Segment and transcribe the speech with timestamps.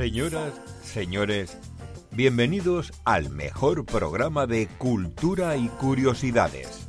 [0.00, 1.58] Señoras, señores,
[2.10, 6.88] bienvenidos al mejor programa de cultura y curiosidades.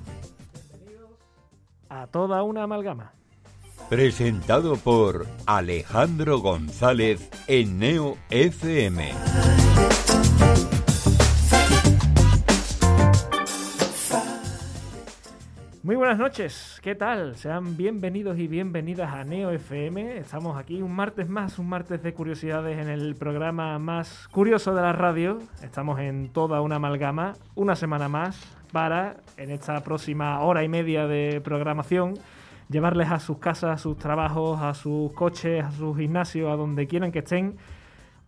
[1.90, 3.12] A toda una amalgama.
[3.90, 9.12] Presentado por Alejandro González en Neo FM.
[15.92, 17.36] Muy buenas noches, ¿qué tal?
[17.36, 20.20] Sean bienvenidos y bienvenidas a Neo FM.
[20.20, 24.82] Estamos aquí un martes más, un martes de curiosidades en el programa más curioso de
[24.82, 25.40] la radio.
[25.62, 28.40] Estamos en toda una amalgama, una semana más,
[28.72, 32.14] para en esta próxima hora y media de programación
[32.70, 36.88] llevarles a sus casas, a sus trabajos, a sus coches, a sus gimnasios, a donde
[36.88, 37.58] quieran que estén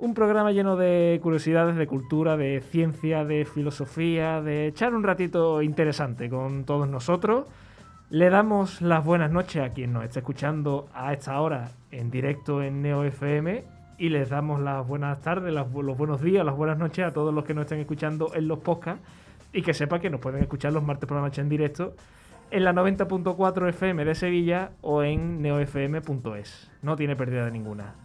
[0.03, 5.61] un programa lleno de curiosidades, de cultura, de ciencia, de filosofía, de echar un ratito
[5.61, 7.45] interesante con todos nosotros.
[8.09, 12.61] Le damos las buenas noches a quien nos está escuchando a esta hora en directo
[12.61, 13.63] en Neo FM
[13.97, 17.43] y les damos las buenas tardes, los buenos días, las buenas noches a todos los
[17.43, 19.01] que nos estén escuchando en los podcasts
[19.51, 21.95] y que sepa que nos pueden escuchar los martes por la noche en directo
[22.51, 26.71] en la 90.4 FM de Sevilla o en neofm.es.
[26.83, 27.95] No tiene pérdida de ninguna.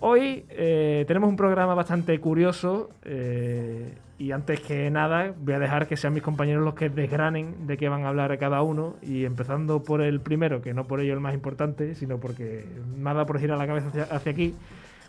[0.00, 5.88] Hoy eh, tenemos un programa bastante curioso eh, y antes que nada voy a dejar
[5.88, 9.24] que sean mis compañeros los que desgranen de qué van a hablar cada uno y
[9.24, 12.64] empezando por el primero, que no por ello el más importante, sino porque
[12.96, 14.54] nada por girar la cabeza hacia, aquí.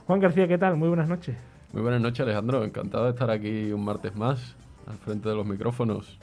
[0.08, 0.78] Juan García, ¿qué tal?
[0.78, 1.36] Muy buenas noches.
[1.72, 2.64] Muy buenas noches, Alejandro.
[2.64, 4.56] Encantado de estar aquí un martes más
[4.88, 6.17] al frente de los micrófonos.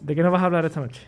[0.00, 1.02] ¿De qué nos vas a hablar esta noche?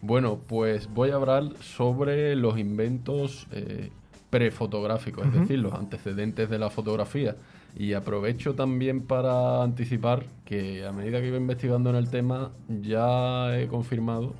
[0.00, 3.90] Bueno, pues voy a hablar sobre los inventos eh,
[4.30, 7.36] prefotográficos, es decir, los antecedentes de la fotografía.
[7.76, 13.58] Y aprovecho también para anticipar que a medida que iba investigando en el tema, ya
[13.58, 14.34] he confirmado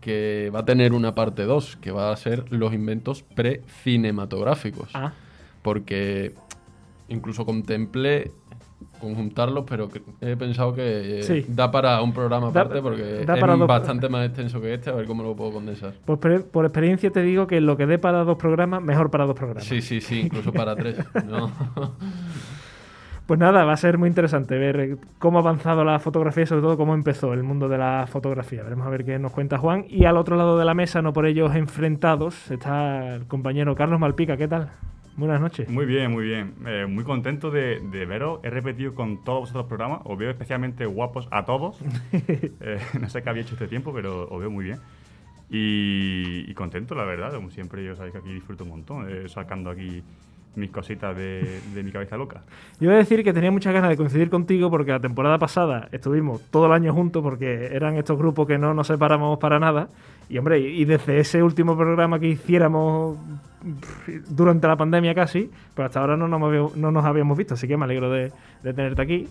[0.00, 4.90] que va a tener una parte 2, que va a ser los inventos pre-cinematográficos.
[4.94, 5.12] Ah.
[5.62, 6.34] Porque
[7.08, 8.32] incluso contemplé
[9.00, 9.88] conjuntarlos, pero
[10.20, 14.74] he pensado que eh, da para un programa aparte porque es bastante más extenso que
[14.74, 15.94] este, a ver cómo lo puedo condensar.
[16.04, 19.36] Pues por experiencia te digo que lo que dé para dos programas, mejor para dos
[19.36, 19.64] programas.
[19.64, 20.96] Sí, sí, sí, incluso para tres.
[23.26, 26.62] Pues nada, va a ser muy interesante ver cómo ha avanzado la fotografía y sobre
[26.62, 28.64] todo cómo empezó el mundo de la fotografía.
[28.64, 29.84] Veremos a ver qué nos cuenta Juan.
[29.88, 34.00] Y al otro lado de la mesa, no por ellos enfrentados, está el compañero Carlos
[34.00, 34.36] Malpica.
[34.36, 34.70] ¿Qué tal?
[35.16, 35.68] Buenas noches.
[35.68, 36.54] Muy bien, muy bien.
[36.66, 37.78] Eh, muy contento de,
[38.08, 38.40] veros.
[38.42, 40.00] He repetido con todos vosotros programas.
[40.04, 41.78] Os veo especialmente guapos a todos.
[42.64, 44.78] Eh, no sé qué había hecho este tiempo, pero os veo muy bien.
[45.50, 47.34] Y, contento, la verdad.
[47.34, 50.02] Como siempre, yo sabéis que aquí disfruto un montón, eh, sacando aquí
[50.54, 52.42] mis cositas de, mi cabeza loca.
[52.80, 55.88] Yo voy a decir que tenía muchas ganas de coincidir contigo porque la temporada pasada
[55.92, 59.88] estuvimos todo el año juntos porque eran estos grupos que no nos separamos para nada.
[60.28, 63.18] Y hombre, y desde ese último programa que hiciéramos
[64.28, 67.76] durante la pandemia casi, pues hasta ahora no nos, no nos habíamos visto, así que
[67.76, 69.28] me alegro de, tenerte aquí.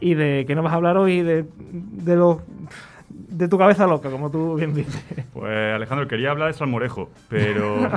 [0.00, 2.38] Y de que nos vas a hablar hoy de, de los
[3.10, 5.02] de tu cabeza loca, como tú bien dices.
[5.32, 7.76] Pues Alejandro, quería hablar de Salmorejo, pero.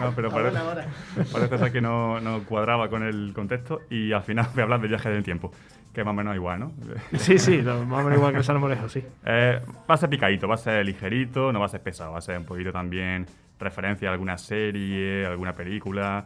[0.00, 0.58] no, pero parece,
[1.32, 4.88] parece que no, no, cuadraba con el contexto y al final voy a hablar del
[4.88, 5.52] viaje del tiempo,
[5.92, 6.72] que más o menos igual, ¿no?
[7.18, 9.04] sí, sí, más o menos igual que el Salmorejo, sí.
[9.24, 12.18] Eh, va a ser picadito, va a ser ligerito, no va a ser pesado, va
[12.18, 13.26] a ser un poquito también
[13.58, 16.24] referencia a alguna serie, alguna película,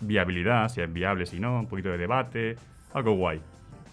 [0.00, 2.56] viabilidad, si es viable, si no, un poquito de debate,
[2.92, 3.40] algo guay.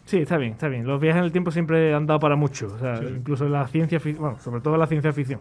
[0.06, 0.86] Sí, está bien, está bien.
[0.86, 4.00] Los viajes en el tiempo siempre han dado para mucho, o sea, incluso la ciencia
[4.00, 5.40] ficción, bueno, sobre todo la ciencia ficción.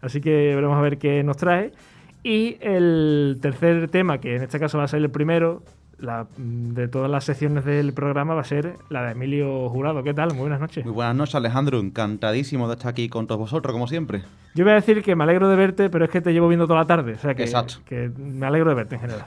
[0.00, 1.72] Así que veremos a ver qué nos trae.
[2.22, 5.62] Y el tercer tema, que en este caso va a ser el primero,
[5.98, 10.02] la, de todas las secciones del programa va a ser la de Emilio Jurado.
[10.02, 10.30] ¿Qué tal?
[10.30, 10.84] Muy buenas noches.
[10.84, 11.80] Muy buenas noches, Alejandro.
[11.80, 14.22] Encantadísimo de estar aquí con todos vosotros, como siempre.
[14.54, 16.66] Yo voy a decir que me alegro de verte, pero es que te llevo viendo
[16.66, 17.14] toda la tarde.
[17.14, 17.74] O sea que, Exacto.
[17.86, 19.24] que me alegro de verte en general.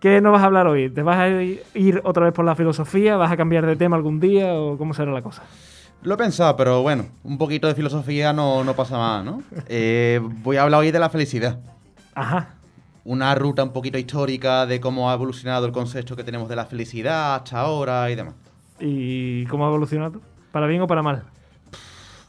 [0.00, 0.90] ¿Qué nos vas a hablar hoy?
[0.90, 3.16] ¿Te vas a ir otra vez por la filosofía?
[3.16, 5.42] ¿Vas a cambiar de tema algún día o cómo será la cosa?
[6.02, 9.42] Lo he pensado, pero bueno, un poquito de filosofía no, no pasa más, ¿no?
[9.68, 11.58] Eh, voy a hablar hoy de la felicidad.
[12.18, 12.54] Ajá.
[13.04, 16.66] Una ruta un poquito histórica de cómo ha evolucionado el concepto que tenemos de la
[16.66, 18.34] felicidad hasta ahora y demás.
[18.80, 20.20] ¿Y cómo ha evolucionado?
[20.52, 21.22] ¿Para bien o para mal?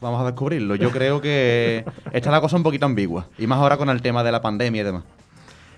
[0.00, 0.76] Vamos a descubrirlo.
[0.76, 3.26] Yo creo que está la cosa un poquito ambigua.
[3.36, 5.04] Y más ahora con el tema de la pandemia y demás.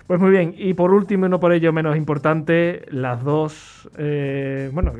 [0.06, 4.68] Pues muy bien, y por último y no por ello menos importante, las dos, eh,
[4.72, 4.92] bueno,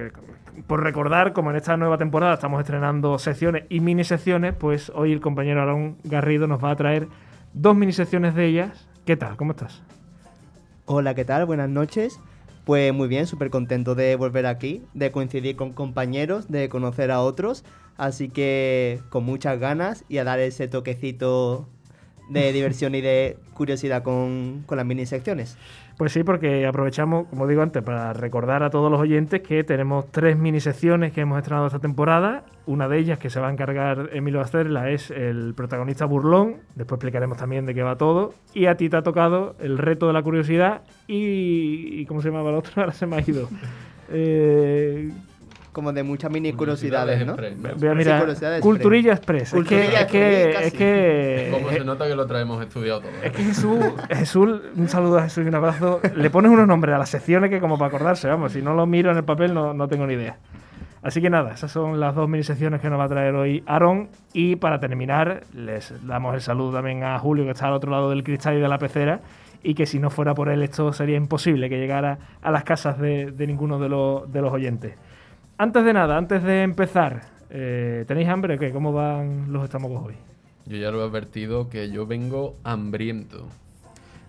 [0.67, 5.13] por recordar, como en esta nueva temporada estamos estrenando secciones y mini secciones, pues hoy
[5.13, 7.09] el compañero Aarón Garrido nos va a traer
[7.53, 8.89] dos mini secciones de ellas.
[9.05, 9.37] ¿Qué tal?
[9.37, 9.83] ¿Cómo estás?
[10.87, 11.45] Hola, ¿qué tal?
[11.45, 12.21] Buenas noches.
[12.65, 17.21] Pues muy bien, súper contento de volver aquí, de coincidir con compañeros, de conocer a
[17.21, 17.65] otros,
[17.97, 21.67] así que con muchas ganas y a dar ese toquecito
[22.31, 25.57] de diversión y de curiosidad con, con las mini secciones.
[25.97, 30.11] Pues sí, porque aprovechamos, como digo antes, para recordar a todos los oyentes que tenemos
[30.11, 32.45] tres mini secciones que hemos estrenado esta temporada.
[32.67, 36.57] Una de ellas que se va a encargar Emilio Acerla es el protagonista burlón.
[36.75, 38.35] Después explicaremos también de qué va todo.
[38.55, 42.05] Y a ti te ha tocado el reto de la curiosidad y.
[42.07, 42.73] ¿Cómo se llamaba el otro?
[42.77, 43.49] Ahora se me ha ido.
[44.11, 45.11] Eh,
[45.73, 47.35] Como de muchas mini curiosidades, ¿no?
[47.79, 48.27] Voy a mirar.
[48.61, 49.43] Culturilla Express.
[49.43, 52.63] Es que, Culturilla es que, Express, es que, Como eh, se nota que lo traemos
[52.63, 53.11] estudiado todo.
[53.11, 53.21] ¿eh?
[53.25, 53.79] Es que Jesús,
[54.11, 56.01] Jesús, un saludo a Jesús y un abrazo.
[56.15, 58.87] Le pones unos nombres a las secciones que como para acordarse, vamos, si no lo
[58.87, 60.37] miro en el papel no, no tengo ni idea.
[61.03, 63.65] Así que nada, esas son las dos mini secciones que nos va a traer hoy
[63.67, 64.09] Aaron.
[64.33, 68.11] Y para terminar, les damos el saludo también a Julio, que está al otro lado
[68.11, 69.21] del cristal y de la pecera.
[69.65, 72.99] Y que si no fuera por él, esto sería imposible que llegara a las casas
[72.99, 74.95] de, de ninguno de los, de los oyentes.
[75.63, 78.73] Antes de nada, antes de empezar, eh, ¿tenéis hambre o qué?
[78.73, 80.15] ¿Cómo van los estómagos hoy?
[80.67, 83.47] Yo ya lo he advertido que yo vengo hambriento.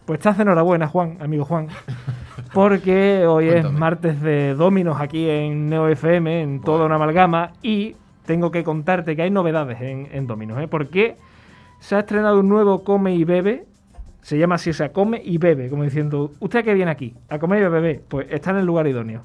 [0.05, 1.69] Pues estás de enhorabuena, Juan, amigo Juan.
[2.53, 6.85] Porque hoy es martes de Dominos aquí en Neo FM, en toda Bueno.
[6.85, 7.53] una amalgama.
[7.63, 7.95] Y
[8.27, 10.67] tengo que contarte que hay novedades en, en Dominos, ¿eh?
[10.67, 11.17] Porque
[11.79, 13.65] se ha estrenado un nuevo Come y Bebe.
[14.21, 17.15] Se llama así, o sea, Come y Bebe, como diciendo, ¿usted a qué viene aquí?
[17.27, 18.03] ¿A comer y a beber?
[18.07, 19.23] Pues está en el lugar idóneo.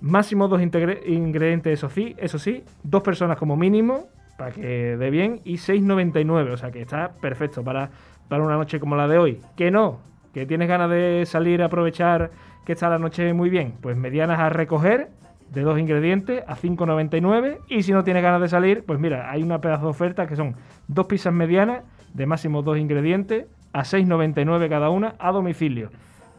[0.00, 5.40] Máximo dos ingredientes, eso sí, eso sí, dos personas como mínimo, para que dé bien,
[5.44, 7.90] y 6,99, o sea que está perfecto para,
[8.28, 9.40] para una noche como la de hoy.
[9.56, 10.00] Que no,
[10.32, 12.30] que tienes ganas de salir a aprovechar
[12.66, 15.08] que está la noche muy bien, pues medianas a recoger
[15.50, 19.42] de dos ingredientes a 5,99 y si no tienes ganas de salir, pues mira, hay
[19.42, 20.56] una pedazo de oferta que son
[20.88, 25.90] dos pizzas medianas de máximo dos ingredientes a 6,99 cada una a domicilio.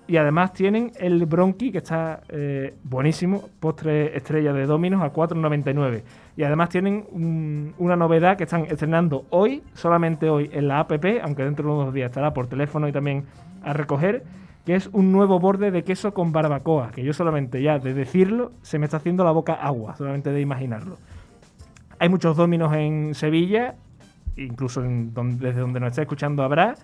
[0.07, 6.04] Y además tienen el bronqui, que está eh, buenísimo, postre estrella de Dominos a 4,99.
[6.38, 11.22] Y además tienen un- una novedad que están estrenando hoy, solamente hoy, en la APP,
[11.24, 13.24] aunque dentro de unos días estará por teléfono y también
[13.63, 14.24] a recoger,
[14.63, 18.51] que es un nuevo borde de queso con barbacoa, que yo solamente ya de decirlo
[18.62, 20.98] se me está haciendo la boca agua, solamente de imaginarlo.
[21.98, 23.75] Hay muchos Dominos en Sevilla,
[24.38, 26.75] incluso en desde donde nos esté escuchando habrá,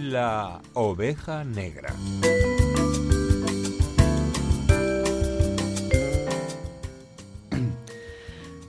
[0.00, 1.94] La oveja negra.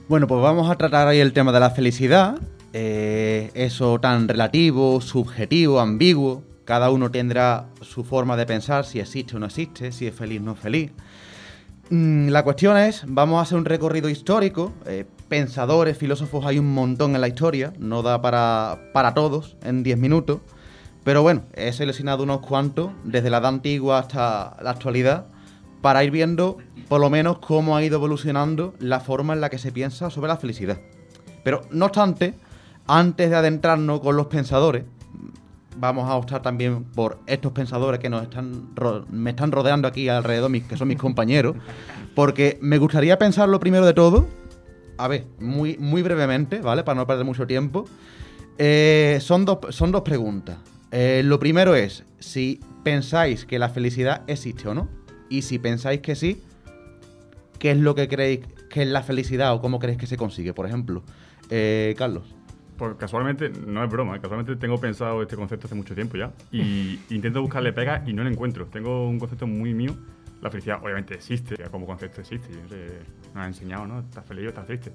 [0.08, 2.38] Bueno, pues vamos a tratar ahí el tema de la felicidad.
[2.72, 6.42] eh, eso tan relativo, subjetivo, ambiguo.
[6.66, 10.40] Cada uno tendrá su forma de pensar, si existe o no existe, si es feliz
[10.40, 10.90] o no es feliz.
[11.90, 14.72] Mm, la cuestión es, vamos a hacer un recorrido histórico.
[14.84, 17.72] eh, pensadores, filósofos hay un montón en la historia.
[17.78, 20.40] No da para, para todos en 10 minutos.
[21.04, 25.26] Pero bueno, he seleccionado unos cuantos, desde la edad antigua hasta la actualidad,
[25.80, 26.56] para ir viendo
[26.88, 30.26] por lo menos cómo ha ido evolucionando la forma en la que se piensa sobre
[30.26, 30.80] la felicidad.
[31.44, 32.34] Pero no obstante,
[32.88, 34.82] antes de adentrarnos con los pensadores,
[35.78, 38.70] vamos a optar también por estos pensadores que nos están
[39.10, 41.56] me están rodeando aquí alrededor, mis- que son mis compañeros,
[42.14, 44.26] porque me gustaría pensar lo primero de todo,
[44.98, 46.82] a ver, muy, muy brevemente, ¿vale?
[46.84, 47.84] Para no perder mucho tiempo.
[48.58, 50.56] Eh, son, dos, son dos preguntas.
[50.90, 54.88] Eh, lo primero es si pensáis que la felicidad existe o no.
[55.28, 56.40] Y si pensáis que sí,
[57.58, 58.40] ¿qué es lo que creéis
[58.70, 60.54] que es la felicidad o cómo creéis que se consigue?
[60.54, 61.02] Por ejemplo,
[61.50, 62.24] Eh, Carlos.
[62.76, 67.00] Pues casualmente, no es broma, casualmente tengo pensado este concepto hace mucho tiempo ya y
[67.10, 68.66] intento buscarle pega y no lo encuentro.
[68.66, 69.96] Tengo un concepto muy mío.
[70.42, 72.50] La felicidad obviamente existe, como concepto existe.
[73.34, 74.00] Nos ha enseñado, ¿no?
[74.00, 74.92] Estás feliz o estás triste.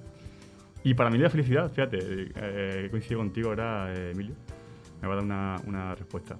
[0.83, 1.99] Y para mí la felicidad, fíjate,
[2.35, 4.35] eh, coincido contigo ahora, eh, Emilio,
[5.01, 6.37] me va a dar una, una respuesta.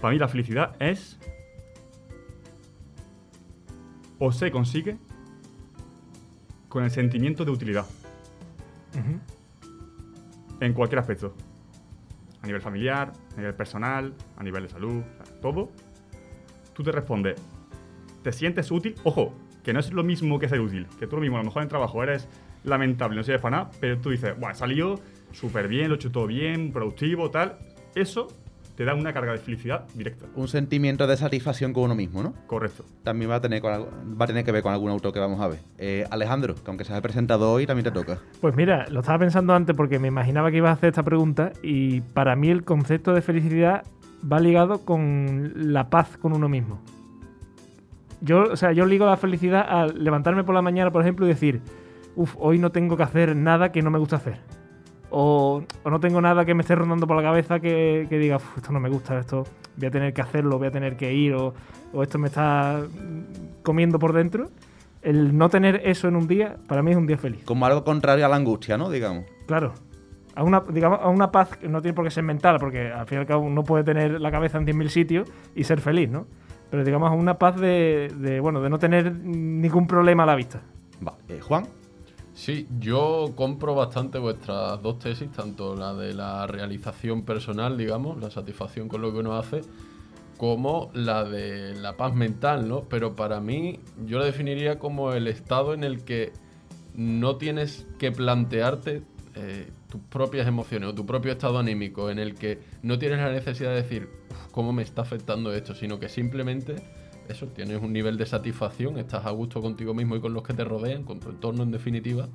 [0.00, 1.18] Para mí la felicidad es
[4.18, 4.96] o se consigue
[6.68, 7.86] con el sentimiento de utilidad
[10.60, 11.34] en cualquier aspecto.
[12.42, 15.02] A nivel familiar, a nivel personal, a nivel de salud,
[15.40, 15.70] todo.
[16.74, 17.40] Tú te respondes,
[18.22, 18.94] ¿te sientes útil?
[19.04, 20.86] Ojo, que no es lo mismo que ser útil.
[20.98, 22.28] Que tú lo mismo, a lo mejor en trabajo eres
[22.64, 25.00] lamentable, no sirves para nada, pero tú dices, Buah, he salido
[25.32, 27.58] súper bien, lo he hecho todo bien, productivo, tal.
[27.94, 28.28] Eso
[28.76, 30.26] te da una carga de felicidad directa.
[30.34, 32.34] Un sentimiento de satisfacción con uno mismo, ¿no?
[32.46, 32.84] Correcto.
[33.02, 35.40] También va a tener, con va a tener que ver con algún autor que vamos
[35.40, 35.60] a ver.
[35.78, 38.18] Eh, Alejandro, que aunque seas el presentado hoy, también te toca.
[38.40, 41.52] Pues mira, lo estaba pensando antes porque me imaginaba que ibas a hacer esta pregunta
[41.62, 43.84] y para mí el concepto de felicidad
[44.30, 46.80] va ligado con la paz con uno mismo.
[48.20, 51.28] Yo, o sea, yo ligo la felicidad a levantarme por la mañana, por ejemplo, y
[51.28, 51.60] decir,
[52.16, 54.40] uff, hoy no tengo que hacer nada que no me gusta hacer.
[55.16, 58.36] O, o no tengo nada que me esté rondando por la cabeza que, que diga,
[58.36, 59.44] "Uf, esto no me gusta, esto
[59.76, 61.54] voy a tener que hacerlo, voy a tener que ir, o,
[61.92, 62.82] o esto me está
[63.62, 64.50] comiendo por dentro.
[65.02, 67.44] El no tener eso en un día, para mí es un día feliz.
[67.44, 68.90] Como algo contrario a la angustia, ¿no?
[68.90, 69.24] Digamos.
[69.46, 69.72] Claro.
[70.34, 73.06] A una, digamos, a una paz que no tiene por qué ser mental, porque al
[73.06, 76.10] fin y al cabo uno puede tener la cabeza en 10.000 sitios y ser feliz,
[76.10, 76.26] ¿no?
[76.70, 80.34] Pero digamos a una paz de, de, bueno, de no tener ningún problema a la
[80.34, 80.60] vista.
[81.00, 81.18] Vale.
[81.28, 81.66] Eh, Juan,
[82.34, 88.30] Sí, yo compro bastante vuestras dos tesis, tanto la de la realización personal, digamos, la
[88.30, 89.60] satisfacción con lo que uno hace,
[90.36, 92.82] como la de la paz mental, ¿no?
[92.82, 96.32] Pero para mí yo la definiría como el estado en el que
[96.94, 99.02] no tienes que plantearte
[99.36, 103.30] eh, tus propias emociones o tu propio estado anímico, en el que no tienes la
[103.30, 105.72] necesidad de decir, "Uf, ¿cómo me está afectando esto?
[105.72, 106.76] Sino que simplemente
[107.28, 110.54] eso, tienes un nivel de satisfacción, estás a gusto contigo mismo y con los que
[110.54, 112.28] te rodean, con tu entorno en definitiva,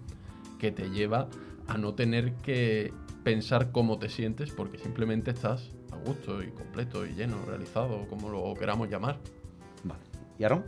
[0.59, 1.27] que te lleva
[1.67, 2.91] a no tener que
[3.23, 8.29] pensar cómo te sientes, porque simplemente estás a gusto y completo y lleno, realizado, como
[8.29, 9.17] lo queramos llamar.
[9.83, 10.01] vale.
[10.37, 10.63] ¿Y Aaron?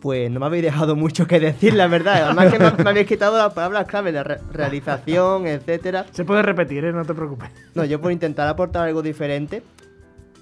[0.00, 2.22] Pues no me habéis dejado mucho que decir, la verdad.
[2.26, 6.06] Además que me, me habéis quitado las palabras clave re- realización, etcétera.
[6.12, 6.92] Se puede repetir, ¿eh?
[6.92, 7.50] No te preocupes.
[7.74, 9.62] No, yo por intentar aportar algo diferente,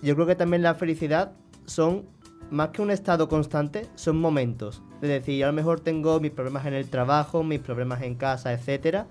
[0.02, 1.32] yo creo que también la felicidad
[1.64, 2.04] son,
[2.50, 4.82] más que un estado constante, son momentos.
[5.02, 8.14] Es decir, yo a lo mejor tengo mis problemas en el trabajo, mis problemas en
[8.14, 9.06] casa, etcétera.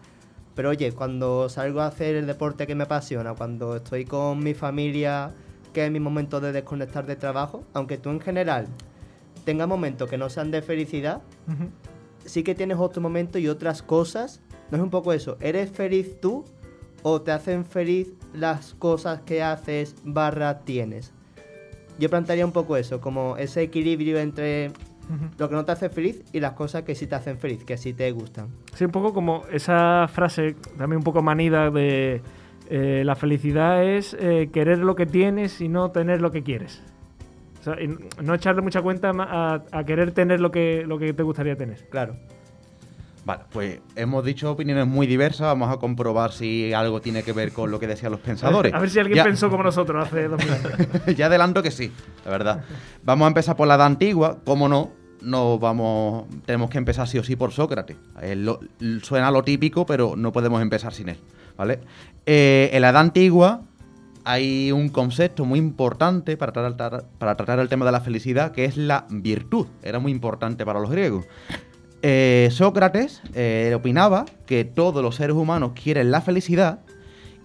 [0.56, 4.54] Pero oye, cuando salgo a hacer el deporte que me apasiona, cuando estoy con mi
[4.54, 5.34] familia,
[5.74, 8.68] que es mi momento de desconectar de trabajo, aunque tú en general
[9.44, 11.22] tengas momentos que no sean de felicidad,
[12.24, 14.42] sí que tienes otro momento y otras cosas.
[14.72, 15.38] No es un poco eso.
[15.42, 16.46] ¿Eres feliz tú
[17.04, 21.14] o te hacen feliz las cosas que haces barra tienes?
[22.00, 24.72] Yo plantearía un poco eso, como ese equilibrio entre
[25.38, 27.78] lo que no te hace feliz y las cosas que sí te hacen feliz, que
[27.78, 28.48] sí te gustan.
[28.74, 32.22] Sí, un poco como esa frase también un poco manida de
[32.70, 36.82] eh, la felicidad es eh, querer lo que tienes y no tener lo que quieres.
[37.62, 37.88] O sea, y
[38.22, 41.88] no echarle mucha cuenta a, a querer tener lo que, lo que te gustaría tener.
[41.90, 42.16] Claro.
[43.25, 45.48] Vale, pues hemos dicho opiniones muy diversas.
[45.48, 48.72] Vamos a comprobar si algo tiene que ver con lo que decían los pensadores.
[48.74, 51.05] A ver si alguien Ya- pensó como nosotros hace dos mil años.
[51.17, 51.91] ya adelanto que sí,
[52.24, 52.63] la verdad.
[53.03, 54.91] Vamos a empezar por la edad antigua, como no,
[55.22, 57.98] no vamos, tenemos que empezar sí o sí por Sócrates.
[58.36, 58.60] Lo-
[59.01, 61.17] suena lo típico, pero no podemos empezar sin él,
[61.58, 61.79] ¿vale?
[62.27, 63.62] Eh, en la edad antigua
[64.24, 68.65] hay un concepto muy importante para tratar, para tratar el tema de la felicidad, que
[68.65, 69.65] es la virtud.
[69.82, 71.25] Era muy importante para los griegos.
[72.08, 76.82] Eh, Sócrates eh, opinaba que todos los seres humanos quieren la felicidad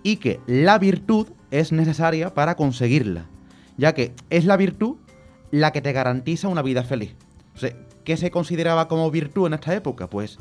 [0.02, 3.24] y que la virtud es necesaria para conseguirla,
[3.78, 4.96] ya que es la virtud
[5.50, 7.16] la que te garantiza una vida feliz.
[8.04, 10.10] ¿Qué se consideraba como virtud en esta época?
[10.10, 10.38] Pues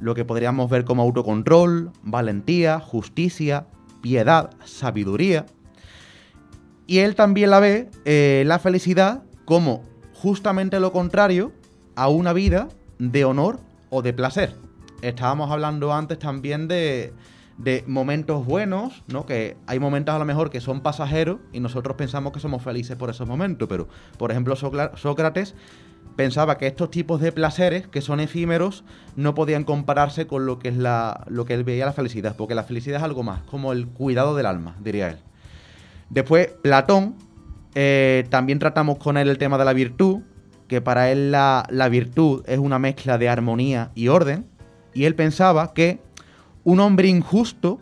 [0.00, 3.66] lo que podríamos ver como autocontrol, valentía, justicia,
[4.00, 5.44] piedad, sabiduría.
[6.86, 9.82] Y él también la ve, eh, la felicidad, como
[10.14, 11.52] justamente lo contrario
[11.96, 14.54] a una vida de honor o de placer.
[15.02, 17.12] Estábamos hablando antes también de,
[17.56, 19.26] de momentos buenos, ¿no?
[19.26, 22.96] Que hay momentos a lo mejor que son pasajeros y nosotros pensamos que somos felices
[22.96, 23.88] por esos momentos, pero
[24.18, 25.54] por ejemplo Sócra- Sócrates
[26.16, 28.82] pensaba que estos tipos de placeres que son efímeros
[29.14, 32.56] no podían compararse con lo que es la lo que él veía la felicidad, porque
[32.56, 35.18] la felicidad es algo más, como el cuidado del alma, diría él.
[36.10, 37.14] Después, Platón,
[37.76, 40.22] eh, también tratamos con él el tema de la virtud,
[40.68, 44.46] que para él la, la virtud es una mezcla de armonía y orden,
[44.94, 45.98] y él pensaba que
[46.64, 47.80] un hombre injusto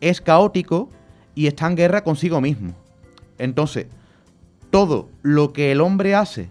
[0.00, 0.90] es caótico
[1.34, 2.74] y está en guerra consigo mismo.
[3.38, 3.86] Entonces,
[4.70, 6.48] todo lo que el hombre hace,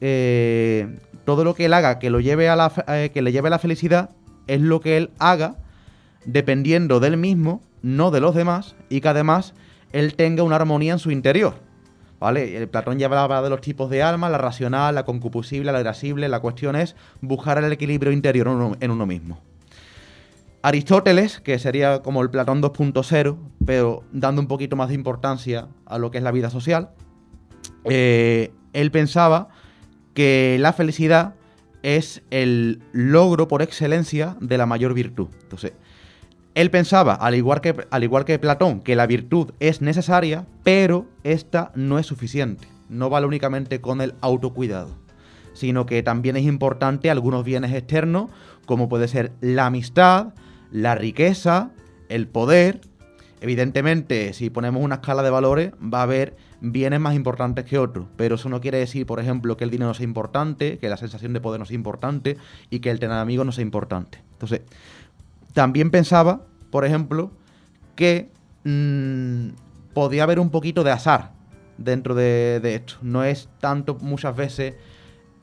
[0.00, 3.48] eh, todo lo que él haga que, lo lleve a la, eh, que le lleve
[3.48, 4.10] a la felicidad,
[4.46, 5.56] es lo que él haga
[6.24, 9.54] dependiendo del mismo, no de los demás, y que además
[9.92, 11.54] él tenga una armonía en su interior.
[12.30, 16.28] El Platón ya hablaba de los tipos de alma, la racional, la concupiscible, la irascible.
[16.28, 19.40] La cuestión es buscar el equilibrio interior en uno, en uno mismo.
[20.62, 25.98] Aristóteles, que sería como el Platón 2.0, pero dando un poquito más de importancia a
[25.98, 26.90] lo que es la vida social,
[27.84, 29.48] eh, él pensaba
[30.14, 31.34] que la felicidad
[31.82, 35.28] es el logro por excelencia de la mayor virtud.
[35.42, 35.72] Entonces,
[36.54, 42.06] Él pensaba, al igual, que, Platón, que la virtud es necesaria, pero esta no es
[42.06, 42.68] suficiente.
[42.88, 44.96] No vale únicamente con el autocuidado,
[45.52, 48.30] sino que también es importante algunos bienes externos,
[48.66, 50.34] como puede ser la amistad,
[50.70, 51.72] la riqueza,
[52.08, 52.82] el poder.
[53.40, 58.06] Evidentemente, si ponemos una escala de valores, va a haber bienes más importantes que otros,
[58.16, 60.96] pero eso no quiere decir, por ejemplo, que el dinero no sea importante, que la
[60.96, 62.36] sensación de poder no sea importante
[62.70, 64.22] y que el tener amigos no sea importante.
[64.32, 64.62] Entonces,
[65.54, 67.30] también pensaba, por ejemplo,
[67.94, 68.30] que
[68.64, 69.50] mm,
[69.94, 71.30] podía haber un poquito de azar
[71.78, 72.94] dentro de, esto.
[73.00, 74.74] No es tanto muchas veces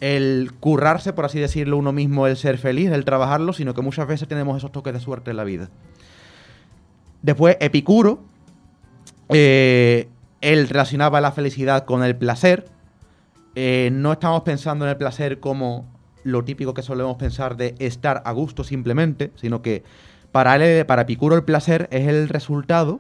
[0.02, 4.08] el currarse, por así decirlo, uno mismo, el ser feliz, el trabajarlo, sino que muchas
[4.08, 5.70] veces tenemos esos toques de suerte en la vida.
[7.22, 8.24] Después, Epicuro,
[9.30, 10.10] eh,
[10.42, 12.66] él relacionaba la felicidad con el placer.
[13.56, 15.86] Eh, no estamos pensando en el placer como
[16.24, 19.84] lo típico que solemos pensar de estar a gusto simplemente, sino que
[20.32, 23.00] para él, para Epicuro, el placer es el resultado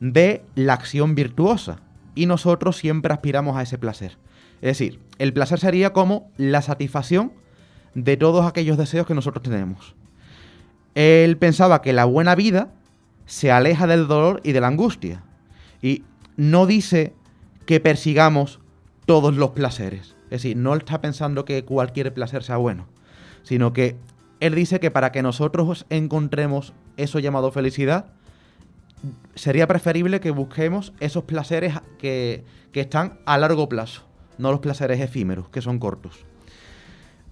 [0.00, 1.80] de la acción virtuosa.
[2.14, 4.16] Y nosotros siempre aspiramos a ese placer.
[4.60, 7.32] Es decir, el placer sería como la satisfacción
[7.94, 9.94] de todos aquellos deseos que nosotros tenemos.
[10.94, 12.70] Él pensaba que la buena vida
[13.26, 15.22] se aleja del dolor y de la angustia.
[15.82, 16.04] Y
[16.36, 17.14] no dice
[17.66, 18.60] que persigamos
[19.06, 20.16] todos los placeres.
[20.34, 22.86] Es decir, no está pensando que cualquier placer sea bueno,
[23.44, 23.94] sino que
[24.40, 28.06] él dice que para que nosotros encontremos eso llamado felicidad,
[29.36, 34.02] sería preferible que busquemos esos placeres que, que están a largo plazo,
[34.36, 36.26] no los placeres efímeros, que son cortos.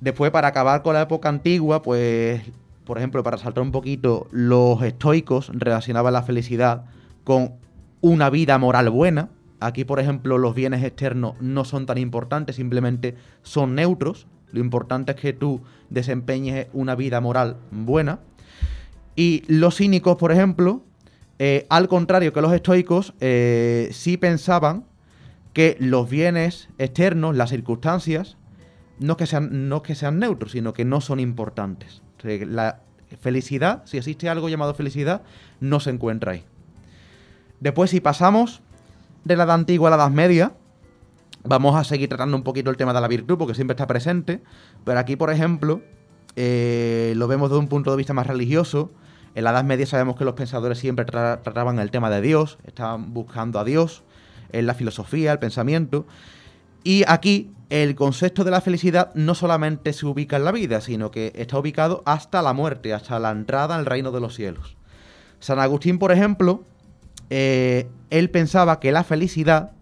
[0.00, 2.40] Después, para acabar con la época antigua, pues,
[2.84, 6.84] por ejemplo, para saltar un poquito, los estoicos relacionaban la felicidad
[7.24, 7.54] con
[8.00, 9.30] una vida moral buena.
[9.62, 14.26] Aquí, por ejemplo, los bienes externos no son tan importantes, simplemente son neutros.
[14.50, 18.20] Lo importante es que tú desempeñes una vida moral buena.
[19.14, 20.82] Y los cínicos, por ejemplo,
[21.38, 24.84] eh, al contrario que los estoicos, eh, sí pensaban
[25.52, 28.36] que los bienes externos, las circunstancias,
[28.98, 32.02] no que sean, no que sean neutros, sino que no son importantes.
[32.22, 32.80] la
[33.20, 35.22] felicidad, si existe algo llamado felicidad,
[35.60, 36.44] no se encuentra ahí.
[37.60, 38.62] Después, si pasamos
[39.24, 40.52] de la edad antigua a la edad media,
[41.44, 44.42] vamos a seguir tratando un poquito el tema de la virtud, porque siempre está presente.
[44.84, 45.82] Pero aquí, por ejemplo,
[46.36, 48.90] eh, lo vemos desde un punto de vista más religioso.
[49.34, 53.14] En la Edad Media sabemos que los pensadores siempre trataban el tema de Dios, estaban
[53.14, 54.02] buscando a Dios
[54.52, 56.06] en la filosofía, el pensamiento.
[56.84, 61.10] Y aquí el concepto de la felicidad no solamente se ubica en la vida, sino
[61.10, 64.76] que está ubicado hasta la muerte, hasta la entrada al reino de los cielos.
[65.40, 66.64] San Agustín, por ejemplo,
[67.34, 69.72] eh, él pensaba que la felicidad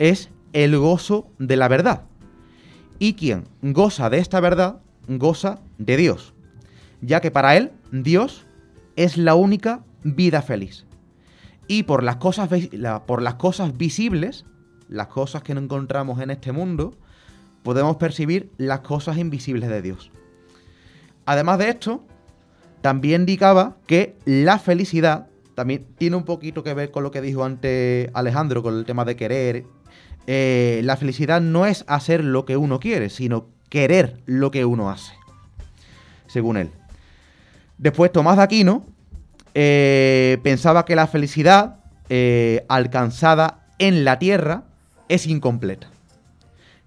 [0.00, 2.02] es el gozo de la verdad.
[2.98, 6.34] Y quien goza de esta verdad, goza de Dios.
[7.00, 8.44] Ya que para él, Dios
[8.96, 10.84] es la única vida feliz.
[11.68, 12.50] Y por las cosas,
[13.06, 14.44] por las cosas visibles,
[14.88, 16.98] las cosas que no encontramos en este mundo,
[17.62, 20.10] podemos percibir las cosas invisibles de Dios.
[21.24, 22.04] Además de esto,
[22.80, 27.42] también indicaba que la felicidad también tiene un poquito que ver con lo que dijo
[27.42, 29.64] antes Alejandro, con el tema de querer.
[30.26, 34.90] Eh, la felicidad no es hacer lo que uno quiere, sino querer lo que uno
[34.90, 35.14] hace,
[36.26, 36.70] según él.
[37.78, 38.84] Después Tomás de Aquino
[39.54, 44.64] eh, pensaba que la felicidad eh, alcanzada en la tierra
[45.08, 45.88] es incompleta.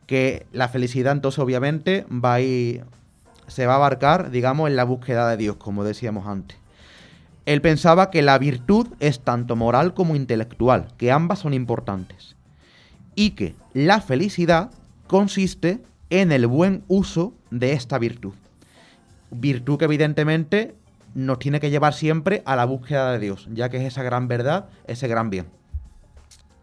[0.06, 2.84] Que la felicidad entonces obviamente va a ir,
[3.48, 6.60] se va a abarcar, digamos, en la búsqueda de Dios, como decíamos antes.
[7.50, 12.36] Él pensaba que la virtud es tanto moral como intelectual, que ambas son importantes.
[13.16, 14.70] Y que la felicidad
[15.08, 15.82] consiste
[16.12, 18.36] en el buen uso de esta virtud.
[19.32, 20.76] Virtud que evidentemente
[21.16, 24.28] nos tiene que llevar siempre a la búsqueda de Dios, ya que es esa gran
[24.28, 25.48] verdad, ese gran bien.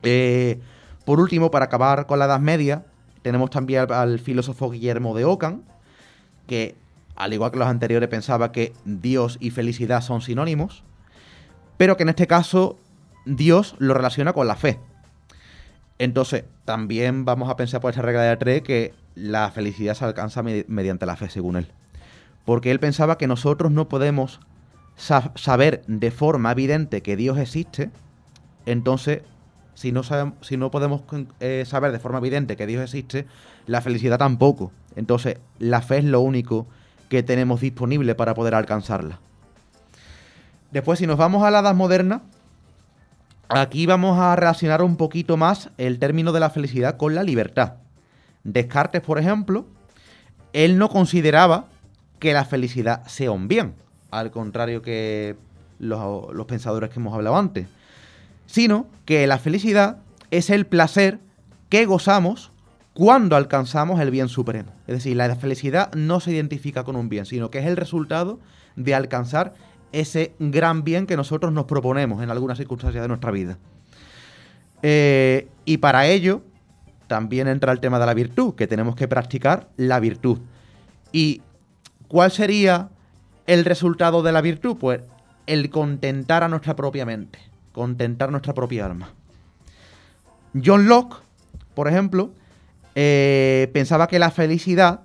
[0.04, 0.60] Eh,
[1.04, 2.84] por último, para acabar con la Edad Media,
[3.22, 5.62] tenemos también al, al filósofo Guillermo de Ockham,
[6.46, 6.76] que
[7.16, 10.84] al igual que los anteriores, pensaba que Dios y felicidad son sinónimos,
[11.76, 12.78] pero que en este caso
[13.24, 14.78] Dios lo relaciona con la fe.
[15.98, 20.42] Entonces, también vamos a pensar por esta regla de tres que la felicidad se alcanza
[20.42, 21.72] mediante la fe, según él.
[22.44, 24.40] Porque él pensaba que nosotros no podemos
[24.96, 27.90] saber de forma evidente que Dios existe,
[28.66, 29.22] entonces,
[29.74, 30.02] si no,
[30.40, 31.02] si no podemos
[31.40, 33.26] eh, saber de forma evidente que Dios existe,
[33.66, 34.72] la felicidad tampoco.
[34.96, 36.66] Entonces, la fe es lo único
[37.08, 39.20] que tenemos disponible para poder alcanzarla.
[40.70, 42.22] Después, si nos vamos a la edad moderna,
[43.48, 47.74] aquí vamos a relacionar un poquito más el término de la felicidad con la libertad.
[48.44, 49.66] Descartes, por ejemplo,
[50.52, 51.66] él no consideraba
[52.18, 53.74] que la felicidad sea un bien,
[54.10, 55.36] al contrario que
[55.78, 57.68] los, los pensadores que hemos hablado antes,
[58.46, 59.98] sino que la felicidad
[60.30, 61.18] es el placer
[61.68, 62.52] que gozamos
[62.96, 64.72] cuando alcanzamos el bien supremo.
[64.86, 68.40] Es decir, la felicidad no se identifica con un bien, sino que es el resultado
[68.74, 69.52] de alcanzar
[69.92, 73.58] ese gran bien que nosotros nos proponemos en algunas circunstancias de nuestra vida.
[74.82, 76.40] Eh, y para ello
[77.06, 80.38] también entra el tema de la virtud, que tenemos que practicar la virtud.
[81.12, 81.42] ¿Y
[82.08, 82.88] cuál sería
[83.46, 84.78] el resultado de la virtud?
[84.80, 85.02] Pues
[85.46, 87.40] el contentar a nuestra propia mente,
[87.72, 89.10] contentar nuestra propia alma.
[90.64, 91.16] John Locke,
[91.74, 92.30] por ejemplo,
[92.96, 95.02] eh, pensaba que la felicidad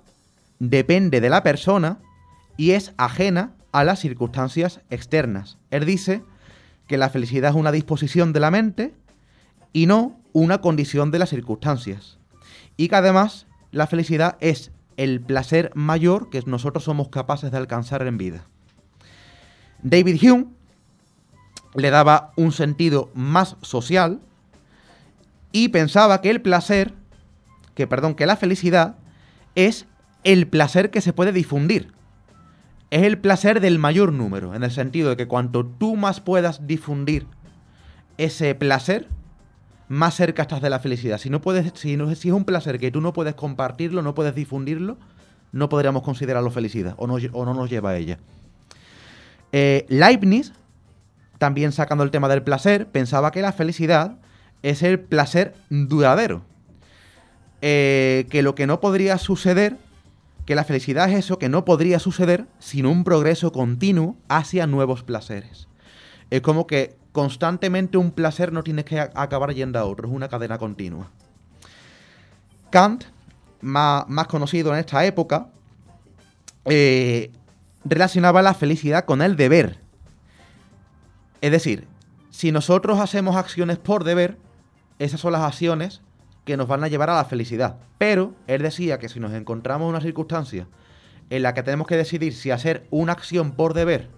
[0.58, 1.98] depende de la persona
[2.56, 5.58] y es ajena a las circunstancias externas.
[5.70, 6.22] Él dice
[6.86, 8.94] que la felicidad es una disposición de la mente
[9.72, 12.18] y no una condición de las circunstancias.
[12.76, 18.06] Y que además la felicidad es el placer mayor que nosotros somos capaces de alcanzar
[18.06, 18.46] en vida.
[19.82, 20.46] David Hume
[21.74, 24.20] le daba un sentido más social
[25.50, 26.94] y pensaba que el placer,
[27.74, 28.96] que perdón, que la felicidad
[29.54, 29.86] es
[30.24, 31.92] el placer que se puede difundir
[32.92, 36.66] es el placer del mayor número, en el sentido de que cuanto tú más puedas
[36.66, 37.26] difundir
[38.18, 39.08] ese placer,
[39.88, 41.16] más cerca estás de la felicidad.
[41.16, 44.14] Si no puedes, si, no, si es un placer que tú no puedes compartirlo, no
[44.14, 44.98] puedes difundirlo,
[45.52, 48.18] no podríamos considerarlo felicidad o no, o no nos lleva a ella.
[49.52, 50.52] Eh, Leibniz,
[51.38, 54.18] también sacando el tema del placer, pensaba que la felicidad
[54.62, 56.42] es el placer duradero.
[57.64, 59.76] Eh, que lo que no podría suceder
[60.46, 65.02] que la felicidad es eso que no podría suceder sin un progreso continuo hacia nuevos
[65.02, 65.68] placeres.
[66.30, 70.28] Es como que constantemente un placer no tiene que acabar yendo a otro, es una
[70.28, 71.10] cadena continua.
[72.70, 73.04] Kant,
[73.60, 75.48] más, conocido en esta época,
[76.64, 77.30] eh,
[77.84, 79.78] relacionaba la felicidad con el deber.
[81.40, 81.86] Es decir,
[82.30, 84.38] si nosotros hacemos acciones por deber,
[84.98, 86.00] esas son las acciones
[86.44, 87.76] que nos van a llevar a la felicidad.
[87.98, 90.66] Pero él decía que si nos encontramos en una circunstancia
[91.30, 94.10] en la que tenemos que decidir si hacer una acción por deber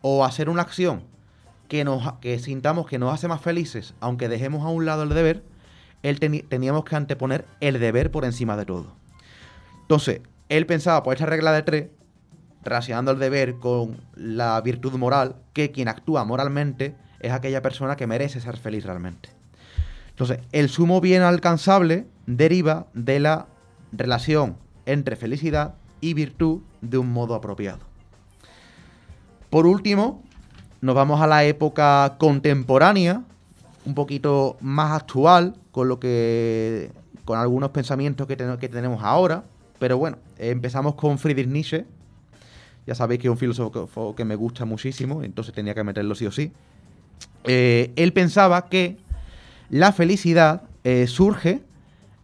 [0.00, 1.04] o hacer una acción
[1.68, 5.08] que, nos, que sintamos que nos hace más felices, aunque dejemos a un lado el
[5.08, 5.42] deber,
[6.02, 8.94] él teníamos que anteponer el deber por encima de todo.
[9.80, 11.88] Entonces, él pensaba por esta regla de tres,
[12.62, 18.06] relacionando el deber con la virtud moral, que quien actúa moralmente es aquella persona que
[18.06, 19.30] merece ser feliz realmente.
[20.14, 23.46] Entonces, el sumo bien alcanzable deriva de la
[23.90, 27.80] relación entre felicidad y virtud de un modo apropiado.
[29.50, 30.22] Por último,
[30.80, 33.24] nos vamos a la época contemporánea,
[33.84, 36.92] un poquito más actual, con lo que.
[37.24, 39.44] con algunos pensamientos que, que tenemos ahora.
[39.80, 41.86] Pero bueno, empezamos con Friedrich Nietzsche.
[42.86, 46.26] Ya sabéis que es un filósofo que me gusta muchísimo, entonces tenía que meterlo sí
[46.26, 46.52] o sí.
[47.44, 48.98] Eh, él pensaba que
[49.70, 51.62] la felicidad eh, surge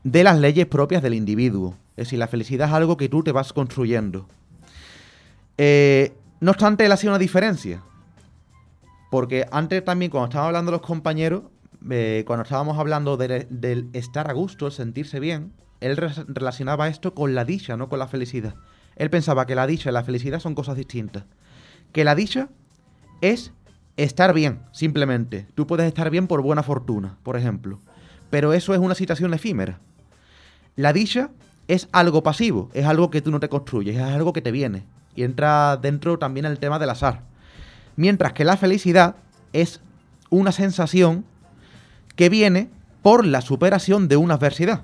[0.05, 1.76] de las leyes propias del individuo.
[1.96, 4.26] Es decir, la felicidad es algo que tú te vas construyendo.
[5.59, 7.83] Eh, no obstante, él hacía una diferencia.
[9.11, 11.42] Porque antes también, cuando estábamos hablando los compañeros,
[11.90, 17.35] eh, cuando estábamos hablando del estar a gusto, el sentirse bien, él relacionaba esto con
[17.35, 18.55] la dicha, no con la felicidad.
[18.96, 21.24] Él pensaba que la dicha y la felicidad son cosas distintas.
[21.92, 22.48] Que la dicha
[23.20, 23.53] es
[24.04, 25.46] estar bien, simplemente.
[25.54, 27.80] Tú puedes estar bien por buena fortuna, por ejemplo.
[28.30, 29.78] Pero eso es una situación efímera.
[30.76, 31.30] La dicha
[31.68, 34.84] es algo pasivo, es algo que tú no te construyes, es algo que te viene.
[35.14, 37.22] Y entra dentro también el tema del azar.
[37.96, 39.16] Mientras que la felicidad
[39.52, 39.80] es
[40.30, 41.24] una sensación
[42.16, 42.70] que viene
[43.02, 44.82] por la superación de una adversidad.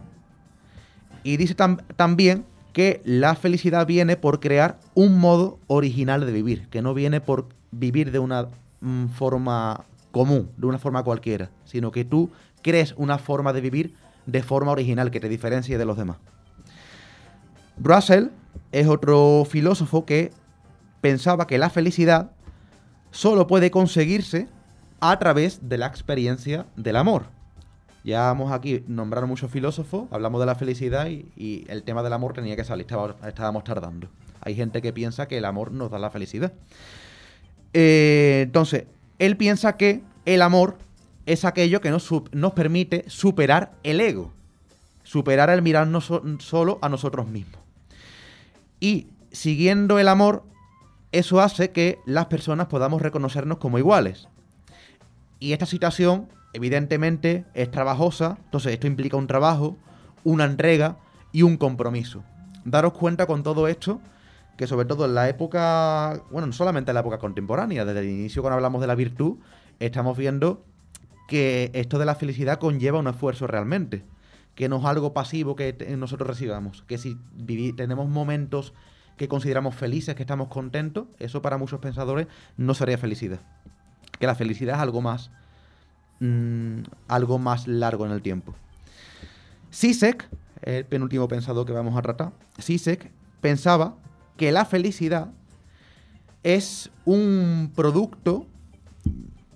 [1.23, 1.55] Y dice
[1.97, 7.21] también que la felicidad viene por crear un modo original de vivir, que no viene
[7.21, 8.49] por vivir de una
[8.87, 12.31] Mm, forma común, de una forma cualquiera, sino que tú
[12.63, 13.97] crees una forma de vivir
[14.27, 16.19] de forma original que te diferencie de los demás.
[17.83, 18.29] Russell
[18.71, 20.31] es otro filósofo que
[21.01, 22.31] pensaba que la felicidad
[23.11, 24.47] solo puede conseguirse
[25.01, 27.25] a través de la experiencia del amor.
[28.05, 32.35] Ya vamos aquí nombrar muchos filósofos, hablamos de la felicidad y, el tema del amor
[32.35, 32.87] tenía que salir,
[33.27, 34.11] estábamos tardando.
[34.43, 36.53] Hay gente que piensa que el amor nos da la felicidad.
[37.79, 38.85] Eh, entonces,
[39.19, 40.79] él piensa que el amor
[41.27, 44.33] es aquello que nos, nos permite superar el ego,
[45.03, 47.61] superar el mirarnos solo a nosotros mismos.
[48.81, 50.43] Y siguiendo el amor,
[51.13, 54.27] eso hace que las personas podamos reconocernos como iguales.
[55.39, 59.77] Y esta situación, evidentemente, es trabajosa, entonces esto implica un trabajo,
[60.25, 60.97] una entrega
[61.31, 62.25] y un compromiso.
[62.65, 64.01] Daros cuenta con todo esto
[64.57, 68.09] que sobre todo en la época, bueno, no solamente en la época contemporánea, desde el
[68.09, 69.37] inicio cuando hablamos de la virtud,
[69.81, 70.65] estamos viendo
[71.29, 74.05] que esto de la felicidad conlleva un esfuerzo realmente,
[74.55, 77.19] que no es algo pasivo que nosotros recibamos, que si
[77.77, 78.73] tenemos momentos
[79.17, 83.41] que consideramos felices, que estamos contentos, eso para muchos pensadores no sería felicidad.
[84.19, 85.31] Que la felicidad es algo más,
[86.21, 88.55] mm, algo más largo en el tiempo.
[89.71, 90.29] Sisek,
[90.63, 93.97] el penúltimo pensador que vamos a tratar, Sisek pensaba
[94.37, 95.29] que la felicidad
[96.43, 98.47] es un producto,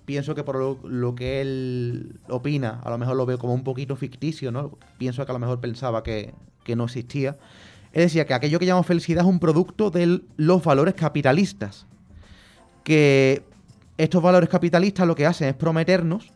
[0.05, 3.95] pienso que por lo, que él opina, a lo mejor lo veo como un poquito
[3.95, 4.77] ficticio, ¿no?
[4.97, 7.37] Pienso que a lo mejor pensaba que, que no existía.
[7.93, 11.85] Él decía que aquello que llamamos felicidad es un producto de los valores capitalistas.
[12.83, 13.43] Que
[13.97, 16.31] estos valores capitalistas lo que hacen es prometernos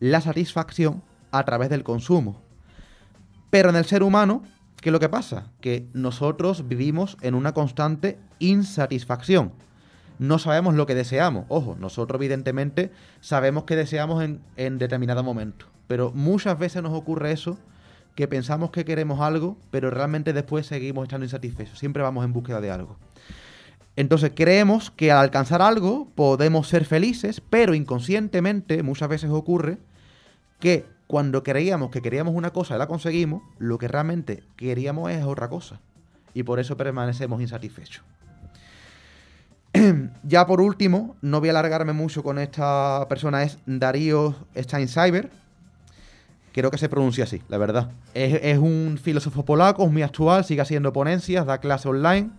[0.00, 2.40] la satisfacción a través del consumo.
[3.50, 4.42] Pero en el ser humano,
[4.80, 5.50] ¿qué es lo que pasa?
[5.60, 9.52] Que nosotros vivimos en una constante insatisfacción.
[10.18, 11.44] No sabemos lo que deseamos.
[11.48, 15.66] Ojo, nosotros evidentemente sabemos que deseamos en, en determinado momento.
[15.86, 17.58] Pero muchas veces nos ocurre eso,
[18.14, 21.78] que pensamos que queremos algo, pero realmente después seguimos estando insatisfechos.
[21.78, 22.96] Siempre vamos en búsqueda de algo.
[23.98, 29.78] Entonces creemos que al alcanzar algo podemos ser felices, pero inconscientemente muchas veces ocurre
[30.60, 35.24] que cuando creíamos que queríamos una cosa y la conseguimos, lo que realmente queríamos es
[35.24, 35.80] otra cosa.
[36.34, 38.04] Y por eso permanecemos insatisfechos.
[40.22, 45.30] ya por último, no voy a alargarme mucho con esta persona, es Darío Steincyber.
[46.52, 47.90] Creo que se pronuncia así, la verdad.
[48.12, 52.30] Es, es un filósofo polaco, es muy actual, sigue haciendo ponencias, da clases online.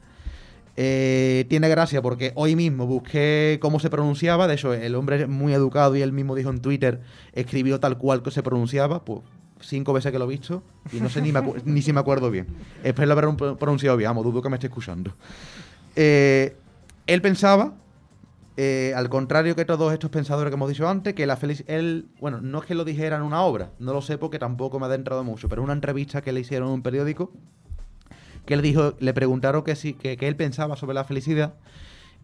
[0.81, 4.47] Eh, tiene gracia porque hoy mismo busqué cómo se pronunciaba.
[4.47, 7.01] De hecho, el hombre es muy educado y él mismo dijo en Twitter,
[7.33, 9.03] escribió tal cual que se pronunciaba.
[9.03, 9.19] Pues
[9.59, 10.63] cinco veces que lo he visto
[10.93, 11.33] y no sé ni,
[11.65, 12.47] ni si me acuerdo bien.
[12.81, 15.11] Espero haber pro- pronunciado bien, vamos, dudo que me esté escuchando.
[15.97, 16.55] Eh,
[17.07, 17.73] él pensaba,
[18.55, 21.69] eh, al contrario que todos estos pensadores que hemos dicho antes, que la felicidad.
[21.75, 24.79] Él, bueno, no es que lo dijera en una obra, no lo sé porque tampoco
[24.79, 27.33] me ha adentrado mucho, pero en una entrevista que le hicieron en un periódico,
[28.45, 31.55] que él dijo, le preguntaron que, que él pensaba sobre la felicidad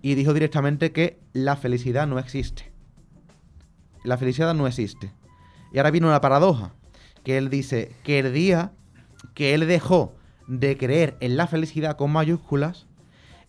[0.02, 2.72] y dijo directamente que la felicidad no existe.
[4.04, 5.12] La felicidad no existe.
[5.74, 6.74] Y ahora viene una paradoja,
[7.24, 8.72] que él dice que el día
[9.34, 10.16] que él dejó
[10.48, 12.86] de creer en la felicidad con mayúsculas,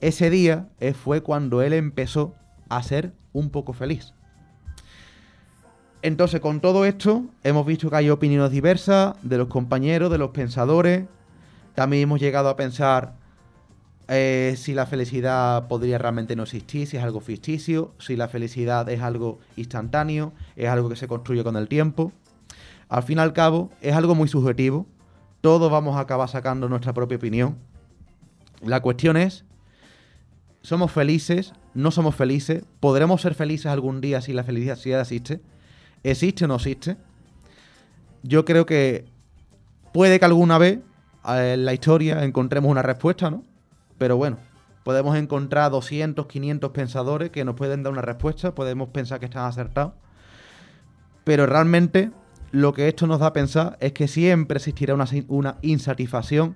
[0.01, 2.35] ese día eh, fue cuando él empezó
[2.69, 4.15] a ser un poco feliz.
[6.03, 10.31] Entonces, con todo esto, hemos visto que hay opiniones diversas de los compañeros, de los
[10.31, 11.07] pensadores.
[11.77, 13.13] También hemos llegado a pensar
[14.09, 18.89] eh, si la felicidad podría realmente no existir, si es algo ficticio, si la felicidad
[18.89, 22.13] es algo instantáneo, es algo que se construye con el tiempo.
[22.89, 24.87] Al fin y al cabo, es algo muy subjetivo.
[25.43, 27.59] Todos vamos a acabar sacando nuestra propia opinión.
[28.63, 29.45] La cuestión es,
[30.63, 31.53] ¿somos felices?
[31.75, 32.65] ¿No somos felices?
[32.81, 35.43] ¿Podremos ser felices algún día si la felicidad existe?
[36.03, 36.97] ¿Existe o no existe?
[38.23, 39.05] Yo creo que
[39.93, 40.79] puede que alguna vez
[41.29, 43.45] en la historia encontremos una respuesta, ¿no?
[43.99, 44.39] Pero bueno,
[44.85, 49.45] podemos encontrar 200, 500 pensadores que nos pueden dar una respuesta, podemos pensar que están
[49.45, 49.95] acertados.
[51.25, 52.11] Pero realmente
[52.53, 56.55] lo que esto nos da a pensar es que siempre existirá una, una insatisfacción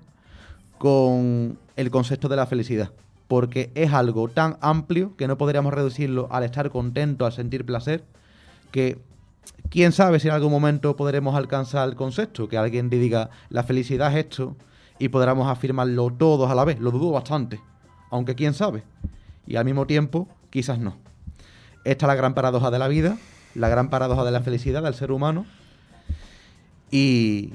[0.77, 2.91] con el concepto de la felicidad.
[3.27, 8.03] Porque es algo tan amplio que no podríamos reducirlo al estar contento, al sentir placer,
[8.71, 8.97] que
[9.69, 13.63] quién sabe si en algún momento podremos alcanzar el concepto, que alguien te diga la
[13.63, 14.55] felicidad es esto
[14.99, 16.79] y podremos afirmarlo todos a la vez.
[16.79, 17.59] Lo dudo bastante,
[18.11, 18.83] aunque quién sabe.
[19.47, 20.97] Y al mismo tiempo, quizás no.
[21.83, 23.17] Esta es la gran paradoja de la vida,
[23.55, 25.45] la gran paradoja de la felicidad del ser humano.
[26.91, 27.53] Y,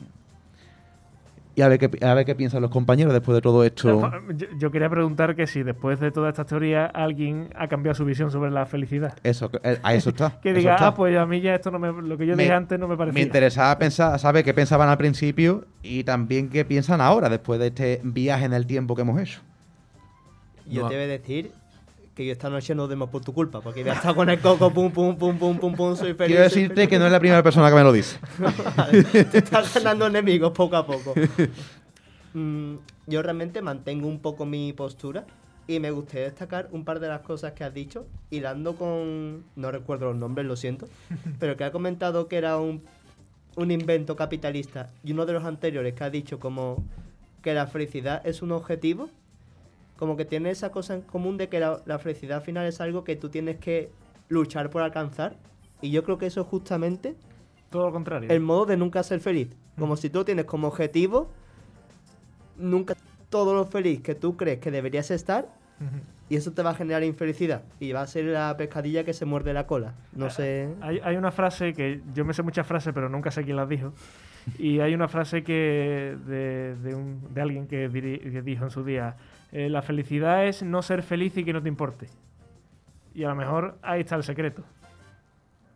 [1.56, 4.10] y a, ver qué, a ver qué piensan los compañeros después de todo esto.
[4.36, 8.04] Yo, yo quería preguntar que si después de todas estas teorías alguien ha cambiado su
[8.04, 9.16] visión sobre la felicidad.
[9.24, 10.38] Eso, eh, a eso está.
[10.42, 10.88] Que diga, está.
[10.88, 12.86] ah, pues a mí ya esto no me, lo que yo Me- dije antes no
[12.86, 13.14] me parecía.
[13.18, 17.68] Me interesaba pensar, saber qué pensaban al principio y también qué piensan ahora, después de
[17.68, 19.40] este viaje en el tiempo que hemos hecho.
[20.66, 20.88] Yo No.
[20.88, 21.52] te voy a decir
[22.16, 24.40] que yo esta noche no duermo por tu culpa, porque voy a estar con el
[24.40, 26.28] coco, pum, pum, pum, pum, pum, pum, soy feliz.
[26.28, 26.88] Quiero decirte feliz.
[26.88, 28.18] que no es la primera persona que me lo dice.
[28.74, 31.12] Vale, te estás ganando enemigos poco a poco.
[32.32, 32.76] Mm,
[33.06, 35.26] yo realmente mantengo un poco mi postura
[35.66, 39.44] y me gustaría destacar un par de las cosas que has dicho, hilando con...
[39.54, 40.88] no recuerdo los nombres, lo siento,
[41.38, 42.82] pero que ha comentado que era un,
[43.56, 46.82] un invento capitalista y uno de los anteriores que ha dicho como
[47.42, 49.10] que la felicidad es un objetivo,
[49.96, 52.80] como que tiene esa cosa en común de que la, la felicidad al final es
[52.80, 53.90] algo que tú tienes que
[54.28, 55.36] luchar por alcanzar
[55.80, 57.14] y yo creo que eso es justamente
[57.70, 58.30] Todo lo contrario.
[58.30, 59.48] el modo de nunca ser feliz.
[59.78, 61.30] Como si tú tienes como objetivo
[62.58, 62.94] nunca
[63.28, 65.48] todo lo feliz que tú crees que deberías estar
[66.30, 67.62] Y eso te va a generar infelicidad.
[67.78, 69.94] Y va a ser la pescadilla que se muerde la cola.
[70.12, 70.68] No sé.
[70.80, 73.68] Hay, hay una frase que yo me sé muchas frases, pero nunca sé quién las
[73.68, 73.92] dijo.
[74.58, 78.70] Y hay una frase que de, de un- de alguien que, diri- que dijo en
[78.70, 79.16] su día:
[79.52, 82.08] eh, La felicidad es no ser feliz y que no te importe.
[83.14, 84.62] Y a lo mejor ahí está el secreto.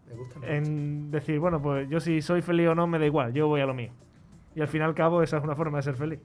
[0.09, 3.33] Me gusta En decir, bueno, pues yo si soy feliz o no me da igual,
[3.33, 3.91] yo voy a lo mío.
[4.57, 6.19] Y al fin y al cabo, esa es una forma de ser feliz.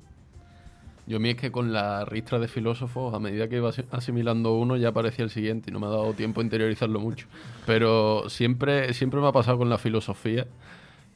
[1.08, 3.84] Yo a mí es que con la ristra de filósofos, a medida que iba asi-
[3.92, 7.28] asimilando uno, ya aparecía el siguiente y no me ha dado tiempo a interiorizarlo mucho.
[7.68, 10.48] Pero siempre, siempre me ha pasado con la filosofía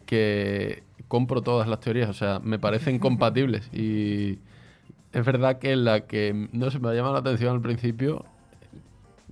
[0.06, 3.68] que compro todas las teorías, o sea, me parecen compatibles.
[3.74, 4.38] Y
[5.14, 8.26] es verdad que la que, no sé, me ha llamado la atención al principio,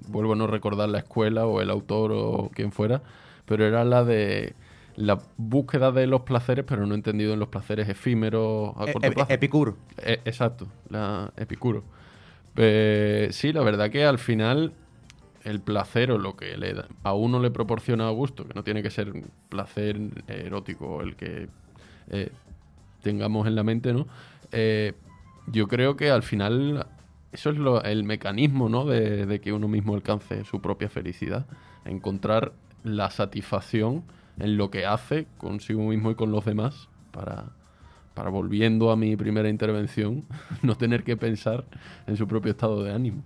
[0.08, 3.02] vuelvo a no recordar la escuela o el autor o quien fuera,
[3.46, 4.54] pero era la de
[4.96, 9.08] la búsqueda de los placeres, pero no entendido en los placeres efímeros a E- corto
[9.08, 9.34] e- plazo.
[9.34, 9.78] Epicuro.
[9.98, 11.84] Eh, exacto, la Epicuro.
[12.56, 14.74] Eh, sí, la verdad que al final
[15.44, 18.82] el placer o lo que le da- a uno le proporciona gusto, que no tiene
[18.82, 21.48] que ser un placer erótico el que
[22.10, 22.32] eh,
[23.04, 24.08] tengamos en la mente, ¿no?
[24.52, 24.94] Eh,
[25.48, 26.88] yo creo que al final
[27.32, 28.86] eso es lo- el mecanismo, ¿no?
[28.86, 31.46] De, de que uno mismo alcance su propia felicidad,
[31.86, 34.04] encontrar la satisfacción
[34.40, 37.46] en lo que hace consigo mismo y con los demás para,
[38.14, 40.26] para volviendo a mi primera intervención,
[40.62, 41.66] no tener que pensar
[42.08, 43.24] en su propio estado de ánimo.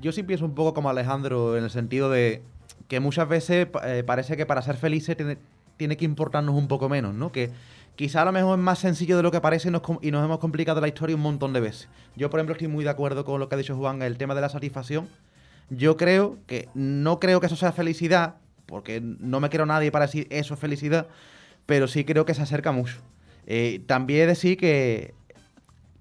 [0.00, 2.42] Yo sí pienso un poco como Alejandro en el sentido de
[2.88, 5.36] que muchas veces eh, parece que para ser felices tiene,
[5.76, 7.32] tiene que importarnos un poco menos, ¿no?
[7.32, 7.50] Que
[7.96, 10.80] quizá a lo mejor es más sencillo de lo que parece y nos, hemos complicado
[10.80, 11.88] la historia un montón de veces.
[12.16, 14.34] Yo, por ejemplo, estoy muy de acuerdo con lo que ha dicho Juan, el tema
[14.34, 15.08] de la satisfacción.
[15.70, 20.06] Yo creo que no creo que eso sea felicidad, porque no me quiero nadie para
[20.06, 21.06] decir eso es felicidad,
[21.66, 22.96] pero sí creo que se acerca mucho.
[23.46, 25.14] Eh, también decir que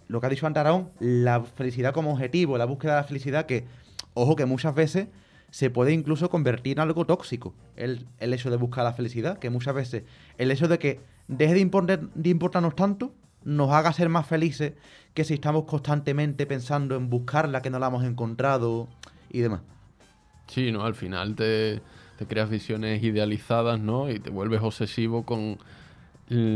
[0.08, 3.66] lo que ha dicho Antaraón, la felicidad como objetivo, la búsqueda de la felicidad, que,
[4.14, 5.08] ojo, que muchas veces
[5.50, 9.76] se puede incluso convertir en algo tóxico, el hecho de buscar la felicidad, que muchas
[9.76, 10.04] veces
[10.38, 13.14] el hecho de que deje de, importar- de importarnos tanto
[13.46, 14.74] nos haga ser más felices
[15.14, 18.88] que si estamos constantemente pensando en buscarla, que no la hemos encontrado
[19.30, 19.62] y demás.
[20.48, 20.86] Sí, ¿no?
[20.86, 21.82] Al final te,
[22.28, 24.10] creas visiones idealizadas, ¿no?
[24.10, 25.58] Y te vuelves obsesivo con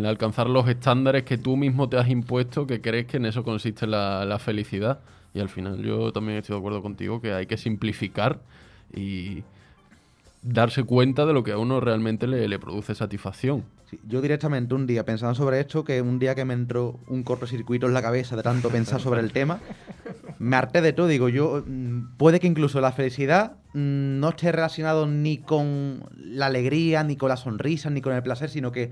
[0.06, 3.86] alcanzar los estándares que tú mismo te has impuesto, que crees que en eso consiste
[3.86, 5.00] la, felicidad.
[5.34, 8.40] Y al final yo también estoy de acuerdo contigo que hay que simplificar
[8.96, 9.44] y
[10.42, 13.66] darse cuenta de lo que a uno realmente le produce satisfacción.
[14.06, 17.88] Yo directamente un día pensando sobre esto, que un día que me entró un cortocircuito
[17.88, 19.60] en la cabeza de tanto pensar sobre el tema,
[20.40, 21.08] me harté de todo.
[21.08, 26.48] Digo, yo mm, puede que incluso la felicidad mm, no esté relacionado ni con la
[26.48, 28.92] alegría, ni con la sonrisa, ni con el placer, sino que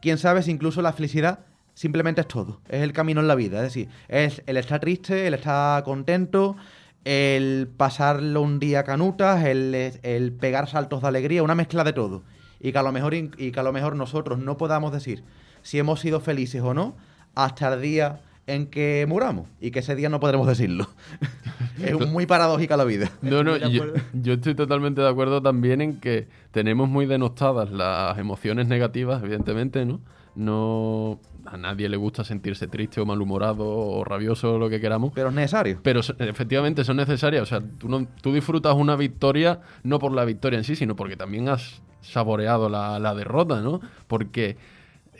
[0.00, 1.40] quién sabe si incluso la felicidad
[1.74, 5.28] simplemente es todo, es el camino en la vida, es decir, es el estar triste,
[5.28, 6.56] el estar contento,
[7.04, 12.24] el pasarlo un día canutas, el, el pegar saltos de alegría, una mezcla de todo.
[12.60, 15.22] Y que, a lo mejor, y que a lo mejor nosotros no podamos decir
[15.62, 16.96] si hemos sido felices o no
[17.34, 20.88] hasta el día en que muramos y que ese día no podremos decirlo.
[21.82, 23.10] es muy paradójica la vida.
[23.20, 28.18] No, no, yo, yo estoy totalmente de acuerdo también en que tenemos muy denostadas las
[28.18, 30.00] emociones negativas, evidentemente, ¿no?
[30.34, 35.12] No a nadie le gusta sentirse triste o malhumorado o rabioso o lo que queramos.
[35.14, 35.80] Pero es necesario.
[35.82, 37.42] Pero efectivamente son necesarias.
[37.42, 40.94] O sea, tú, no- tú disfrutas una victoria no por la victoria en sí, sino
[40.96, 43.80] porque también has saboreado la, la derrota, ¿no?
[44.06, 44.56] Porque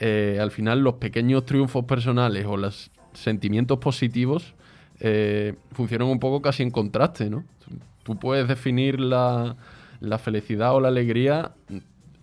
[0.00, 4.54] eh, al final los pequeños triunfos personales o los sentimientos positivos
[5.00, 7.44] eh, funcionan un poco casi en contraste, ¿no?
[8.04, 9.56] Tú puedes definir la,
[10.00, 11.52] la felicidad o la alegría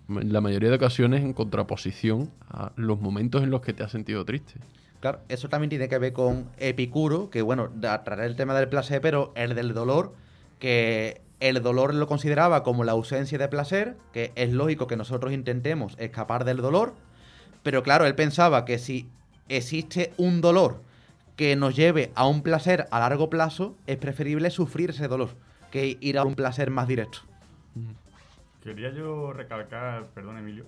[0.07, 4.25] la mayoría de ocasiones en contraposición a los momentos en los que te has sentido
[4.25, 4.55] triste.
[4.99, 9.01] Claro, eso también tiene que ver con Epicuro, que bueno, traerá el tema del placer,
[9.01, 10.13] pero el del dolor,
[10.59, 15.33] que el dolor lo consideraba como la ausencia de placer, que es lógico que nosotros
[15.33, 16.93] intentemos escapar del dolor,
[17.61, 19.07] pero claro, él pensaba que si
[19.49, 20.81] existe un dolor
[21.35, 25.29] que nos lleve a un placer a largo plazo, es preferible sufrir ese dolor
[25.71, 27.19] que ir a un placer más directo.
[28.65, 30.65] Quería yo recalcar, perdón Emilio,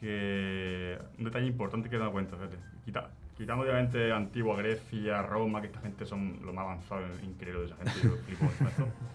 [0.00, 2.56] que un detalle importante que he dado cuenta, fíjate.
[2.84, 7.66] Quita- quitando obviamente antigua Grecia, Roma, que esta gente son lo más avanzado increíble de
[7.66, 8.86] esa gente, yo flipo con esto.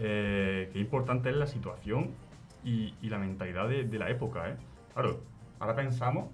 [0.00, 2.14] Eh, qué importante es la situación
[2.62, 4.56] y, y la mentalidad de, de la época, ¿eh?
[4.94, 5.24] Claro,
[5.58, 6.30] ahora pensamos,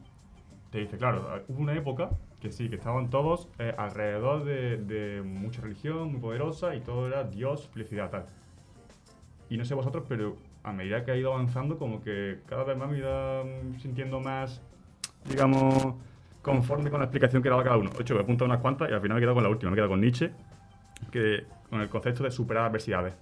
[0.71, 5.23] te dice, claro, hubo una época que sí, que estaban todos eh, alrededor de, de
[5.23, 8.27] mucha religión muy poderosa y todo era Dios, felicidad, tal.
[9.51, 12.77] Y no sé vosotros, pero a medida que ha ido avanzando, como que cada vez
[12.77, 14.61] más me he ido mm, sintiendo más,
[15.29, 15.95] digamos,
[16.43, 17.91] conforme con la explicación que daba cada uno.
[17.91, 19.51] De hecho, me he apuntado unas cuantas y al final me he quedado con la
[19.51, 19.71] última.
[19.71, 20.31] Me he quedado con Nietzsche,
[21.11, 23.15] que, con el concepto de superar adversidades.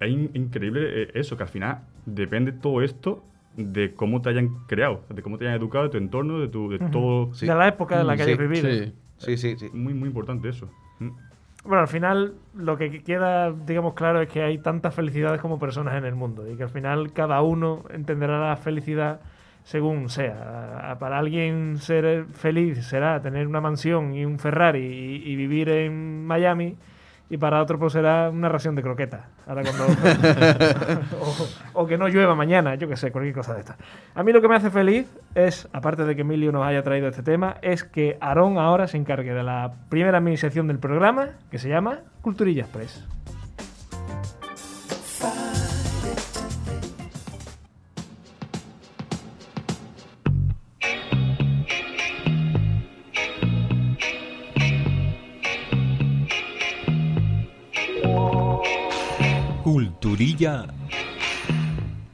[0.00, 3.24] Es in- increíble eh, eso, que al final depende todo esto
[3.56, 6.70] de cómo te hayan creado, de cómo te hayan educado, de tu entorno, de, tu,
[6.70, 7.32] de todo.
[7.34, 7.46] Sí.
[7.46, 8.68] De la época en la que Sí, hayas vivido.
[8.68, 8.92] Sí.
[9.18, 9.70] Sí, sí, sí.
[9.72, 10.68] Muy, muy importante eso.
[11.64, 15.94] Bueno, al final lo que queda, digamos, claro es que hay tantas felicidades como personas
[15.96, 19.20] en el mundo y que al final cada uno entenderá la felicidad
[19.62, 20.94] según sea.
[21.00, 26.26] Para alguien ser feliz será tener una mansión y un Ferrari y, y vivir en
[26.26, 26.76] Miami
[27.30, 29.22] y para otro pues será una ración de croquetas.
[29.46, 29.86] Ahora cuando...
[31.20, 33.76] o, o que no llueva mañana, yo que sé, cualquier cosa de esta.
[34.14, 37.08] A mí lo que me hace feliz es, aparte de que Emilio nos haya traído
[37.08, 41.30] este tema, es que Aarón ahora se encargue de la primera mini sección del programa,
[41.50, 43.04] que se llama Culturilla Express.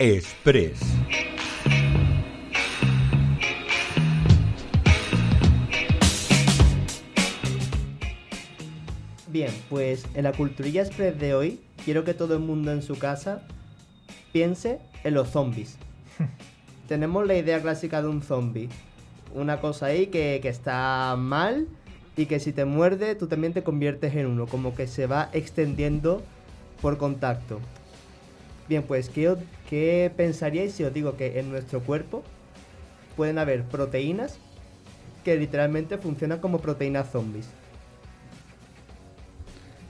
[0.02, 0.80] Express.
[9.28, 12.98] Bien, pues en la Culturilla Express de hoy quiero que todo el mundo en su
[12.98, 13.42] casa
[14.32, 15.76] piense en los zombies.
[16.88, 18.70] Tenemos la idea clásica de un zombie.
[19.34, 21.68] Una cosa ahí que, que está mal
[22.16, 25.28] y que si te muerde tú también te conviertes en uno, como que se va
[25.34, 26.22] extendiendo
[26.80, 27.60] por contacto.
[28.70, 29.34] Bien, pues ¿qué,
[29.68, 32.22] qué pensaríais si os digo que en nuestro cuerpo
[33.16, 34.38] pueden haber proteínas
[35.24, 37.48] que literalmente funcionan como proteínas zombies?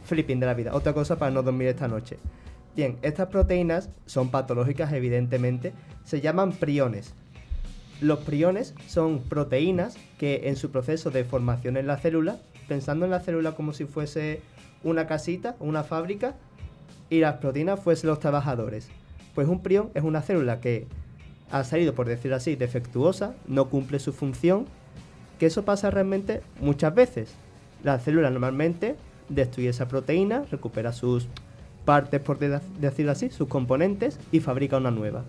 [0.07, 0.75] flipping de la vida.
[0.75, 2.17] Otra cosa para no dormir esta noche.
[2.75, 5.75] Bien, estas proteínas son patológicas evidentemente.
[6.05, 7.13] Se llaman priones.
[8.01, 13.11] Los priones son proteínas que en su proceso de formación en la célula, pensando en
[13.11, 14.41] la célula como si fuese
[14.83, 16.35] una casita, una fábrica,
[17.11, 18.89] y las proteínas fuesen los trabajadores.
[19.35, 20.87] Pues un prión es una célula que
[21.51, 24.67] ha salido, por decirlo así, defectuosa, no cumple su función,
[25.39, 27.35] que eso pasa realmente muchas veces.
[27.83, 28.97] La célula normalmente
[29.29, 31.29] destruye esa proteína, recupera sus
[31.85, 35.25] partes, por de- decirlo así, sus componentes y fabrica una nueva.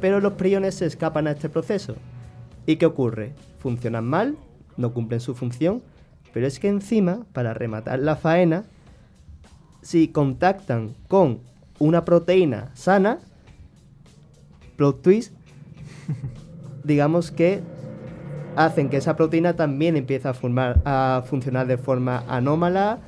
[0.00, 1.96] Pero los priones se escapan a este proceso.
[2.66, 3.34] ¿Y qué ocurre?
[3.58, 4.36] Funcionan mal,
[4.76, 5.82] no cumplen su función,
[6.32, 8.64] pero es que encima, para rematar la faena,
[9.82, 11.40] si contactan con
[11.78, 13.18] una proteína sana,
[14.76, 15.32] plot twist,
[16.84, 17.62] digamos que
[18.56, 22.98] hacen que esa proteína también empiece a, formar, a funcionar de forma anómala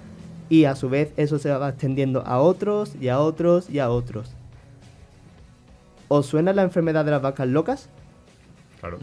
[0.49, 3.91] y a su vez eso se va extendiendo a otros y a otros y a
[3.91, 4.33] otros.
[6.09, 7.89] ¿Os suena la enfermedad de las vacas locas?
[8.81, 8.99] Claro.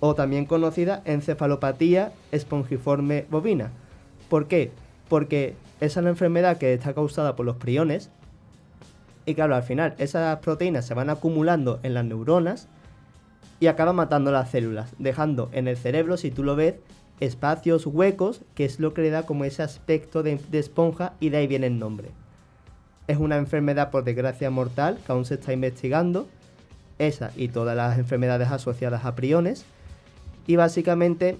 [0.00, 3.70] O también conocida encefalopatía espongiforme bovina.
[4.28, 4.70] ¿Por qué?
[5.08, 8.10] Porque esa es la enfermedad que está causada por los priones
[9.28, 12.66] y claro, al final esas proteínas se van acumulando en las neuronas
[13.60, 16.76] y acaban matando las células, dejando en el cerebro, si tú lo ves,
[17.20, 21.28] espacios huecos, que es lo que le da como ese aspecto de, de esponja y
[21.28, 22.08] de ahí viene el nombre.
[23.06, 26.26] Es una enfermedad por desgracia mortal que aún se está investigando,
[26.98, 29.66] esa y todas las enfermedades asociadas a priones.
[30.46, 31.36] Y básicamente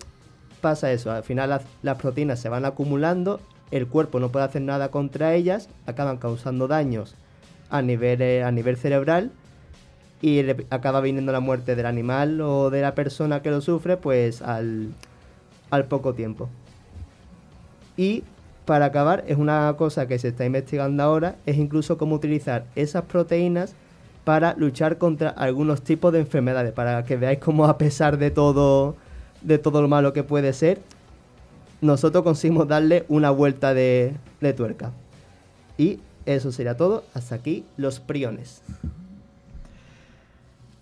[0.61, 3.41] pasa eso, al final las, las proteínas se van acumulando,
[3.71, 7.15] el cuerpo no puede hacer nada contra ellas, acaban causando daños
[7.71, 9.31] a nivel, eh, a nivel cerebral
[10.21, 14.43] y acaba viniendo la muerte del animal o de la persona que lo sufre pues
[14.43, 14.89] al,
[15.71, 16.49] al poco tiempo.
[17.97, 18.25] Y
[18.65, 23.05] para acabar, es una cosa que se está investigando ahora, es incluso cómo utilizar esas
[23.05, 23.75] proteínas
[24.25, 28.95] para luchar contra algunos tipos de enfermedades, para que veáis cómo a pesar de todo,
[29.41, 30.81] de todo lo malo que puede ser,
[31.81, 34.93] nosotros conseguimos darle una vuelta de, de tuerca.
[35.77, 37.05] Y eso sería todo.
[37.15, 38.63] Hasta aquí los priones.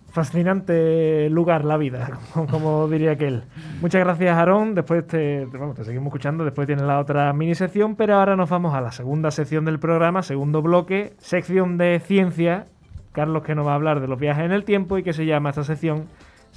[0.09, 3.43] Fascinante lugar, la vida, como, como diría aquel.
[3.81, 4.73] Muchas gracias, Aarón.
[4.73, 6.43] Después te, vamos, te seguimos escuchando.
[6.43, 9.79] Después tienes la otra mini sección, pero ahora nos vamos a la segunda sección del
[9.79, 12.65] programa, segundo bloque, sección de ciencia.
[13.11, 15.25] Carlos que nos va a hablar de los viajes en el tiempo y que se
[15.25, 16.05] llama esta sección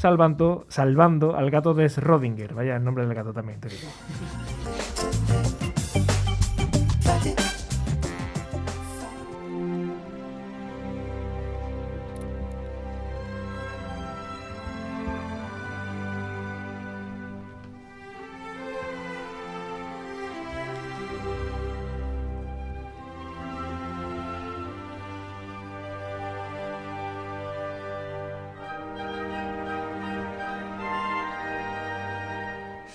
[0.00, 2.54] Salvando, salvando al gato de Schrödinger.
[2.54, 3.86] Vaya el nombre del gato también, te digo.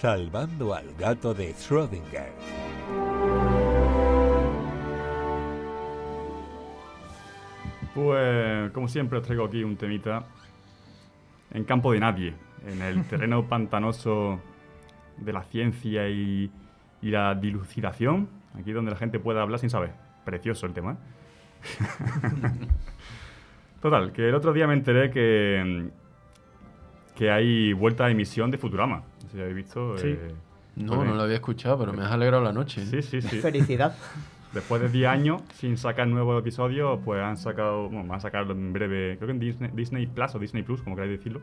[0.05, 2.29] Salvando al gato de Schrödinger.
[7.95, 10.27] Pues, como siempre, os traigo aquí un temita
[11.49, 12.35] en campo de nadie,
[12.67, 14.39] en el terreno pantanoso
[15.17, 16.51] de la ciencia y,
[17.01, 18.29] y, la dilucidación,
[18.59, 19.93] aquí donde la gente pueda hablar sin saber.
[20.23, 20.91] Precioso el tema.
[20.91, 20.97] ¿eh?
[23.81, 25.89] Total, que el otro día me enteré que,
[27.15, 29.01] que hay vuelta a emisión de Futurama.
[29.35, 29.97] Si habéis visto.
[29.97, 30.07] Sí.
[30.07, 30.33] eh,
[30.77, 32.81] No, no lo había escuchado, pero me has alegrado la noche.
[32.81, 32.85] ¿eh?
[32.85, 33.39] Sí, sí, sí.
[33.39, 33.95] Felicidad.
[34.53, 38.53] Después de 10 años sin sacar nuevos episodios, pues han sacado, bueno, van a sacarlo
[38.53, 41.41] en breve, creo que en Disney, Disney Plus o Disney Plus, como queráis decirlo.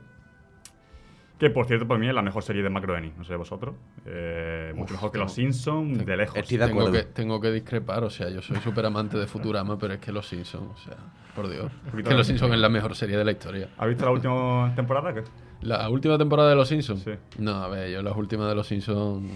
[1.38, 3.74] Que por cierto, para mí es la mejor serie de Macro Eni, no sé vosotros.
[4.06, 6.36] Eh, mucho mejor que Los Simpsons, de lejos.
[6.38, 9.76] Estoy de Tengo que, tengo que discrepar, o sea, yo soy súper amante de Futurama,
[9.76, 10.96] pero es que Los Simpsons, o sea,
[11.34, 11.70] por Dios.
[11.98, 13.68] Es que Los Simpsons es la mejor serie de la historia.
[13.76, 15.12] ¿Has visto la última temporada?
[15.12, 15.22] ¿Qué?
[15.62, 17.02] ¿La última temporada de Los Simpsons?
[17.02, 17.12] Sí.
[17.38, 19.30] No, a ver, yo las últimas de Los Simpsons...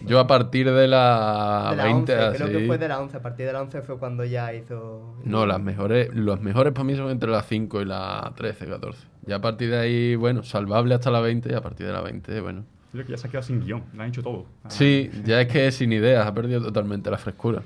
[0.00, 3.16] Yo a partir de la, de la 20, 11, creo que fue de la 11.
[3.16, 5.14] A partir de la 11 fue cuando ya hizo.
[5.24, 9.06] No, las mejores, los mejores para mí son entre la 5 y la 13, 14.
[9.26, 12.02] Ya a partir de ahí, bueno, salvable hasta la 20 y a partir de la
[12.02, 12.64] 20, bueno.
[12.92, 14.44] Creo que ya se ha quedado sin guion, lo han hecho todo.
[14.68, 17.62] Sí, ya es que sin ideas, ha perdido totalmente la frescura.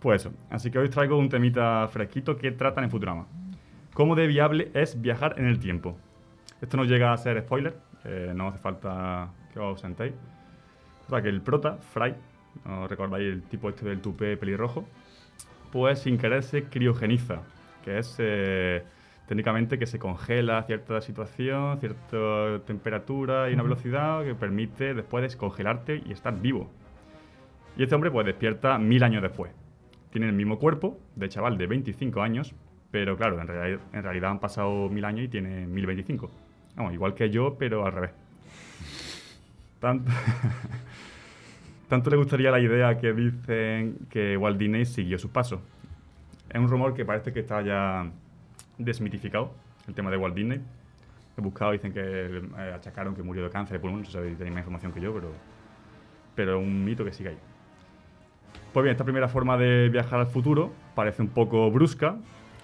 [0.00, 0.32] Pues eso.
[0.50, 3.26] Así que hoy os traigo un temita fresquito que tratan en Futurama.
[3.94, 5.96] ¿Cómo de viable es viajar en el tiempo?
[6.60, 10.12] Esto no llega a ser spoiler, eh, no hace falta que os ausentéis.
[11.06, 12.14] O sea, que el prota, Fry,
[12.64, 14.86] ¿no recordáis el tipo este del tupé pelirrojo?
[15.72, 17.42] Pues sin querer se criogeniza,
[17.84, 18.82] que es eh,
[19.26, 26.02] técnicamente que se congela cierta situación, cierta temperatura y una velocidad que permite después descongelarte
[26.04, 26.70] y estar vivo.
[27.76, 29.52] Y este hombre pues despierta mil años después.
[30.10, 32.52] Tiene el mismo cuerpo de chaval de 25 años,
[32.90, 36.30] pero claro, en, reali- en realidad han pasado mil años y tiene 1025.
[36.92, 38.10] Igual que yo, pero al revés.
[39.80, 40.10] Tanto,
[41.88, 45.60] tanto le gustaría la idea que dicen que Walt Disney siguió sus pasos.
[46.48, 48.10] Es un rumor que parece que está ya
[48.78, 49.52] desmitificado,
[49.86, 50.60] el tema de Walt Disney.
[51.36, 54.34] He buscado, dicen que eh, achacaron que murió de cáncer de pulmón, no sé si
[54.34, 55.32] tenéis más información que yo, pero,
[56.34, 57.38] pero un mito que sigue ahí.
[58.72, 62.16] Pues bien, esta primera forma de viajar al futuro parece un poco brusca,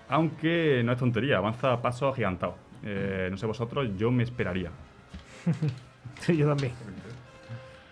[0.09, 2.66] aunque no es tontería, avanza a pasos agigantados.
[2.83, 4.70] Eh, no sé vosotros, yo me esperaría.
[6.20, 6.72] Sí, yo también.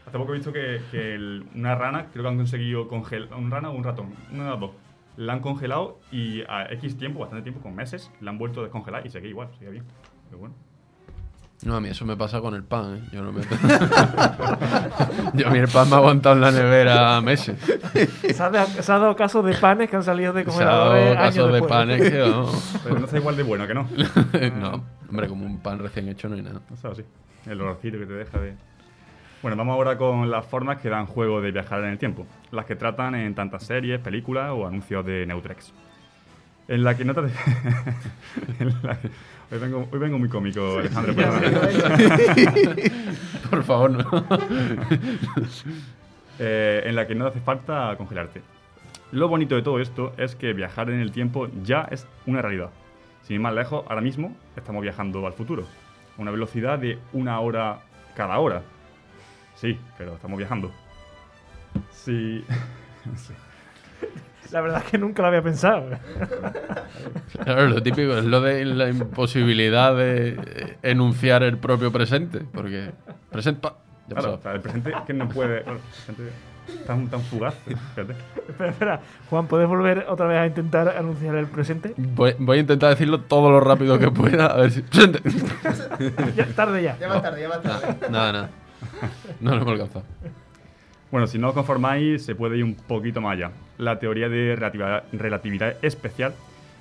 [0.07, 3.51] Hace poco he visto que, que el- una rana, creo que han conseguido congelar, un
[3.51, 4.71] rana o un ratón, una de las dos,
[5.17, 8.65] la han congelado y a X tiempo, bastante tiempo, con meses, la han vuelto a
[8.65, 9.85] descongelar y sigue igual, sigue bien.
[10.27, 10.55] Pero bueno.
[11.63, 13.09] No, a mí eso me pasa con el pan, ¿eh?
[13.13, 13.41] Yo no me...
[15.35, 17.59] Yo a mí el pan me ha aguantado en la nevera meses.
[18.35, 20.67] Se ha, de- se ha dado caso de panes que han salido de Se ha
[20.67, 22.21] dado congeladores casos de panes que...
[22.21, 22.81] vamos.
[22.83, 23.89] Pero no está igual de bueno que no.
[24.61, 26.61] no, hombre, como un pan recién hecho no hay nada.
[26.73, 27.03] O sea, sí.
[27.47, 28.55] El olorcito que te deja de...
[29.41, 32.27] Bueno, vamos ahora con las formas que dan juego de viajar en el tiempo.
[32.51, 35.73] Las que tratan en tantas series, películas o anuncios de Neutrex.
[36.69, 37.31] En la que notas...
[38.59, 39.11] en la que-
[39.51, 41.15] Hoy, vengo, hoy vengo muy cómico, Alejandro.
[43.51, 44.05] Por favor, no.
[46.41, 48.43] Eh, en la que no hace falta congelarte.
[49.13, 52.71] Lo bonito de todo esto es que viajar en el tiempo ya es una realidad.
[53.23, 55.63] Sin ir más lejos, ahora mismo estamos viajando al futuro.
[56.19, 57.83] A una velocidad de una hora
[58.17, 58.63] cada hora.
[59.55, 60.73] Sí, pero estamos viajando.
[61.93, 62.45] Sí.
[63.17, 63.35] Sí.
[64.53, 65.89] La verdad es que nunca lo había pensado.
[67.43, 72.41] Claro, lo típico es lo de la imposibilidad de eh, enunciar el propio presente.
[72.53, 72.91] Porque...
[73.33, 73.61] Presente...
[73.61, 73.77] pa-
[74.09, 74.39] Ya Claro, pasó.
[74.39, 75.63] o sea, el presente que no puede.
[75.65, 76.23] Bueno, el presente
[76.87, 77.55] tan, tan fugaz.
[77.67, 78.15] Fíjate.
[78.49, 79.01] espera, espera.
[79.29, 81.95] Juan, ¿puedes volver otra vez a intentar anunciar el presente?
[81.97, 84.47] Voy, voy a intentar decirlo todo lo rápido que pueda.
[84.47, 84.83] A ver si...
[84.83, 85.21] Presente.
[86.37, 86.97] Ya, tarde ya.
[86.99, 87.97] Ya más tarde, ya más tarde.
[88.11, 88.51] Nada, nada.
[89.41, 90.05] No lo hemos alcanzado.
[91.15, 93.53] Bueno, si no os conformáis, se puede ir un poquito más allá.
[93.79, 96.35] La teoría de relatividad, relatividad especial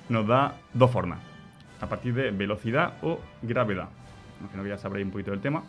[0.08, 1.20] nos da dos formas,
[1.80, 3.90] a partir de velocidad o gravedad.
[4.40, 5.62] Imagino que ya sabréis un poquito del tema.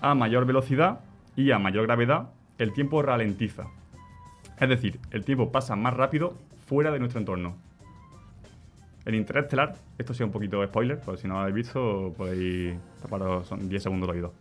[0.00, 0.98] A mayor velocidad
[1.36, 3.68] y a mayor gravedad, el tiempo ralentiza.
[4.58, 6.34] Es decir, el tiempo pasa más rápido
[6.66, 7.58] fuera de nuestro entorno.
[9.04, 13.46] En Interestelar, esto sea un poquito spoiler, por si no lo habéis visto, podéis taparos,
[13.46, 14.32] son 10 segundos de.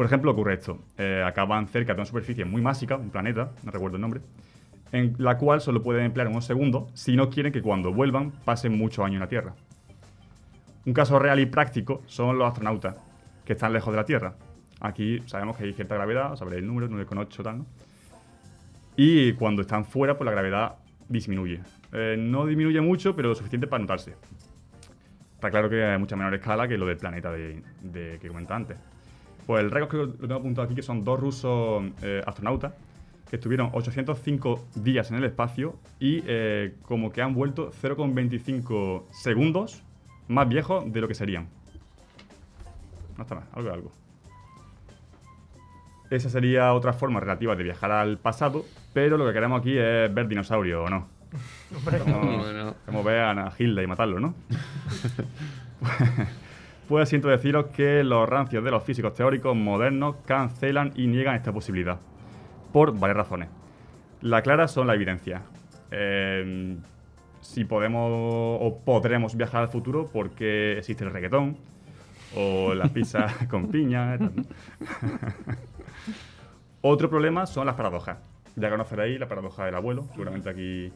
[0.00, 0.78] Por ejemplo, ocurre esto.
[0.96, 4.22] Eh, acaban cerca de una superficie muy másica, un planeta, no recuerdo el nombre,
[4.92, 8.78] en la cual solo pueden emplear unos segundos si no quieren que cuando vuelvan pasen
[8.78, 9.52] muchos años en la Tierra.
[10.86, 12.96] Un caso real y práctico son los astronautas,
[13.44, 14.36] que están lejos de la Tierra.
[14.80, 17.66] Aquí sabemos que hay cierta gravedad, sabréis el número, 9,8 tal, ¿no?
[18.96, 20.76] Y cuando están fuera, pues la gravedad
[21.10, 21.60] disminuye.
[21.92, 24.14] Eh, no disminuye mucho, pero lo suficiente para notarse.
[25.34, 28.56] Está claro que a mucha menor escala que lo del planeta de, de- que comentaba
[28.56, 28.78] antes.
[29.50, 32.72] Pues el récord que lo tengo apuntado aquí, que son dos rusos eh, astronautas,
[33.28, 39.82] que estuvieron 805 días en el espacio y eh, como que han vuelto 0,25 segundos
[40.28, 41.48] más viejos de lo que serían.
[43.16, 43.92] No está mal, algo de algo.
[46.10, 50.14] Esa sería otra forma relativa de viajar al pasado, pero lo que queremos aquí es
[50.14, 51.08] ver dinosaurios, ¿o no?
[52.04, 54.32] Como, como vean a Hilda y matarlo, ¿no?
[56.90, 61.52] pues siento deciros que los rancios de los físicos teóricos modernos cancelan y niegan esta
[61.52, 62.00] posibilidad.
[62.72, 63.48] Por varias razones.
[64.22, 65.42] La clara son la evidencia.
[65.92, 66.76] Eh,
[67.40, 68.10] si podemos
[68.60, 71.58] o podremos viajar al futuro porque existe el reggaetón
[72.36, 74.18] o las pizzas con piña.
[76.80, 78.18] Otro problema son las paradojas.
[78.56, 80.08] Ya conoceréis la paradoja del abuelo.
[80.10, 80.92] Seguramente aquí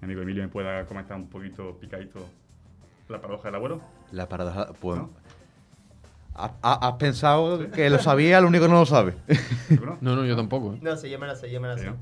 [0.00, 2.26] mi amigo Emilio me pueda comentar un poquito picadito
[3.08, 3.80] la paradoja del abuelo.
[4.12, 4.72] La paradoja.
[4.80, 4.98] Pues.
[4.98, 5.10] ¿No?
[6.34, 9.14] ¿Has, has pensado que lo sabía, el único que no lo sabe?
[10.00, 10.74] No, no, yo tampoco.
[10.74, 10.78] ¿eh?
[10.82, 11.92] No sé, yo me la sé, yo me la Sí, sé.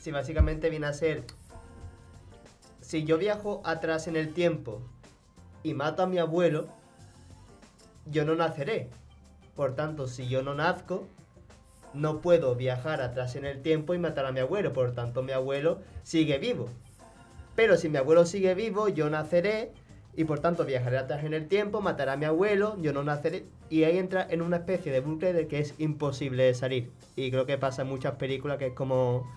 [0.00, 1.24] Sí, básicamente viene a ser.
[2.80, 4.82] Si yo viajo atrás en el tiempo
[5.62, 6.66] y mato a mi abuelo,
[8.06, 8.90] yo no naceré.
[9.54, 11.06] Por tanto, si yo no nazco,
[11.94, 14.72] no puedo viajar atrás en el tiempo y matar a mi abuelo.
[14.72, 16.68] Por tanto, mi abuelo sigue vivo.
[17.54, 19.72] Pero si mi abuelo sigue vivo, yo naceré
[20.14, 23.46] y por tanto viajaré atrás en el tiempo, mataré a mi abuelo, yo no naceré.
[23.70, 26.90] Y ahí entra en una especie de bucle del que es imposible salir.
[27.16, 29.30] Y creo que pasa en muchas películas que es como...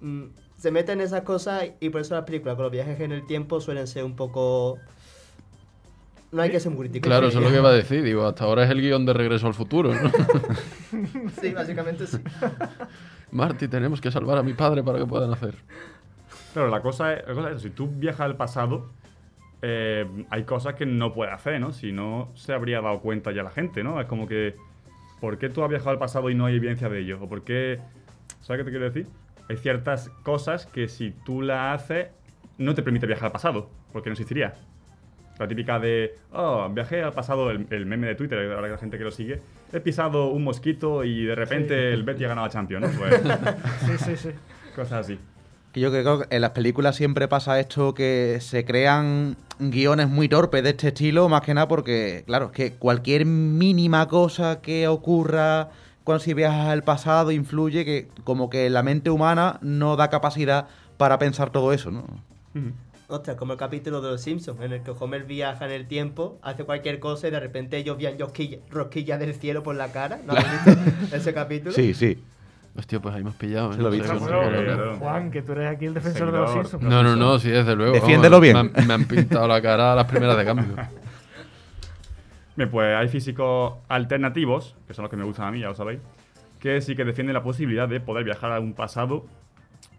[0.00, 0.24] mm,
[0.58, 3.60] se meten esas cosas y por eso las películas con los viajes en el tiempo
[3.60, 4.78] suelen ser un poco...
[6.32, 7.08] No hay que ser muy crítico.
[7.08, 8.02] Claro, eso es lo que iba a decir.
[8.02, 10.10] Digo, hasta ahora es el guion de Regreso al Futuro, ¿no?
[11.40, 12.18] Sí, básicamente sí.
[13.30, 15.54] Marty, tenemos que salvar a mi padre para que puedan hacer.
[16.52, 18.88] Claro, la cosa es, la cosa es si tú viajas al pasado,
[19.62, 21.72] eh, hay cosas que no puedes hacer, ¿no?
[21.72, 24.00] Si no, se habría dado cuenta ya la gente, ¿no?
[24.00, 24.54] Es como que,
[25.20, 27.18] ¿por qué tú has viajado al pasado y no hay evidencia de ello?
[27.22, 27.78] ¿O por qué,
[28.42, 29.06] ¿sabes qué te quiero decir?
[29.48, 32.08] Hay ciertas cosas que si tú las haces,
[32.58, 34.54] no te permite viajar al pasado, porque no existiría.
[35.38, 38.78] La típica de, oh, viajé al pasado, el, el meme de Twitter, ahora que la
[38.78, 39.40] gente que lo sigue,
[39.72, 42.98] he pisado un mosquito y de repente el Betty ha ganado a Champions, ¿no?
[42.98, 43.22] Pues,
[43.84, 44.30] Sí, sí, sí.
[44.74, 45.18] cosas así.
[45.76, 50.26] Que yo creo que en las películas siempre pasa esto que se crean guiones muy
[50.26, 54.88] torpes de este estilo, más que nada porque, claro, es que cualquier mínima cosa que
[54.88, 55.68] ocurra
[56.02, 60.66] cuando si viajas al pasado influye que como que la mente humana no da capacidad
[60.96, 62.04] para pensar todo eso, ¿no?
[63.08, 66.38] Ostras, como el capítulo de Los Simpsons, en el que Homer viaja en el tiempo,
[66.40, 70.20] hace cualquier cosa y de repente ellos vean rosquilla- rosquillas del cielo por la cara.
[70.26, 70.80] ¿No habéis visto
[71.16, 71.72] ese capítulo?
[71.72, 72.16] Sí, sí.
[72.78, 73.70] Hostia, pues ahí me has pillado.
[73.70, 73.74] ¿eh?
[73.74, 74.00] Se lo No vi.
[74.02, 74.96] sé, no.
[74.96, 76.52] Juan, que tú eres aquí el defensor de los.
[76.52, 76.82] Simpsons.
[76.82, 77.94] No, no, no, sí, desde luego.
[77.94, 78.72] Defiéndelo Vamos, bien.
[78.74, 80.66] Me han, me han pintado la cara a las primeras de cambio.
[82.56, 85.74] Bien, pues hay físicos alternativos, que son los que me gustan a mí, ya lo
[85.74, 86.00] sabéis,
[86.58, 89.26] que sí que defienden la posibilidad de poder viajar a un pasado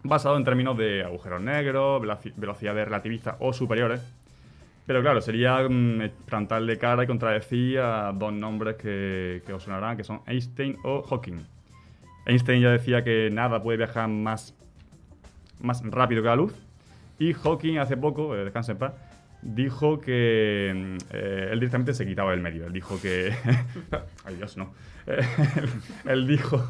[0.02, 4.00] basado en términos de agujeros negros, veloci- velocidades relativistas o superiores.
[4.86, 9.96] Pero claro, sería mm, plantarle cara y contradecir a dos nombres que, que os sonarán,
[9.96, 11.46] que son Einstein o Hawking.
[12.28, 14.54] Einstein ya decía que nada puede viajar más,
[15.60, 16.54] más rápido que la luz.
[17.18, 18.92] Y Hawking hace poco, eh, descansa en paz,
[19.40, 22.66] dijo que mm, eh, él directamente se quitaba del medio.
[22.66, 23.32] Él dijo que...
[24.24, 24.74] Ay Dios, no.
[25.06, 25.20] Eh,
[26.04, 26.62] él, dijo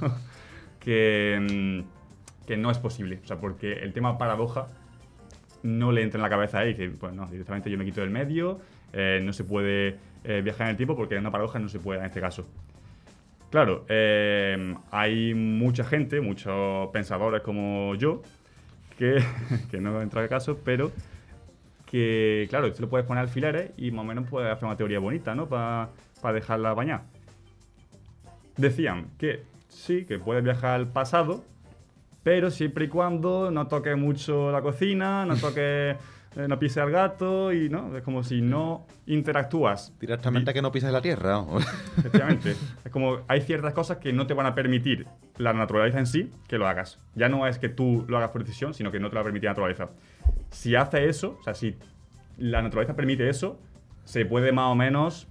[0.79, 3.19] que, mm, que no es posible.
[3.25, 4.69] O sea, porque el tema paradoja
[5.65, 6.77] no le entra en la cabeza a él.
[6.77, 8.61] Dice, pues no, directamente yo me quito del medio,
[8.93, 9.99] eh, no se puede
[10.43, 12.47] viajar en el tiempo porque en una paradoja no se puede en este caso.
[13.51, 18.23] Claro, eh, hay mucha gente, muchos pensadores como yo,
[18.99, 19.23] que,
[19.71, 20.93] que no entra el caso, pero
[21.91, 24.99] que, claro, tú le puedes poner alfileres y más o menos puedes hacer una teoría
[24.99, 25.49] bonita, ¿no?
[25.49, 25.89] Para
[26.35, 27.03] dejarla bañar.
[28.57, 31.45] Decían que sí, que puedes viajar al pasado,
[32.23, 35.97] pero siempre y cuando no toques mucho la cocina, no toques,
[36.47, 37.97] no pises al gato y, ¿no?
[37.97, 41.43] Es como si no interactúas Directamente a que no pises la tierra.
[41.97, 42.55] Efectivamente.
[42.85, 45.07] es como hay ciertas cosas que no te van a permitir
[45.39, 46.99] la naturaleza en sí que lo hagas.
[47.17, 49.23] Ya no es que tú lo hagas por decisión, sino que no te lo va
[49.23, 49.89] a permitir la naturaleza.
[50.51, 51.75] Si hace eso, o sea, si
[52.37, 53.59] la naturaleza permite eso,
[54.05, 55.27] se puede más o menos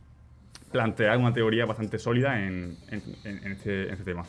[0.72, 4.24] plantear una teoría bastante sólida en, en- en- en este, en este tema.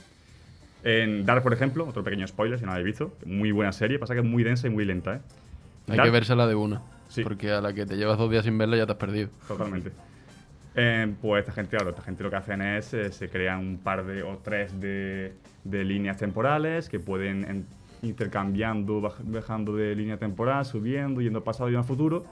[0.84, 3.98] En Dark, por ejemplo, otro pequeño spoiler si no lo habéis visto, muy buena serie,
[3.98, 5.20] pasa que es muy densa y muy lenta, ¿eh?
[5.88, 6.82] Hay Dark- que vérsela de una.
[7.08, 7.22] Sí.
[7.22, 9.30] Porque a la que te llevas dos días sin verla ya te has perdido.
[9.46, 9.90] Totalmente.
[10.74, 13.78] Eh, pues esta gente, claro, esta gente lo que hacen es, eh, se crean un
[13.78, 15.32] par de o tres de,
[15.64, 17.66] de líneas temporales que pueden en-
[18.02, 22.24] intercambiando, baj- bajando de línea temporal, subiendo, yendo al pasado y al futuro.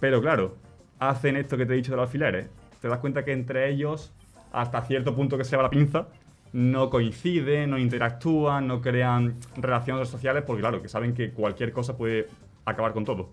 [0.00, 0.56] Pero claro,
[0.98, 2.48] hacen esto que te he dicho de los alfileres.
[2.80, 4.12] Te das cuenta que entre ellos,
[4.52, 6.08] hasta cierto punto que se va la pinza,
[6.52, 11.96] no coinciden, no interactúan, no crean relaciones sociales, porque claro, que saben que cualquier cosa
[11.96, 12.26] puede
[12.64, 13.30] acabar con todo.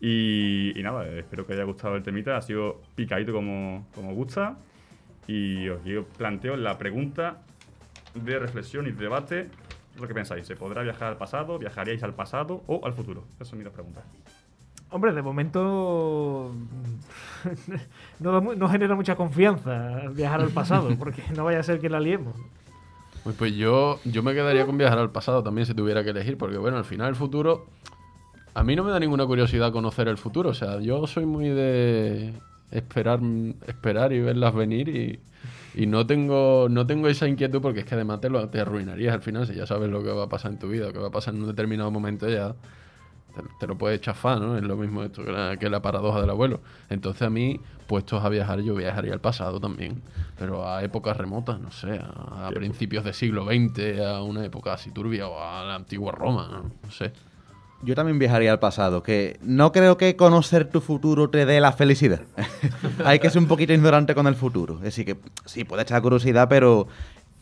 [0.00, 4.56] Y, y nada, espero que haya gustado el temita, ha sido picadito como, como gusta.
[5.26, 7.38] Y os yo planteo la pregunta
[8.14, 9.48] de reflexión y debate.
[9.98, 11.58] Lo que pensáis, ¿se podrá viajar al pasado?
[11.58, 13.24] ¿Viajaríais al pasado o al futuro?
[13.36, 14.04] Esas son mis dos preguntas.
[14.90, 16.52] Hombre, de momento
[18.20, 22.00] no, no genera mucha confianza viajar al pasado, porque no vaya a ser que la
[22.00, 22.36] liemos.
[23.24, 26.36] Pues, pues yo, yo me quedaría con viajar al pasado también si tuviera que elegir,
[26.36, 27.66] porque bueno, al final el futuro.
[28.54, 30.50] A mí no me da ninguna curiosidad conocer el futuro.
[30.50, 32.32] O sea, yo soy muy de
[32.70, 33.20] esperar,
[33.66, 35.20] esperar y verlas venir y,
[35.74, 39.12] y no tengo, no tengo esa inquietud porque es que además te, lo, te arruinarías
[39.14, 39.46] al final.
[39.46, 41.10] Si ya sabes lo que va a pasar en tu vida, lo que va a
[41.10, 42.54] pasar en un determinado momento ya
[43.34, 44.56] te, te lo puedes chafar, ¿no?
[44.56, 46.60] Es lo mismo esto que la, que la paradoja del abuelo.
[46.90, 50.02] Entonces a mí, puestos a viajar, yo viajaría al pasado también.
[50.38, 54.74] Pero a épocas remotas, no sé, a, a principios del siglo XX, a una época
[54.74, 57.12] así turbia o a la antigua Roma, no, No sé.
[57.84, 61.72] Yo también viajaría al pasado, que no creo que conocer tu futuro te dé la
[61.72, 62.20] felicidad.
[63.04, 64.80] Hay que ser un poquito ignorante con el futuro.
[64.86, 66.86] Así que sí, puede echar curiosidad, pero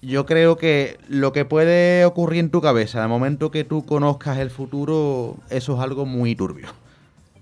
[0.00, 3.86] yo creo que lo que puede ocurrir en tu cabeza en el momento que tú
[3.86, 6.68] conozcas el futuro, eso es algo muy turbio.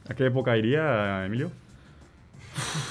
[0.09, 1.51] ¿A qué época iría, Emilio?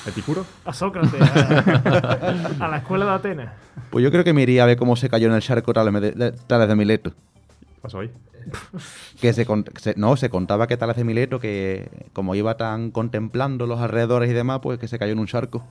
[0.08, 0.46] ¿Epicuro?
[0.66, 3.54] A Sócrates, a, a la escuela de Atenas.
[3.92, 5.94] Pues yo creo que me iría a ver cómo se cayó en el charco Tales
[6.02, 7.12] de, de- Tales de Mileto.
[7.12, 8.10] ¿Qué pasó ahí?
[9.22, 9.46] Que se,
[9.80, 14.30] se- no, se contaba que Tales de Mileto, que como iba tan contemplando los alrededores
[14.30, 15.66] y demás, pues que se cayó en un charco.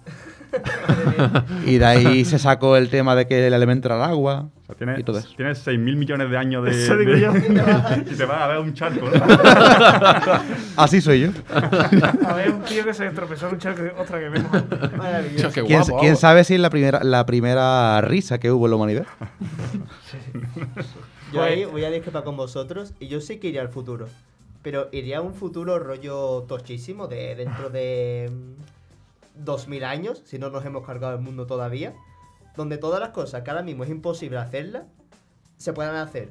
[1.66, 4.64] y de ahí se sacó el tema de que el elemento era el agua O
[4.66, 5.28] sea, tienes, y todo eso.
[5.36, 6.70] tienes 6.000 millones de años de...
[6.70, 7.32] Eso digo de- yo.
[8.12, 9.22] y te vas a ver un charco, ¿no?
[10.76, 11.30] Así soy yo.
[12.26, 14.50] A ver, un tío que se tropezó en un charco, otra que vemos.
[14.96, 15.50] Maravilloso.
[15.52, 18.70] Qué ¿Quién, guapo, quién sabe si es la primera, la primera risa que hubo en
[18.70, 19.06] la humanidad?
[21.32, 24.06] Yo ahí voy a discrepar con vosotros y yo sí que iría al futuro.
[24.62, 30.50] Pero iría a un futuro rollo tochísimo de dentro de mm, 2000 años, si no
[30.50, 31.94] nos hemos cargado el mundo todavía,
[32.56, 34.84] donde todas las cosas que ahora mismo es imposible hacerlas,
[35.58, 36.30] se puedan hacer.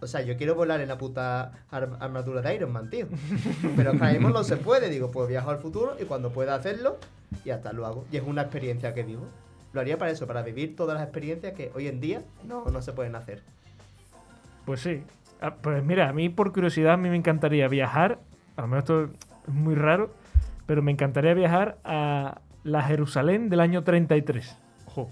[0.00, 3.08] O sea, yo quiero volar en la puta ar- armadura de Iron Man, tío.
[3.76, 4.88] Pero ahora mismo no se puede.
[4.90, 6.98] Digo, pues viajo al futuro y cuando pueda hacerlo,
[7.44, 8.04] ya está, lo hago.
[8.12, 9.26] Y es una experiencia que vivo.
[9.72, 12.82] Lo haría para eso, para vivir todas las experiencias que hoy en día no, no
[12.82, 13.42] se pueden hacer.
[14.66, 15.02] Pues sí.
[15.40, 18.18] Ah, Pues mira, a mí por curiosidad a mí me encantaría viajar,
[18.56, 19.04] a lo mejor esto
[19.48, 20.10] es muy raro,
[20.66, 24.58] pero me encantaría viajar a la Jerusalén del año 33.
[24.88, 25.08] Ojo.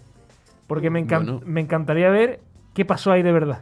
[0.66, 1.40] Porque me, encan- Bueno.
[1.46, 2.40] me encantaría ver
[2.74, 3.60] qué pasó ahí de verdad.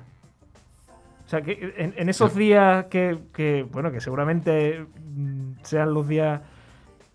[1.26, 4.84] O sea, que en, en esos días que, que, bueno, que seguramente
[5.14, 6.40] mm, sean los días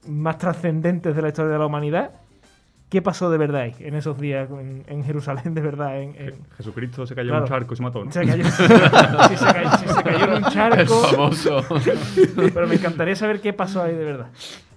[0.08, 2.12] más trascendentes de la historia de la humanidad,
[2.90, 6.00] ¿qué pasó de verdad ahí, en esos días en, en Jerusalén de verdad?
[6.02, 7.46] En, en- Jesucristo se cayó Claro.
[7.46, 8.12] en un charco y se mató, ¿no?
[8.12, 8.68] se cayó, si, se
[9.46, 10.94] cayó, si se cayó en un charco.
[11.04, 11.66] famoso.
[12.54, 14.28] Pero me encantaría saber qué pasó ahí de verdad.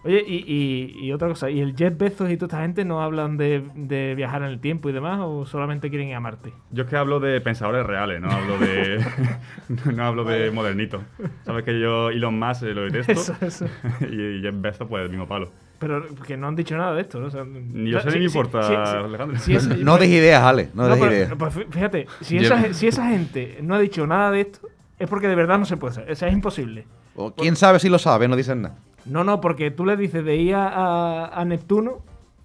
[0.02, 3.02] Oye, y, y- y otra cosa, ¿y el Jeff Bezos y toda esta gente no
[3.02, 6.54] hablan de, de viajar en el tiempo y demás o solamente quieren ir a Marte?
[6.70, 9.04] Yo es que hablo de pensadores reales, no hablo de
[9.94, 11.02] no hablo de modernitos.
[11.44, 13.66] Sabes que yo Elon Musk eh, lo detesto Eso, eso.
[14.10, 15.50] y, Jeff Bezos pues el mismo palo.
[15.78, 17.26] Pero que no han dicho nada de esto, ¿no?
[17.26, 18.96] O sea, Ni yo no, sé ni me sí, importa, sí, sí.
[19.04, 19.36] Alejandro.
[19.36, 21.32] Es- No des ideas, Ale, no, no, des ideas.
[21.38, 24.60] pues fí- fíjate, si esa, si esa gente no ha dicho nada de esto,
[24.98, 26.10] es porque de verdad no se puede hacer.
[26.10, 26.86] O sea, es imposible.
[27.16, 28.76] O quién sabe si lo sabe, no dicen nada.
[29.06, 31.98] No, no, porque tú le dices de ir a, a- a Neptuno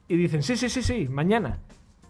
[0.08, 1.60] y dicen, sí, sí, sí, sí, mañana.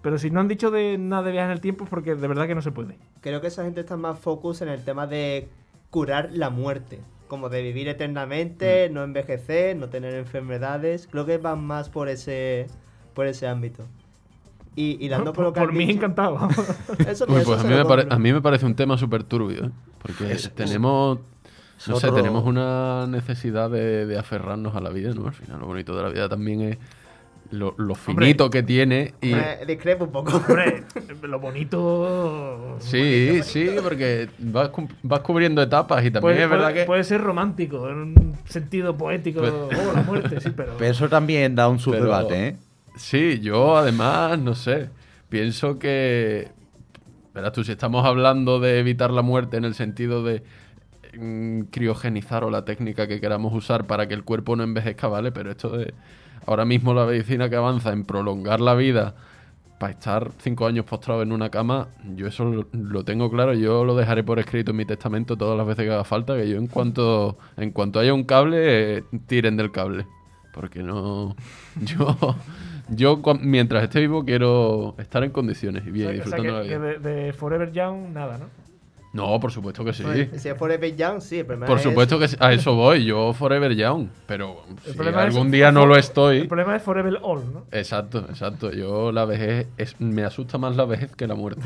[0.01, 2.27] Pero si no han dicho de nada de viajar en el tiempo es porque de
[2.27, 2.97] verdad que no se puede.
[3.21, 5.47] Creo que esa gente está más focus en el tema de
[5.89, 6.99] curar la muerte.
[7.27, 11.07] Como de vivir eternamente, no envejecer, no tener enfermedades.
[11.09, 12.67] Creo que van más por ese
[13.15, 13.83] por ese ámbito.
[14.75, 16.37] Y, y dando por, lo que por has mí dicho- encantado.
[17.07, 19.23] Eso, Uy, eso pues a mí, me pare- a mí me parece un tema súper
[19.23, 19.71] turbio, ¿eh?
[20.03, 21.17] Porque Es- es- tenemos,
[21.87, 25.27] no sé, tenemos una necesidad de, de aferrarnos a la vida, ¿no?
[25.27, 26.77] Al final lo bonito de la vida también es
[27.51, 29.33] lo, lo finito que tiene y...
[29.33, 30.37] Eh, discrepo un poco.
[30.37, 30.83] Hombre,
[31.21, 32.77] lo bonito...
[32.79, 34.71] Sí, sí, porque vas,
[35.03, 36.85] vas cubriendo etapas y también Puede, es verdad puede- que...
[36.85, 39.41] puede ser romántico, en un sentido poético.
[39.41, 40.73] Pues- oh, la muerte, sí, pero...
[40.77, 42.55] Pero eso también da un Pero- subdebate, ¿eh?
[42.97, 44.89] Sí, yo además, no sé,
[45.29, 46.47] pienso que,
[47.33, 50.41] verás tú, si estamos hablando de evitar la muerte en el sentido de
[51.71, 55.31] criogenizar o la técnica que queramos usar para que el cuerpo no envejezca, ¿vale?
[55.31, 55.93] Pero esto de
[56.45, 59.15] ahora mismo la medicina que avanza en prolongar la vida
[59.79, 63.83] para estar cinco años postrado en una cama, yo eso lo, lo tengo claro, yo
[63.83, 66.57] lo dejaré por escrito en mi testamento todas las veces que haga falta, que yo
[66.57, 70.05] en cuanto, en cuanto haya un cable, eh, tiren del cable.
[70.53, 71.35] Porque no.
[71.81, 72.15] Yo.
[72.87, 76.43] Yo, mientras esté vivo, quiero estar en condiciones y O bien, sea, o sea, disfrutando
[76.43, 77.01] que, la vida.
[77.01, 78.45] que de, de Forever Young, nada, ¿no?
[79.15, 80.03] No, por supuesto que sí.
[80.03, 82.35] Pues, Si es Forever Young, sí, el problema Por es- supuesto que sí.
[82.39, 83.05] a eso voy.
[83.05, 84.07] Yo forever young.
[84.27, 86.47] Pero si problema es- algún día no lo El estoy...
[86.47, 87.63] problema es Forever All, ¿no?
[87.71, 88.71] Exacto, exacto.
[88.71, 89.67] Yo la vejez...
[89.77, 91.61] Es, me asusta más la vejez que la muerte.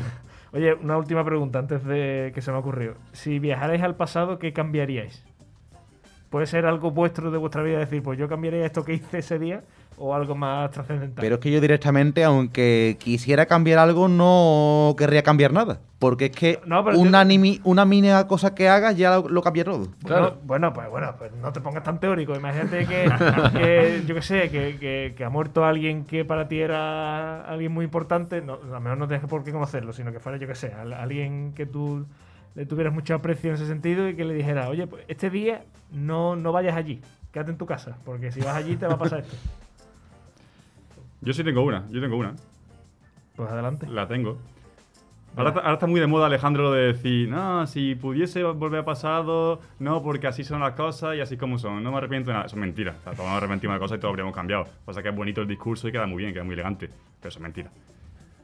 [0.52, 2.94] Oye, una última pregunta antes de que se me ocurrió.
[3.12, 5.24] Si viajarais al pasado, ¿qué cambiaríais?
[6.30, 9.38] Puede ser algo vuestro de vuestra vida, decir, pues yo cambiaría esto que hice ese
[9.38, 9.62] día
[9.98, 11.20] o algo más trascendental.
[11.20, 15.80] Pero es que yo directamente, aunque quisiera cambiar algo, no querría cambiar nada.
[15.98, 19.42] Porque es que No, una, yo- nimi- una mínima cosa que hagas ya lo, lo
[19.42, 19.88] cambia todo.
[20.02, 22.34] Bueno, bueno, pues bueno, pues no te pongas tan teórico.
[22.34, 23.04] Imagínate que,
[23.52, 27.72] que, yo qué sé, que, que- que ha muerto alguien que para ti era alguien
[27.72, 28.40] muy importante.
[28.40, 30.72] No, a lo mejor no tienes por qué conocerlo, sino que fuera, yo qué sé,
[30.72, 32.06] al- alguien que tú
[32.54, 35.62] le tuvieras mucho aprecio en ese sentido y que le dijera, oye, pues este día
[35.92, 37.00] no, no vayas allí,
[37.32, 39.36] quédate en tu casa, porque si vas allí te va a pasar esto.
[41.22, 42.34] Yo sí tengo una, yo tengo una.
[43.36, 43.86] Pues adelante.
[43.88, 44.38] La tengo.
[45.36, 48.80] Ahora, está- ahora está muy de moda, Alejandro, lo de decir, no, si pudiese volver
[48.80, 51.84] a pasado, no, porque así son las cosas y así como son.
[51.84, 52.46] No me arrepiento de nada.
[52.46, 52.96] Eso es mentira.
[53.00, 54.64] O sea, todos nos arrepentimos de cosas y todos habríamos cambiado.
[54.86, 56.88] O sea que es bonito el discurso y queda muy bien, queda muy elegante.
[56.88, 57.70] Pero eso es mentira.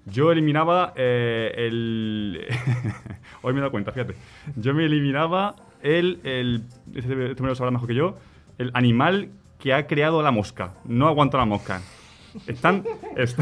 [0.05, 2.47] Yo eliminaba eh, el...
[3.43, 4.15] Hoy me he dado cuenta, fíjate.
[4.55, 5.57] Yo me eliminaba
[5.87, 6.21] el...
[6.25, 6.63] el
[6.95, 8.17] este, este me lo sabrá mejor que yo.
[8.59, 10.75] El animal que ha creado la mosca.
[10.85, 11.81] No aguanto la mosca.
[12.47, 12.85] Están,
[13.17, 13.39] est-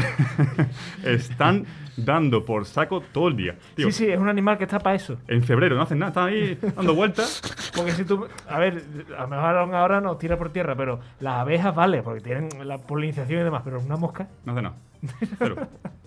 [1.03, 1.65] están
[1.97, 3.55] dando por saco todo el día.
[3.75, 5.17] Tío, Sí, sí, es un animal que está para eso.
[5.27, 7.41] En febrero no hacen nada, están ahí dando vueltas.
[7.75, 8.25] Porque si tú.
[8.49, 8.83] A ver,
[9.17, 12.77] a lo mejor ahora nos tira por tierra, pero las abejas vale, porque tienen la
[12.77, 14.27] polinización y demás, pero una mosca.
[14.45, 14.75] No hacen nada.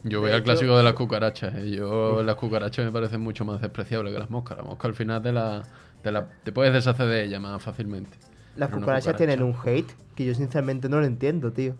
[0.03, 1.55] Yo voy al clásico de las cucarachas.
[1.57, 1.70] ¿eh?
[1.70, 4.57] Yo las cucarachas me parecen mucho más despreciables que las moscas.
[4.59, 5.62] La mosca al final te la,
[6.09, 8.16] te la- te puedes deshacer de ella más fácilmente.
[8.56, 11.74] Las cucarachas cucaracha, tienen un hate que yo sinceramente no lo entiendo, tío.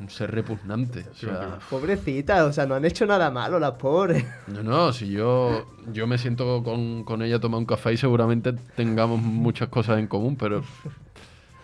[0.00, 1.04] Un ser repugnante.
[1.10, 4.24] O sea, Pobrecitas, o sea, no han hecho nada malo las pobres.
[4.48, 7.96] no, no, si yo, yo me siento con, con ella a tomar un café y
[7.98, 10.62] seguramente tengamos muchas cosas en común, pero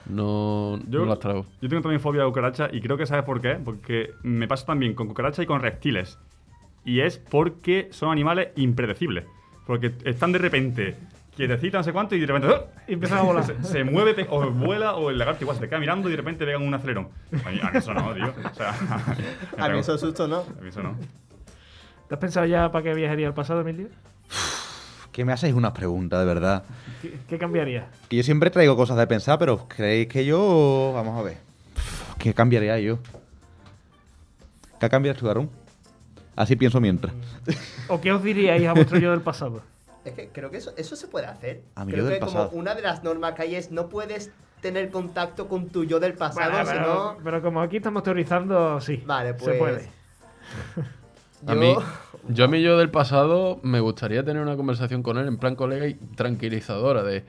[0.09, 1.47] no, Yo, no las trago.
[1.61, 3.59] yo tengo también fobia a cucarachas y creo que sabes por qué.
[3.63, 6.19] Porque me pasa también con cucarachas y con reptiles.
[6.85, 9.25] Y es porque son animales impredecibles.
[9.67, 10.97] Porque están de repente
[11.37, 12.65] quietecitas, no sé cuánto, y de repente ¡ah!
[12.89, 13.45] Y empiezan a volar.
[13.45, 16.17] se, se mueve, o vuela, o el lagarto igual se te queda mirando y de
[16.17, 17.09] repente pegan un acelerón.
[17.45, 18.35] A mí, a mí eso no, tío.
[18.51, 18.75] O sea,
[19.59, 20.39] A mí eso susto no.
[20.39, 20.97] A mí eso no.
[22.09, 23.89] ¿Te has pensado ya para qué viajaría al pasado, Emilio?
[25.13, 26.65] Que me hacéis unas preguntas, de verdad.
[27.03, 27.89] ¿Qué, qué cambiaría?
[28.09, 30.93] Que yo siempre traigo cosas de pensar, pero ¿creéis que yo...
[30.95, 31.39] Vamos a ver.
[32.19, 32.99] ¿Qué cambiaría yo?
[34.81, 35.51] ¿Qué cambias tú, Darun?
[36.35, 37.15] Así pienso mientras.
[37.89, 39.63] ¿O qué os diríais a vuestro yo del pasado?
[40.07, 41.63] Es que creo que eso, eso se puede hacer.
[41.75, 42.49] A mí creo yo que del pasado.
[42.51, 44.31] como una de las normas que hay es no puedes
[44.61, 47.17] tener contacto con tu yo del pasado, Bueno, sino...
[47.25, 49.03] pero como aquí estamos teorizando, sí.
[49.05, 49.89] Vale, Se pues- puede.
[51.47, 51.75] A Yo- mí,
[52.29, 55.55] yo a mí yo del pasado me gustaría tener una conversación con él en plan
[55.57, 57.25] colega y tranquilizadora de,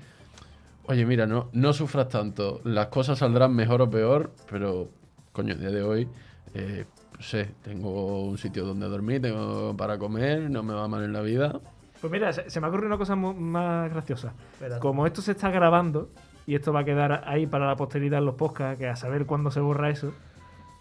[0.85, 4.87] oye, mira, no, no sufras tanto, las cosas saldrán mejor o peor, pero,
[5.33, 6.07] coño, el día de hoy,
[6.53, 11.03] eh, no sé, tengo un sitio donde dormir, tengo para comer, no me va mal
[11.03, 11.59] en la vida.
[12.01, 14.33] Pues mira, se, me ocurre una cosa más graciosa.
[14.79, 16.09] Como esto se está grabando
[16.45, 19.25] y esto va a quedar ahí para la posteridad en los podcasts, que a saber
[19.25, 20.13] cuándo se borra eso.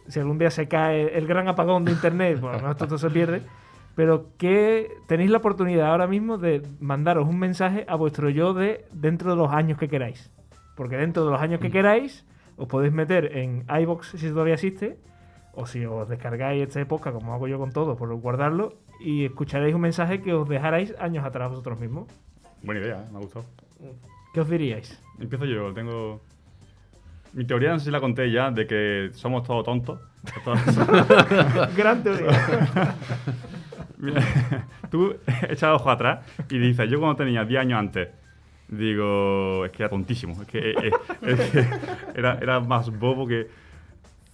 [0.09, 2.99] Si algún día se cae el gran apagón de internet, pues a lo mejor esto,
[2.99, 3.43] se pierde.
[3.97, 8.85] Pero que tenéis la oportunidad ahora mismo de mandaros un mensaje a vuestro yo de
[8.93, 10.31] dentro de los años que queráis.
[10.77, 14.99] Porque dentro de los años que queráis, os podéis meter en iBox si todavía existe,
[15.55, 19.75] o si os descargáis este podcast, como hago yo con todo, por guardarlo, y escucharéis
[19.75, 22.07] un mensaje que os dejarais años atrás vosotros mismos.
[22.63, 23.09] Buena idea, ¿eh?
[23.13, 23.47] me ha gustado.
[24.33, 25.03] ¿Qué os diríais?
[25.19, 26.21] Empiezo yo, tengo...
[27.33, 30.01] Mi teoría, no sé si la conté ya, de que somos todos tontos.
[31.77, 32.29] Gran teoría.
[33.99, 34.23] Mira,
[34.91, 35.17] Tú
[35.49, 38.09] echas ojo atrás y dices, yo cuando tenía 10 años antes,
[38.69, 40.91] digo, es que era tontísimo, es que, eh, eh,
[41.23, 41.67] es que
[42.15, 43.49] era, era más bobo que...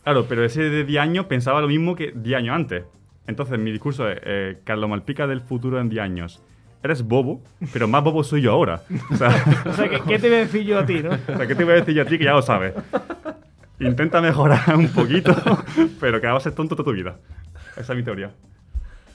[0.05, 2.85] Claro, pero ese de 10 años pensaba lo mismo que 10 años antes.
[3.27, 6.43] Entonces mi discurso es, eh, Carlos Malpica del futuro en 10 años.
[6.83, 7.41] Eres bobo,
[7.73, 8.83] pero más bobo soy yo ahora.
[9.11, 9.29] O sea,
[9.67, 11.11] O sea, ¿qué, qué te voy a decir yo a ti, no?
[11.29, 12.75] o sea, ¿qué te voy a decir yo a ti que ya lo sabes?
[13.79, 15.35] Intenta mejorar un poquito,
[16.01, 17.17] pero que vas a ser tonto toda tu vida.
[17.77, 18.33] Esa es mi teoría.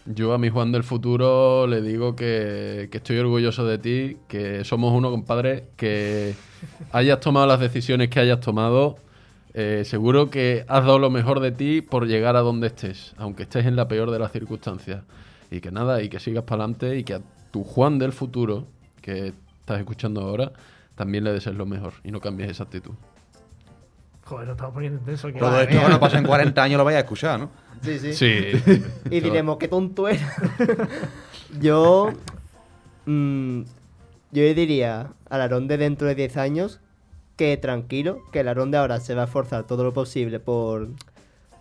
[0.05, 4.63] Yo a mi Juan del futuro le digo que, que estoy orgulloso de ti, que
[4.63, 6.33] somos uno, compadre, que
[6.93, 8.97] hayas tomado las decisiones que hayas tomado.
[9.59, 13.41] Eh, seguro que has dado lo mejor de ti por llegar a donde estés, aunque
[13.41, 15.01] estés en la peor de las circunstancias.
[15.49, 18.67] Y que nada, y que sigas para adelante y que a tu Juan del futuro,
[19.01, 20.51] que estás escuchando ahora,
[20.93, 22.91] también le desees lo mejor y no cambies esa actitud.
[24.25, 25.39] Joder, lo estamos poniendo intenso aquí.
[25.39, 25.81] Todo Madre esto mía.
[25.81, 27.49] cuando pasen 40 años lo vais a escuchar, ¿no?
[27.81, 28.13] Sí, sí.
[28.13, 28.83] Sí.
[29.09, 30.35] Y diremos, qué tonto era.
[31.59, 32.11] yo.
[33.07, 33.61] mm,
[34.31, 36.79] yo le diría al Aarón de dentro de 10 años
[37.37, 40.89] que tranquilo, que el Aarón de ahora se va a esforzar todo lo posible por,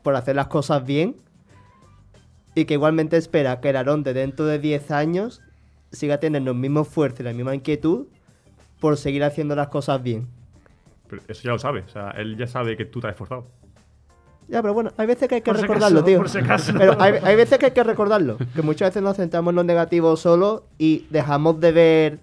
[0.02, 1.16] por hacer las cosas bien.
[2.54, 5.42] Y que igualmente espera que el Aarón de dentro de 10 años
[5.92, 8.06] siga teniendo el mismo esfuerzo y la misma inquietud
[8.80, 10.26] por seguir haciendo las cosas bien.
[11.08, 11.80] Pero eso ya lo sabe.
[11.80, 13.46] O sea, él ya sabe que tú te has esforzado.
[14.48, 16.18] Ya, pero bueno, hay veces que hay que Por recordarlo, tío.
[16.18, 16.72] por si acaso.
[16.76, 18.38] Pero hay, hay veces que hay que recordarlo.
[18.54, 22.18] Que muchas veces nos centramos en lo negativo solo y dejamos de ver.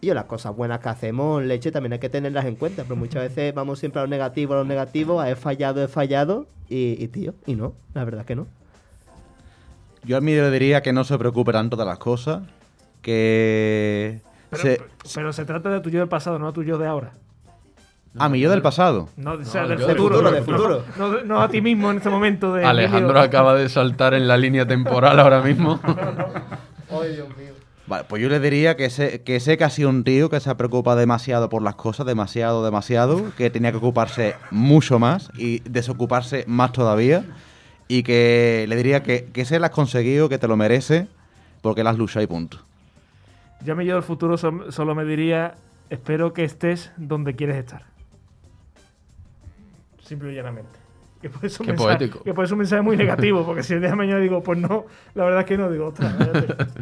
[0.00, 2.82] Y las cosas buenas que hacemos, leche, también hay que tenerlas en cuenta.
[2.84, 5.88] Pero muchas veces vamos siempre a lo negativo, a lo negativo, a he fallado, he
[5.88, 6.46] fallado.
[6.68, 8.46] Y, y, tío, y no, la verdad que no.
[10.04, 12.42] Yo a mí le diría que no se preocupe tanto de las cosas,
[13.02, 14.20] que...
[14.50, 14.80] Pero, se-
[15.14, 17.12] pero se trata de tu yo del pasado, no tu yo de ahora.
[18.18, 19.08] A mí yo del pasado.
[19.16, 19.96] No, o sea, No, del futuro.
[20.16, 20.84] futuro, del futuro.
[20.96, 22.64] No, no a ti mismo en este momento de.
[22.64, 25.78] Alejandro acaba de saltar en la línea temporal ahora mismo.
[26.90, 27.52] Ay, Dios mío.
[27.86, 30.40] Vale, pues yo le diría que sé, que sé que ha sido un tío que
[30.40, 35.30] se ha preocupado demasiado por las cosas, demasiado, demasiado, que tenía que ocuparse mucho más
[35.38, 37.24] y desocuparse más todavía.
[37.88, 41.06] Y que le diría que, que se las has conseguido, que te lo merece,
[41.62, 42.58] porque las has luchado y punto.
[43.64, 45.54] Yo a mí yo del futuro so- solo me diría:
[45.88, 47.84] espero que estés donde quieres estar.
[50.02, 50.78] Simple y llanamente.
[51.22, 52.22] Que puede ser un Qué mensaje, poético.
[52.24, 54.58] Que puede ser un mensaje muy negativo, porque si el día de mañana digo, pues
[54.58, 56.56] no, la verdad es que no, digo, ostras, cállate.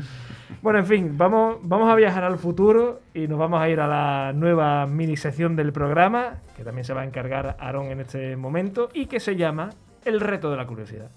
[0.64, 3.86] Bueno, en fin, vamos, vamos a viajar al futuro y nos vamos a ir a
[3.86, 8.34] la nueva mini sección del programa, que también se va a encargar Aarón en este
[8.34, 9.74] momento, y que se llama
[10.06, 11.10] El reto de la curiosidad.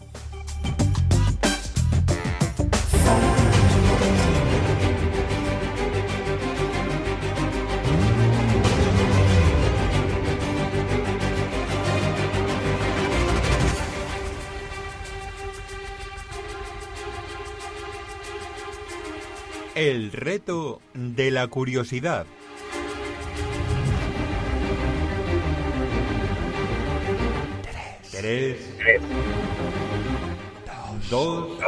[19.77, 22.25] El reto de la curiosidad.
[28.09, 28.57] Tres.
[31.11, 31.59] Dos.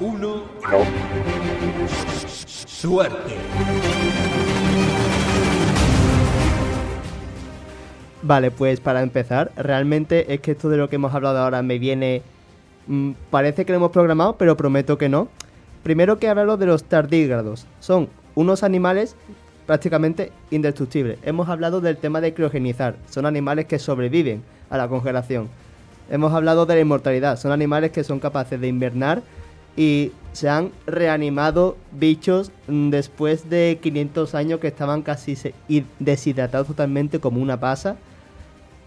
[0.00, 0.42] Uno.
[2.66, 3.36] Suerte.
[8.22, 11.78] Vale, pues para empezar, realmente es que esto de lo que hemos hablado ahora me
[11.78, 12.22] viene...
[12.88, 15.28] mm, parece que lo hemos programado, pero prometo que no.
[15.88, 17.66] Primero que hablarlo de los tardígrados.
[17.80, 19.16] Son unos animales
[19.64, 21.18] prácticamente indestructibles.
[21.22, 22.96] Hemos hablado del tema de criogenizar.
[23.08, 25.48] Son animales que sobreviven a la congelación.
[26.10, 27.38] Hemos hablado de la inmortalidad.
[27.38, 29.22] Son animales que son capaces de invernar
[29.78, 35.38] y se han reanimado bichos mm, después de 500 años que estaban casi
[35.98, 37.96] deshidratados totalmente como una pasa.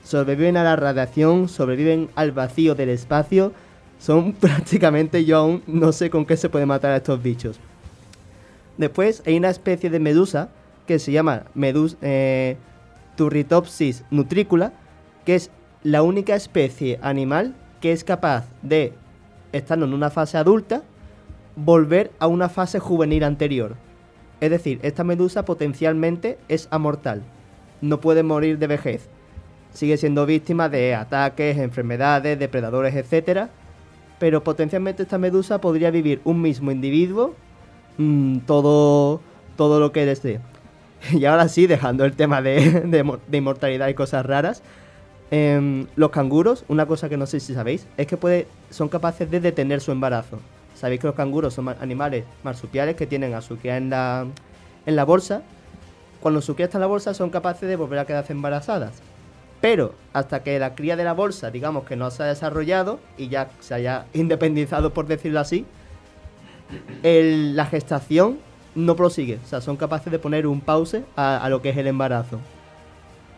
[0.04, 3.54] Sobreviven a la radiación, sobreviven al vacío del espacio.
[4.02, 7.60] Son prácticamente yo aún no sé con qué se puede matar a estos bichos.
[8.78, 10.50] Después hay una especie de medusa
[10.88, 12.58] que se llama medus, eh,
[13.16, 14.74] Turritopsis nutricula,
[15.24, 15.52] que es
[15.84, 18.94] la única especie animal que es capaz de,
[19.52, 20.82] estando en una fase adulta,
[21.56, 23.76] volver a una fase juvenil anterior.
[24.40, 27.22] Es decir, esta medusa potencialmente es amortal.
[27.82, 29.10] No puede morir de vejez.
[29.72, 33.50] Sigue siendo víctima de ataques, enfermedades, depredadores, etc.
[34.22, 37.34] Pero potencialmente esta medusa podría vivir un mismo individuo
[37.98, 39.20] mm, todo,
[39.58, 40.40] todo lo que desee.
[41.12, 44.62] Y ahora sí, dejando el tema de, de mo- de inmortalidad y cosas raras,
[45.32, 49.32] em, los canguros, una cosa que no sé si sabéis, es que puede, son capaces
[49.32, 50.38] de detener su embarazo.
[50.76, 54.28] Sabéis que los canguros son ma- animales marsupiales que tienen a su en la,
[54.86, 55.42] en la bolsa.
[56.22, 59.02] Cuando su está en la bolsa son capaces de volver a quedarse embarazadas.
[59.62, 63.30] Pero hasta que la cría de la bolsa, digamos que no se ha desarrollado y
[63.30, 65.66] ya se haya independizado, por decirlo así,
[67.04, 68.40] la gestación
[68.74, 69.40] no prosigue.
[69.44, 72.40] O sea, son capaces de poner un pause a, lo que es el embarazo.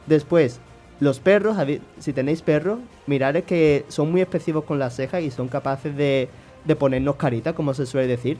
[0.08, 0.60] Después,
[1.02, 1.58] los perros,
[2.00, 5.96] si tenéis perros, mirad es que son muy expresivos con las cejas y son capaces
[5.96, 6.30] de,
[6.64, 8.38] de ponernos carita, como se suele decir.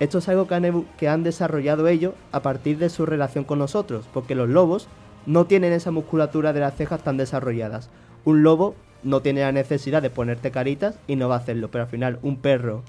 [0.00, 3.58] Esto es algo que han, que han desarrollado ellos a partir de su relación con
[3.58, 4.88] nosotros, porque los lobos
[5.26, 7.90] no tienen esa musculatura de las cejas tan desarrolladas.
[8.24, 11.84] Un lobo no tiene la necesidad de ponerte caritas y no va a hacerlo, pero
[11.84, 12.82] al final un perro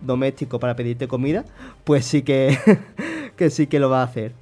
[0.00, 1.44] doméstico para pedirte comida,
[1.84, 2.58] pues sí que,
[3.36, 4.32] que sí que lo va a hacer.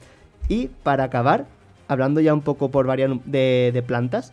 [0.49, 1.47] Y para acabar,
[1.89, 4.33] hablando ya un poco por varias de, de plantas,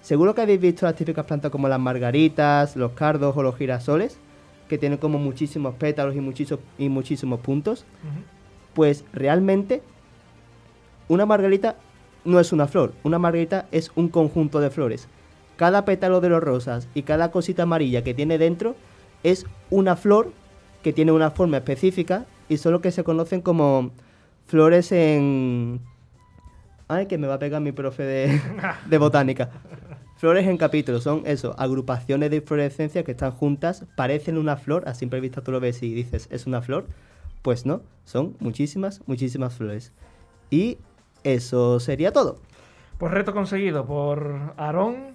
[0.00, 4.18] seguro que habéis visto las típicas plantas como las margaritas, los cardos o los girasoles,
[4.68, 7.84] que tienen como muchísimos pétalos y muchísimos, y muchísimos puntos.
[8.74, 9.82] Pues realmente
[11.08, 11.76] una margarita
[12.28, 15.08] no es una flor, una margarita es un conjunto de flores.
[15.56, 18.76] Cada pétalo de los rosas y cada cosita amarilla que tiene dentro
[19.22, 20.32] es una flor
[20.82, 23.90] que tiene una forma específica y solo que se conocen como
[24.46, 25.80] flores en...
[26.86, 28.40] Ay, que me va a pegar mi profe de,
[28.86, 29.50] de botánica.
[30.16, 34.94] Flores en capítulos, son eso, agrupaciones de inflorescencias que están juntas, parecen una flor, a
[34.94, 36.86] simple vista tú lo ves y dices, ¿es una flor?
[37.42, 39.92] Pues no, son muchísimas, muchísimas flores.
[40.50, 40.78] Y
[41.24, 42.38] eso sería todo.
[42.98, 45.14] Pues reto conseguido por Aarón,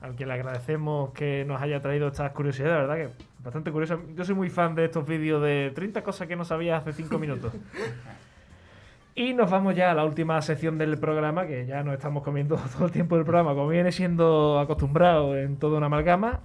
[0.00, 4.00] al que le agradecemos que nos haya traído estas curiosidades, la verdad que bastante curioso.
[4.14, 7.18] Yo soy muy fan de estos vídeos de 30 cosas que no sabía hace 5
[7.18, 7.52] minutos.
[9.18, 12.56] Y nos vamos ya a la última sección del programa, que ya nos estamos comiendo
[12.76, 16.40] todo el tiempo del programa, como viene siendo acostumbrado en toda una amalgama.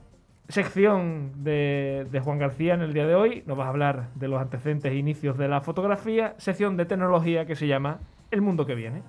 [0.48, 3.44] Sección de, de Juan García en el día de hoy.
[3.46, 6.34] Nos vas a hablar de los antecedentes e inicios de la fotografía.
[6.38, 8.00] Sección de tecnología que se llama
[8.32, 9.04] El mundo que viene.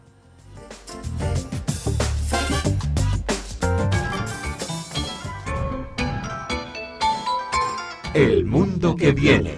[8.14, 9.54] El mundo que viene.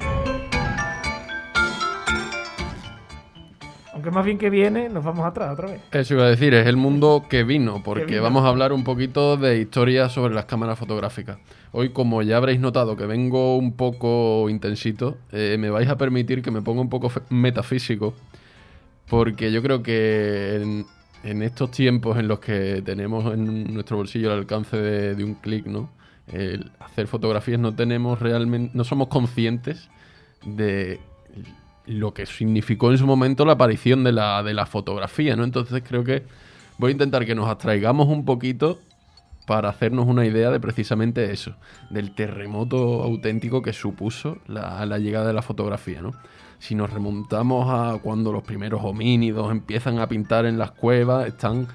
[3.95, 5.81] Aunque más bien que viene, nos vamos atrás otra vez.
[5.93, 8.23] Eso iba a decir, es el mundo que vino, porque vino.
[8.23, 11.39] vamos a hablar un poquito de historia sobre las cámaras fotográficas.
[11.73, 16.43] Hoy, como ya habréis notado que vengo un poco intensito, eh, me vais a permitir
[16.43, 18.13] que me ponga un poco metafísico,
[19.09, 20.85] porque yo creo que
[21.23, 25.35] en, estos tiempos en los que tenemos en nuestro bolsillo el alcance de, de un
[25.35, 25.91] clic, ¿no?
[26.27, 29.89] El hacer fotografías no tenemos realmente, no somos conscientes
[30.45, 31.01] de
[31.87, 35.45] lo que significó en su momento la aparición de la, de la fotografía, ¿no?
[35.45, 36.25] Entonces creo que
[36.79, 38.79] voy a intentar que nos abstraigamos un poquito
[39.47, 41.55] para hacernos una idea de precisamente eso,
[41.91, 46.13] del terremoto auténtico que supuso la, la llegada de la fotografía, ¿no?
[46.65, 51.69] Si nos remontamos a cuando los primeros homínidos empiezan a pintar en las cuevas, están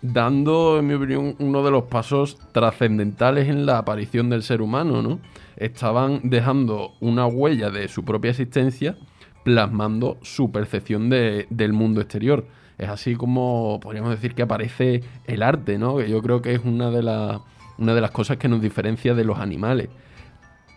[0.00, 5.02] dando, en mi opinión, uno de los pasos trascendentales en la aparición del ser humano,
[5.02, 5.18] ¿no?
[5.58, 8.96] Estaban dejando una huella de su propia existencia,
[9.44, 12.46] plasmando su percepción de- del mundo exterior.
[12.78, 15.98] Es así como podríamos decir que aparece el arte, ¿no?
[15.98, 17.40] Que yo creo que es una de, las
[17.76, 19.90] una de las cosas que nos diferencia de los animales.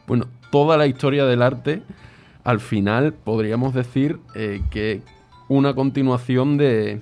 [0.08, 1.84] Bueno, toda la historia del arte,
[2.44, 5.02] al final podríamos decir eh, que
[5.48, 7.02] una continuación de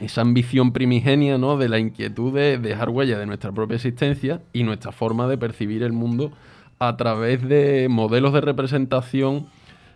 [0.00, 1.56] esa ambición primigenia, ¿no?
[1.56, 5.82] De la inquietud de dejar huella de nuestra propia existencia y nuestra forma de percibir
[5.82, 6.32] el mundo
[6.78, 9.46] a través de modelos de representación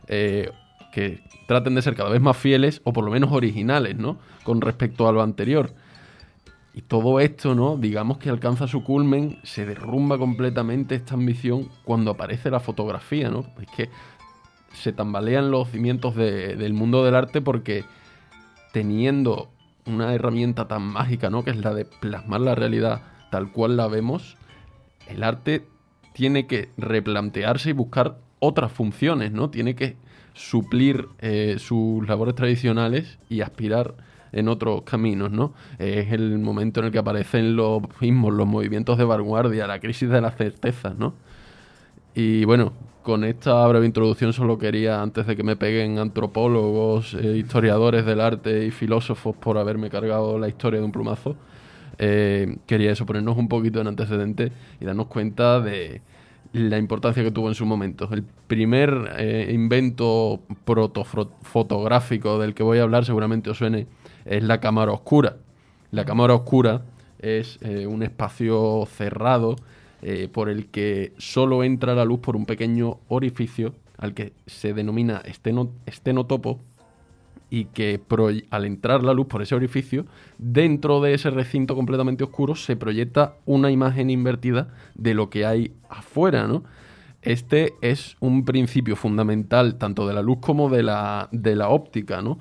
[0.09, 0.51] eh,
[0.93, 4.19] que traten de ser cada vez más fieles o por lo menos originales, ¿no?
[4.43, 5.73] Con respecto a lo anterior.
[6.75, 7.77] Y todo esto, ¿no?
[7.77, 13.45] Digamos que alcanza su culmen, se derrumba completamente esta ambición cuando aparece la fotografía, ¿no?
[13.61, 13.91] Es que
[14.75, 17.85] se tambalean los cimientos de- del mundo del arte porque
[18.73, 19.51] teniendo
[19.87, 21.45] una herramienta tan mágica, ¿no?
[21.45, 24.37] Que es la de plasmar la realidad tal cual la vemos,
[25.09, 25.67] el arte
[26.13, 29.51] tiene que replantearse y buscar otras funciones, ¿no?
[29.51, 29.97] Tiene que
[30.35, 33.95] suplir eh, sus labores tradicionales y aspirar
[34.33, 35.53] en otros caminos, ¿no?
[35.79, 40.09] Es el momento en el que aparecen los mismos, los movimientos de vanguardia, la crisis
[40.09, 41.15] de las certezas, ¿no?
[42.15, 47.37] Y bueno, con esta breve introducción solo quería, antes de que me peguen antropólogos, eh,
[47.39, 51.37] historiadores del arte y filósofos por haberme cargado la historia de un plumazo,
[51.99, 56.03] eh, quería eso, ponernos un poquito en antecedente y darnos cuenta de
[56.53, 58.09] la importancia que tuvo en su momento.
[58.13, 63.87] El primer eh, invento protofotográfico del que voy a hablar, seguramente os suene,
[64.27, 65.37] es la cámara oscura.
[65.91, 66.83] La cámara oscura
[67.19, 69.57] es un espacio cerrado
[70.03, 74.75] eh, por el que solo entra la luz por un pequeño orificio al que se
[74.75, 76.61] denomina esteno- estenotopo
[77.51, 78.01] y que
[78.51, 80.07] al entrar la luz por ese orificio,
[80.39, 85.73] dentro de ese recinto completamente oscuro se proyecta una imagen invertida de lo que hay
[85.89, 86.65] afuera, ¿no?
[87.21, 92.23] Este es un principio fundamental tanto de la luz como de la, de la óptica,
[92.23, 92.39] ¿no?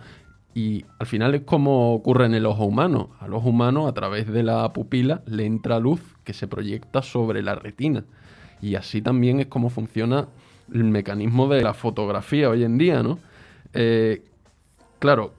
[0.53, 3.11] Y al final es como ocurre en el ojo humano.
[3.19, 7.41] Al ojo humano, a través de la pupila, le entra luz que se proyecta sobre
[7.41, 8.03] la retina.
[8.61, 10.27] Y así también es como funciona
[10.73, 13.19] el mecanismo de la fotografía hoy en día, ¿no?
[13.73, 14.23] Eh,
[14.99, 15.33] claro,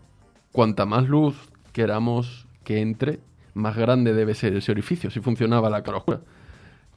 [0.51, 1.37] cuanta más luz
[1.73, 3.21] queramos que entre,
[3.55, 5.09] más grande debe ser ese orificio.
[5.09, 6.21] Así funcionaba la cara oscura.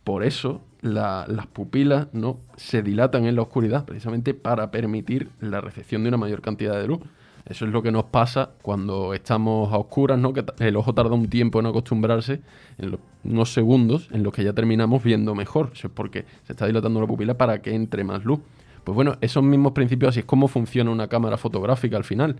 [0.04, 5.60] Por eso la- las pupilas no se dilatan en la oscuridad, precisamente para permitir la
[5.62, 7.00] recepción de una mayor cantidad de luz.
[7.46, 10.34] Eso es lo que nos pasa cuando estamos a oscuras, ¿no?
[10.34, 12.42] Que el ojo tarda un tiempo en acostumbrarse,
[12.80, 15.70] en lo- unos segundos, en los que ya terminamos viendo mejor.
[15.74, 18.40] Eso es porque se está dilatando la pupila para que entre más luz.
[18.84, 22.38] Pues bueno, esos mismos principios, así es como funciona una cámara fotográfica al final.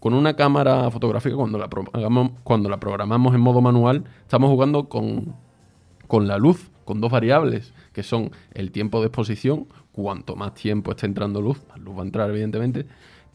[0.00, 4.88] con una cámara fotográfica, cuando la, programamos, cuando la programamos en modo manual, estamos jugando
[4.88, 5.36] con,
[6.08, 10.90] con la luz, con dos variables, que son el tiempo de exposición, cuanto más tiempo
[10.90, 12.86] esté entrando luz, más luz va a entrar evidentemente,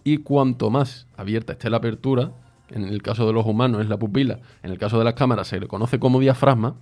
[0.08, 2.32] y cuanto más abierta esté la apertura,
[2.70, 5.50] en el caso de los humanos es la pupila, en el caso de las cámaras
[5.50, 6.76] se le conoce como diafragma,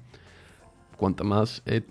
[0.95, 1.81] cuanta más eh,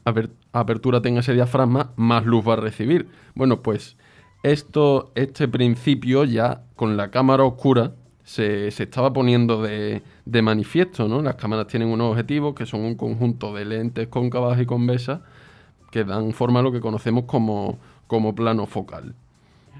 [0.52, 3.08] apertura tenga ese diafragma, más luz va a recibir.
[3.34, 3.96] Bueno, pues
[4.44, 11.20] esto, este principio ya con la cámara oscura se, estaba poniendo de, de, manifiesto, ¿no?
[11.20, 15.18] Las cámaras tienen unos objetivos que son un conjunto de lentes cóncavas y convexas
[15.90, 19.16] que dan forma a lo que conocemos como, como plano focal.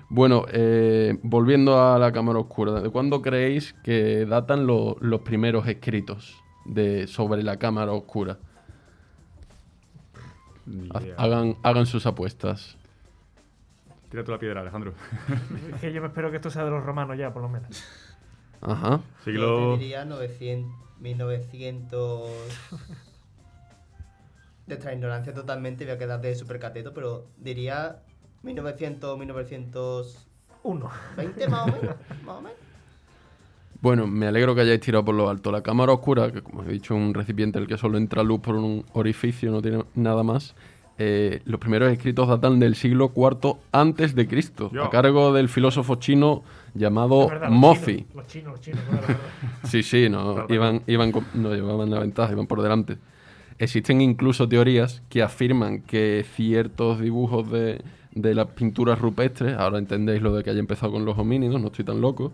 [0.09, 6.37] Bueno, eh, volviendo a la cámara oscura, ¿de cuándo creéis que datan los primeros escritos
[6.65, 8.39] de, sobre la cámara oscura?
[11.17, 12.77] Hagan, hagan sus apuestas.
[14.11, 14.95] Tira tú la piedra, Alejandro.
[15.75, 17.85] es que yo me espero que esto sea de los romanos ya, por lo menos.
[18.61, 19.01] Ajá.
[19.25, 19.73] Siglo...
[19.73, 22.31] Yo diría 900, 1900...
[24.67, 28.04] De esta ignorancia totalmente, voy a quedar de supercateto, pero diría
[28.45, 30.91] 1900, 1901.
[31.17, 32.59] 20 más o menos, más o menos.
[33.81, 35.53] Bueno, me alegro que hayáis tirado por lo alto.
[35.53, 38.23] La cámara oscura, que como he dicho es un recipiente en el que solo entra
[38.23, 40.55] luz por un orificio, no tiene nada más.
[40.97, 45.97] Eh, los primeros escritos datan del siglo IV antes de Cristo, a cargo del filósofo
[45.97, 48.07] chino llamado Mozi.
[48.15, 48.81] Los chinos, los chinos,
[49.65, 52.97] sí, sí, no, iban, iban, no llevaban la ventaja, iban por delante.
[53.59, 57.83] Existen incluso teorías que afirman que ciertos dibujos de,
[58.15, 61.67] de las pinturas rupestres, ahora entendéis lo de que haya empezado con los homínidos, no
[61.69, 62.33] estoy tan loco,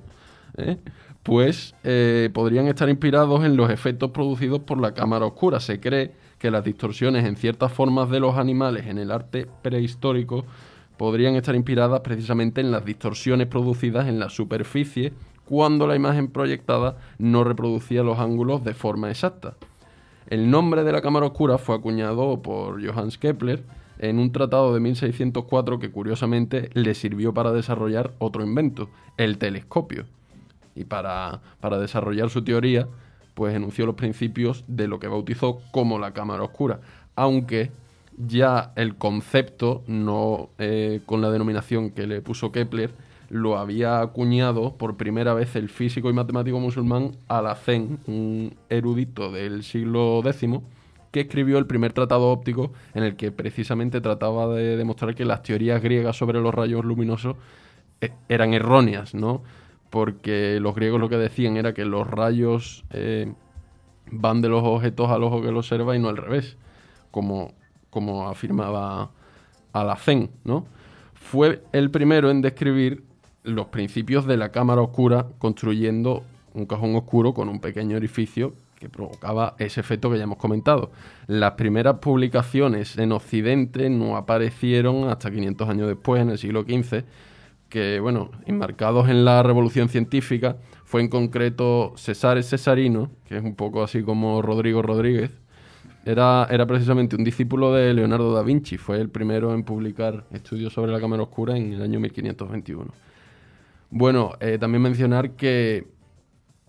[0.57, 0.79] ¿eh?
[1.23, 5.61] pues eh, podrían estar inspirados en los efectos producidos por la cámara oscura.
[5.61, 10.45] Se cree que las distorsiones en ciertas formas de los animales en el arte prehistórico
[10.97, 15.13] podrían estar inspiradas precisamente en las distorsiones producidas en la superficie
[15.45, 19.55] cuando la imagen proyectada no reproducía los ángulos de forma exacta.
[20.29, 23.65] El nombre de la cámara oscura fue acuñado por Johannes Kepler
[24.01, 30.07] en un tratado de 1604 que curiosamente le sirvió para desarrollar otro invento, el telescopio.
[30.75, 31.41] Y para,
[31.79, 32.89] desarrollar su teoría,
[33.35, 36.81] pues enunció los principios de lo que bautizó como la cámara oscura,
[37.15, 37.71] aunque
[38.17, 42.93] ya el concepto, no eh, con la denominación que le puso Kepler,
[43.29, 49.63] lo había acuñado por primera vez el físico y matemático musulmán Alacén, un erudito del
[49.63, 50.49] siglo X,
[51.11, 55.43] que escribió el primer tratado óptico en el que precisamente trataba de demostrar que las
[55.43, 57.37] teorías griegas sobre los rayos luminosos
[58.01, 59.43] eh, eran erróneas, ¿no?
[59.91, 63.33] Porque los griegos lo que decían era que los rayos eh,
[64.11, 66.57] van de los objetos al ojo que los observa y no al revés,
[67.11, 67.53] como,
[67.91, 69.11] como afirmaba
[69.73, 70.67] Alacén, ¿no?
[71.15, 73.05] Fue el primero en describir
[73.43, 76.25] los principios de la cámara oscura construyendo
[76.55, 80.91] un cajón oscuro con un pequeño orificio que provocaba ese efecto que ya hemos comentado.
[81.27, 87.05] Las primeras publicaciones en Occidente no aparecieron hasta 500 años después, en el siglo XV,
[87.69, 93.55] que, bueno, enmarcados en la revolución científica, fue en concreto César Cesarino, que es un
[93.55, 95.31] poco así como Rodrigo Rodríguez,
[96.07, 100.73] era, era precisamente un discípulo de Leonardo da Vinci, fue el primero en publicar estudios
[100.73, 102.91] sobre la cámara oscura en el año 1521.
[103.91, 105.87] Bueno, eh, también mencionar que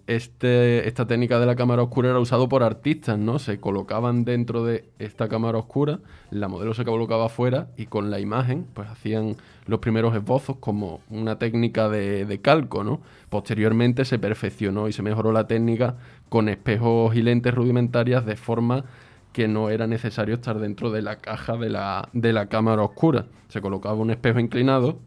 [0.07, 3.39] este, esta técnica de la cámara oscura era usado por artistas, ¿no?
[3.39, 5.99] Se colocaban dentro de esta cámara oscura,
[6.29, 11.01] la modelo se colocaba afuera y con la imagen pues hacían los primeros esbozos como
[11.09, 13.01] una técnica de, de calco, ¿no?
[13.29, 15.97] Posteriormente se perfeccionó y se mejoró la técnica
[16.29, 18.85] con espejos y lentes rudimentarias de forma
[19.33, 23.27] que no era necesario estar dentro de la caja de la, de la cámara oscura.
[23.47, 24.99] Se colocaba un espejo inclinado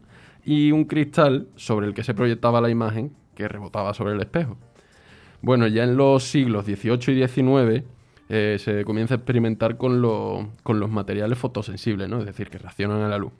[0.43, 4.57] y un cristal sobre el que se proyectaba la imagen que rebotaba sobre el espejo.
[5.41, 7.83] Bueno, ya en los siglos XVIII y XIX
[8.29, 10.01] eh, se comienza a experimentar con,
[10.63, 12.19] con los materiales fotosensibles, ¿no?
[12.19, 13.31] es decir, que reaccionan a la luz.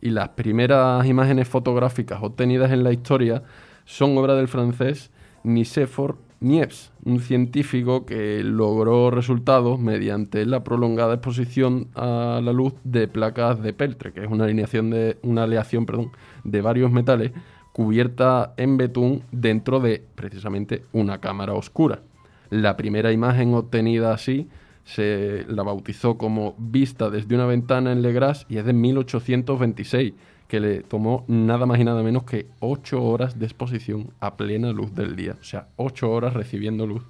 [0.00, 3.42] Y las primeras imágenes fotográficas obtenidas en la historia
[3.84, 5.10] son obra del francés
[5.42, 13.08] Nicéphore Niepce, un científico que logró resultados mediante la prolongada exposición a la luz de
[13.08, 16.12] placas de peltre, que es una, alineación de, una aleación perdón,
[16.44, 17.32] de varios metales
[17.72, 22.02] cubierta en betún dentro de precisamente una cámara oscura.
[22.50, 24.48] La primera imagen obtenida así
[24.84, 30.14] se la bautizó como Vista desde una ventana en Legras y es de 1826,
[30.48, 34.72] que le tomó nada más y nada menos que 8 horas de exposición a plena
[34.72, 35.36] luz del día.
[35.40, 37.04] O sea, 8 horas recibiendo luz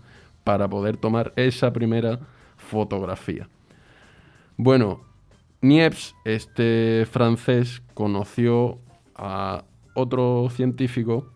[0.44, 2.20] para poder tomar esa primera
[2.58, 3.48] fotografía.
[4.58, 5.00] Bueno,
[5.62, 8.78] Niepce, este francés, conoció
[9.14, 9.64] a
[10.00, 11.26] otro científico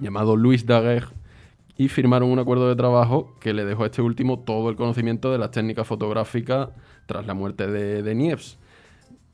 [0.00, 1.08] llamado Louis Daguerre
[1.76, 5.32] y firmaron un acuerdo de trabajo que le dejó a este último todo el conocimiento
[5.32, 6.68] de las técnicas fotográficas
[7.06, 8.56] tras la muerte de, de Niepce.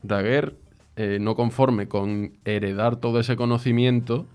[0.03, 0.55] Daguerre,
[0.97, 4.27] eh, no conforme con heredar todo ese conocimiento,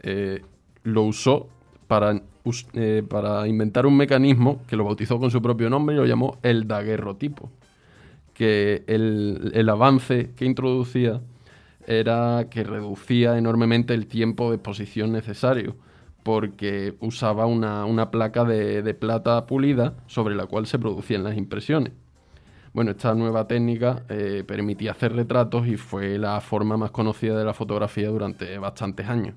[0.00, 0.42] eh,
[0.82, 1.48] lo usó
[1.86, 2.22] para,
[2.72, 6.38] eh, para inventar un mecanismo que lo bautizó con su propio nombre y lo llamó
[6.42, 7.50] el daguerrotipo.
[8.32, 11.20] Que el, el avance que introducía
[11.90, 15.76] era que reducía enormemente el tiempo de exposición necesario,
[16.22, 21.36] porque usaba una, una placa de, de plata pulida sobre la cual se producían las
[21.36, 21.92] impresiones.
[22.72, 27.44] Bueno, esta nueva técnica eh, permitía hacer retratos y fue la forma más conocida de
[27.44, 29.34] la fotografía durante bastantes años.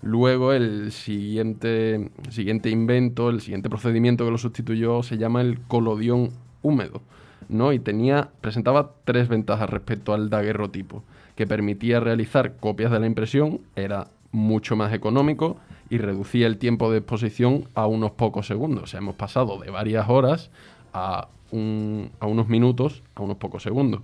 [0.00, 6.30] Luego el siguiente, siguiente invento, el siguiente procedimiento que lo sustituyó se llama el colodión
[6.62, 7.02] húmedo,
[7.50, 7.74] ¿no?
[7.74, 11.04] Y tenía, presentaba tres ventajas respecto al daguerrotipo,
[11.40, 15.56] que permitía realizar copias de la impresión, era mucho más económico
[15.88, 18.92] y reducía el tiempo de exposición a unos pocos segundos.
[18.92, 20.50] Hemos pasado de varias horas
[20.92, 24.02] a, un- a unos minutos, a unos pocos segundos.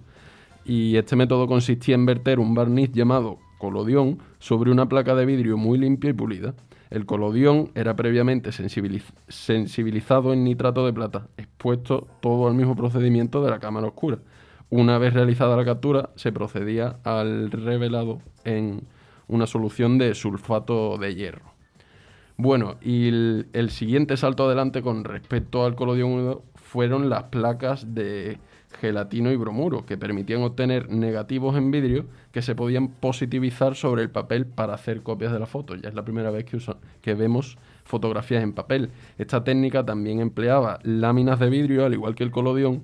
[0.64, 5.58] Y este método consistía en verter un barniz llamado colodión sobre una placa de vidrio
[5.58, 6.54] muy limpia y pulida.
[6.88, 13.44] El colodión era previamente sensibiliz- sensibilizado en nitrato de plata, expuesto todo al mismo procedimiento
[13.44, 14.20] de la cámara oscura.
[14.70, 18.82] Una vez realizada la captura, se procedía al revelado en
[19.28, 21.56] una solución de sulfato de hierro.
[22.36, 28.38] Bueno, y el, siguiente salto adelante con respecto al colodión húmedo fueron las placas de
[28.80, 34.10] gelatino y bromuro, que permitían obtener negativos en vidrio que se podían positivizar sobre el
[34.10, 35.76] papel para hacer copias de la foto.
[35.76, 36.58] Ya es la primera vez que,
[37.00, 38.90] que vemos fotografías en papel.
[39.16, 42.82] Esta técnica también empleaba láminas de vidrio, al igual que el colodión,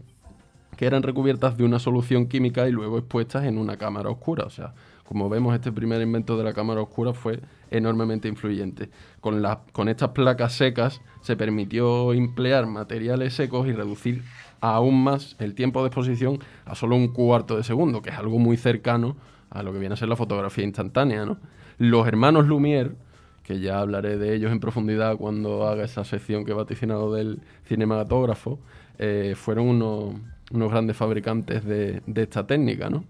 [0.76, 4.44] que eran recubiertas de una solución química y luego expuestas en una cámara oscura.
[4.44, 4.74] O sea,
[5.04, 7.40] como vemos, este primer invento de la cámara oscura fue
[7.70, 8.90] enormemente influyente.
[9.20, 9.42] Con,
[9.72, 14.22] con estas placas secas se permitió emplear materiales secos y reducir
[14.60, 18.38] aún más el tiempo de exposición a solo un cuarto de segundo, que es algo
[18.38, 19.16] muy cercano
[19.50, 21.26] a lo que viene a ser la fotografía instantánea.
[21.26, 21.38] ¿no?
[21.78, 22.94] Los hermanos Lumière,
[23.42, 27.40] que ya hablaré de ellos en profundidad cuando haga esa sección que he vaticinado del
[27.66, 28.60] cinematógrafo,
[28.98, 30.14] eh, fueron unos,
[30.52, 33.04] unos grandes fabricantes de, de esta técnica, ¿no?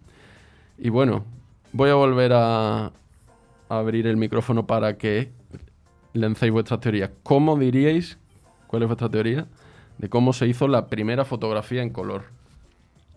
[0.78, 1.24] Y bueno,
[1.73, 2.90] voy a volver a, a
[3.69, 5.31] abrir el micrófono para que
[6.12, 7.10] lancéis vuestras teorías.
[7.23, 8.19] ¿Cómo diríais,
[8.66, 9.47] cuál es vuestra teoría,
[9.98, 12.24] de cómo se hizo la primera fotografía en color?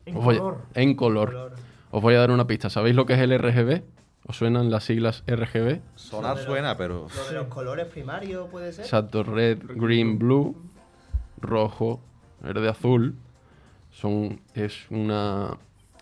[0.05, 0.57] En voy- color.
[0.73, 1.53] en color.
[1.91, 2.69] Os voy a dar una pista.
[2.69, 3.81] ¿Sabéis lo que es el RGB?
[4.27, 5.79] ¿Os suenan las siglas RGB?
[5.95, 7.07] Sonar suena, pero.
[7.15, 8.83] Lo de los colores primarios puede ser.
[8.85, 10.55] Exacto, red, green, blue,
[11.39, 12.01] rojo,
[12.41, 13.15] verde, azul.
[13.95, 15.57] Son, es una,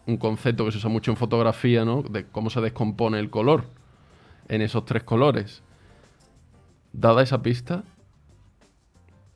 [0.07, 2.01] un concepto que se usa mucho en fotografía, ¿no?
[2.01, 3.65] De cómo se descompone el color
[4.47, 5.61] en esos tres colores.
[6.91, 7.83] Dada esa pista,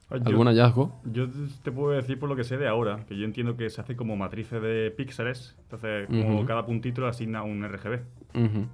[0.09, 0.99] Yo- ¿algún hallazgo?
[1.03, 1.27] Yo
[1.61, 3.95] te puedo decir por lo que sé de ahora, que yo entiendo que se hace
[3.95, 7.99] como matrices de píxeles, entonces como cada puntito le asigna un RGB.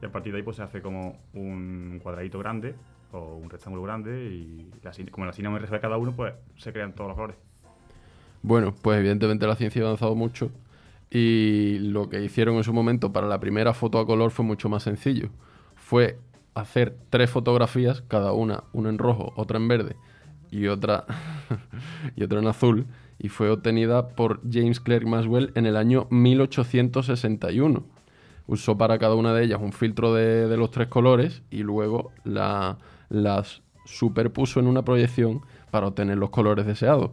[0.01, 2.75] Y a partir de ahí pues se hace como un cuadradito grande
[3.11, 6.13] o un rectángulo grande y le asigna- como le asigna un RGB a cada uno,
[6.15, 7.37] pues se crean todos los colores.
[8.43, 10.51] Bueno, pues evidentemente la ciencia ha avanzado mucho
[11.11, 14.69] y lo que hicieron en su momento para la primera foto a color fue mucho
[14.69, 15.29] más sencillo.
[15.75, 16.19] Fue
[16.55, 19.97] hacer tres fotografías, cada una, una en rojo, otra en verde
[20.51, 21.05] y otra,
[22.15, 22.87] y otra en azul,
[23.19, 27.85] y fue obtenida por James Clerk Maxwell en el año 1861.
[28.47, 32.77] Usó para cada una de ellas un filtro de, los tres colores y luego la-
[33.09, 35.41] las superpuso en una proyección
[35.73, 37.09] para obtener los colores deseados.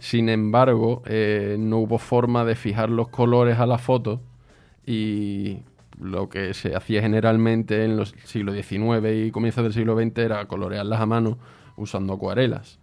[0.00, 4.20] Sin embargo, eh, no hubo forma de fijar los colores a la foto
[4.84, 5.58] y
[5.96, 10.44] lo que se hacía generalmente en los siglos XIX y comienzos del siglo XX era
[10.46, 11.38] colorearlas a mano
[11.76, 12.80] usando acuarelas.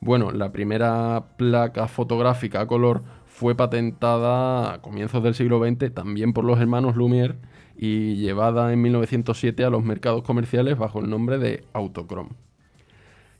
[0.00, 6.32] Bueno, la primera placa fotográfica a color fue patentada a comienzos del siglo XX también
[6.32, 7.34] por los hermanos Lumière
[7.76, 12.30] y llevada en 1907 a los mercados comerciales bajo el nombre de Autochrome.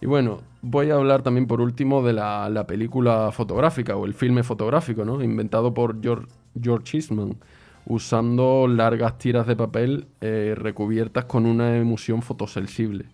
[0.02, 4.14] Y bueno, voy a hablar también por último de la, la película fotográfica o el
[4.14, 5.22] filme fotográfico, ¿no?
[5.22, 6.26] Inventado por George,
[6.60, 7.36] George Eastman,
[7.86, 13.04] usando largas tiras de papel eh, recubiertas con una emulsión fotosensible.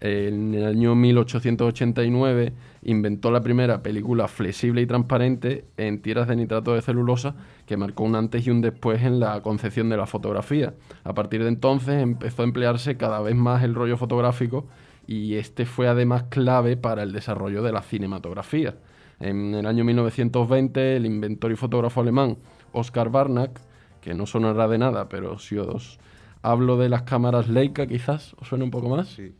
[0.00, 2.54] En el año 1889
[2.84, 7.34] inventó la primera película flexible y transparente en tiras de nitrato de celulosa
[7.66, 10.72] que marcó un antes y un después en la concepción de la fotografía.
[11.04, 14.66] A partir de entonces empezó a emplearse cada vez más el rollo fotográfico
[15.06, 18.76] y este fue además clave para el desarrollo de la cinematografía.
[19.20, 22.38] En el año 1920 el inventor y fotógrafo alemán
[22.72, 23.60] Oskar Barnack,
[24.00, 25.98] que no sonará de nada, pero si os
[26.42, 29.08] hablo de las cámaras Leica quizás os suena un poco más.
[29.08, 29.34] Sí.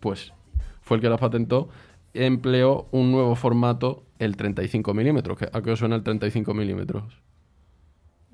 [0.00, 0.32] Pues
[0.82, 1.68] fue el que las patentó,
[2.14, 5.38] empleó un nuevo formato, el 35 milímetros.
[5.52, 7.20] ¿A qué os suena el 35 milímetros?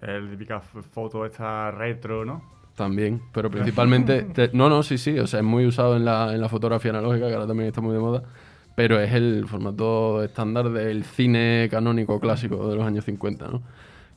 [0.00, 2.61] El típica foto esta retro, ¿no?
[2.74, 4.26] También, pero principalmente...
[4.52, 7.28] no, no, sí, sí, o sea, es muy usado en la, en la fotografía analógica,
[7.28, 8.22] que ahora también está muy de moda,
[8.74, 13.62] pero es el formato estándar del cine canónico clásico de los años 50, ¿no?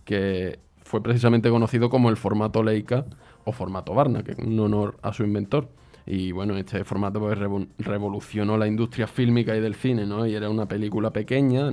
[0.06, 3.06] Que fue precisamente conocido como el formato Leica
[3.44, 5.70] o formato Barna, que es un honor a su inventor.
[6.06, 7.38] Y bueno, este formato pues,
[7.80, 10.26] revolucionó la industria fílmica y del cine, ¿no?
[10.26, 11.72] Y era una película pequeña,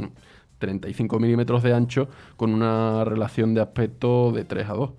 [0.58, 4.90] 35 milímetros de ancho, con una relación de aspecto de 3 a 2,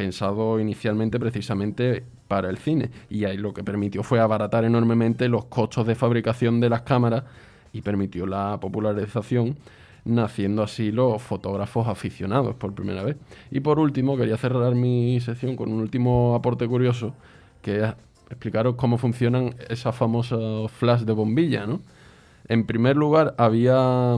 [0.00, 2.90] pensado inicialmente precisamente para el cine.
[3.10, 7.24] Y ahí lo que permitió fue abaratar enormemente los costos de fabricación de las cámaras
[7.74, 9.58] y permitió la popularización
[10.06, 13.16] naciendo así los fotógrafos aficionados por primera vez.
[13.50, 17.12] Y por último, quería cerrar mi sección con un último aporte curioso,
[17.60, 17.94] que es
[18.30, 21.82] explicaros cómo funcionan esas famosas flash de bombilla, ¿no?
[22.48, 24.16] En primer lugar, había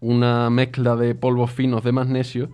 [0.00, 2.50] una mezcla de polvos finos de magnesio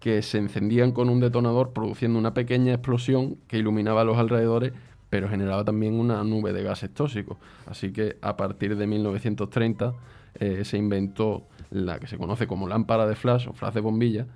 [0.00, 4.72] que se encendían con un detonador produciendo una pequeña explosión que iluminaba los alrededores
[5.10, 7.36] pero generaba también una nube de gases tóxicos.
[7.66, 9.92] Así que a partir de 1930
[10.36, 14.26] eh, se inventó la que se conoce como lámpara de flash o flash de bombilla,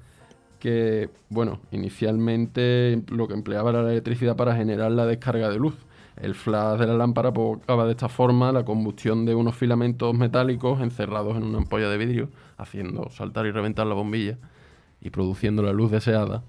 [0.59, 5.75] que, bueno, inicialmente lo que empleaba era la electricidad para generar la descarga de luz.
[6.21, 10.81] El flash de la lámpara provocaba de esta forma la combustión de unos filamentos metálicos
[10.81, 14.39] encerrados en una ampolla de vidrio, haciendo saltar y reventar la bombilla
[15.05, 16.43] y produciendo la luz deseada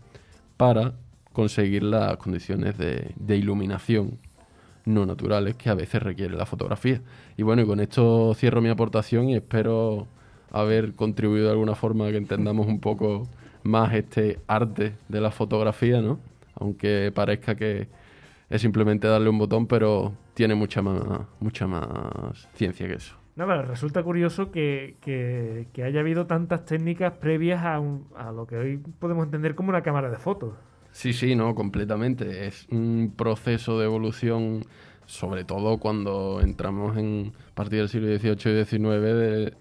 [0.57, 0.93] para
[1.33, 4.17] conseguir las condiciones de, iluminación
[4.85, 7.01] no naturales que a veces requiere la fotografía.
[7.37, 10.07] Y bueno, y con esto cierro mi aportación y espero
[10.51, 13.27] haber contribuido de alguna forma a que entendamos un poco
[13.63, 16.19] más este arte de la fotografía, ¿no?
[16.55, 17.87] Aunque parezca que
[18.49, 23.24] es simplemente darle un botón, pero tiene mucha más, mucha más ciencia que eso.
[23.35, 27.81] Pero resulta curioso que, que, haya habido tantas técnicas previas a,
[28.15, 30.53] a lo que hoy podemos entender como una cámara de fotos.
[30.91, 32.47] Sí, sí, no, completamente.
[32.47, 34.63] Es un proceso de evolución,
[35.05, 39.53] sobre todo cuando entramos en a partir del siglo XVIII y XIX, de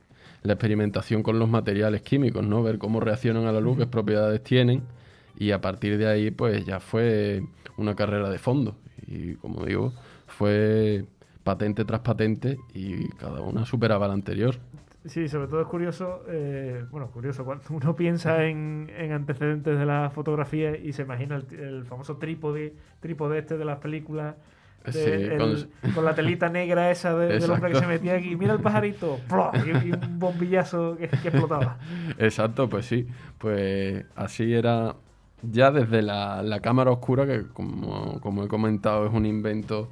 [0.45, 2.63] la experimentación con los materiales químicos, ¿no?
[2.63, 4.85] Ver cómo reaccionan a la luz, qué propiedades tienen,
[5.37, 7.43] y a partir de ahí, pues ya fue
[7.77, 8.77] una carrera de fondo.
[9.09, 9.93] Y como digo,
[10.29, 11.07] fue
[11.45, 14.57] patente tras patente y cada una superaba la anterior.
[15.05, 20.11] Sí, sobre todo es curioso, eh, bueno, curioso, cuando uno piensa en, antecedentes de la
[20.11, 24.35] fotografía y se imagina el, famoso trípode, trípode este de las películas,
[25.95, 26.05] con...
[26.05, 29.19] la telita negra esa de, del hombre que se metía aquí, mira el pajarito,
[29.67, 31.77] y, un bombillazo que, explotaba.
[32.17, 33.07] Exacto, pues sí,
[33.37, 34.97] pues así era
[35.43, 39.91] ya desde la, la cámara oscura, que como, como he comentado es un invento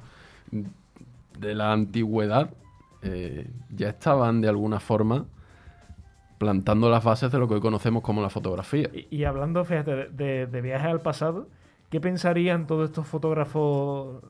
[1.43, 2.51] de la antigüedad,
[3.01, 5.25] eh, ya estaban de alguna forma
[6.37, 8.89] plantando las bases de lo que hoy conocemos como la fotografía.
[9.09, 11.47] Y, hablando, fíjate, de, de viajes al pasado,
[11.89, 14.21] ¿qué pensarían todos estos fotógrafos,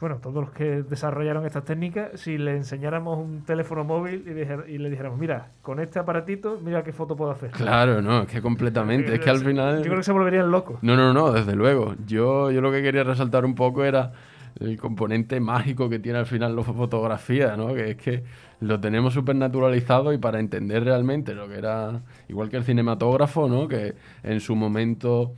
[0.00, 4.24] bueno, todos los que desarrollaron estas técnicas, si le enseñáramos un teléfono móvil
[4.68, 7.50] y, le dijéramos, mira, con este aparatito, mira qué foto puedo hacer?
[7.50, 9.78] Claro, no, es que completamente, es que al final...
[9.78, 10.78] Yo creo que se volverían locos.
[10.82, 11.94] No, no, no, desde luego.
[12.06, 14.12] Yo, yo lo que quería resaltar un poco era
[14.58, 17.74] el componente mágico que tiene al final la fotografía, ¿no?
[17.74, 18.24] Que es que
[18.60, 23.48] lo tenemos súper naturalizado y para entender realmente lo que era, igual que el cinematógrafo,
[23.48, 23.68] ¿no?
[23.68, 25.32] Que en su momento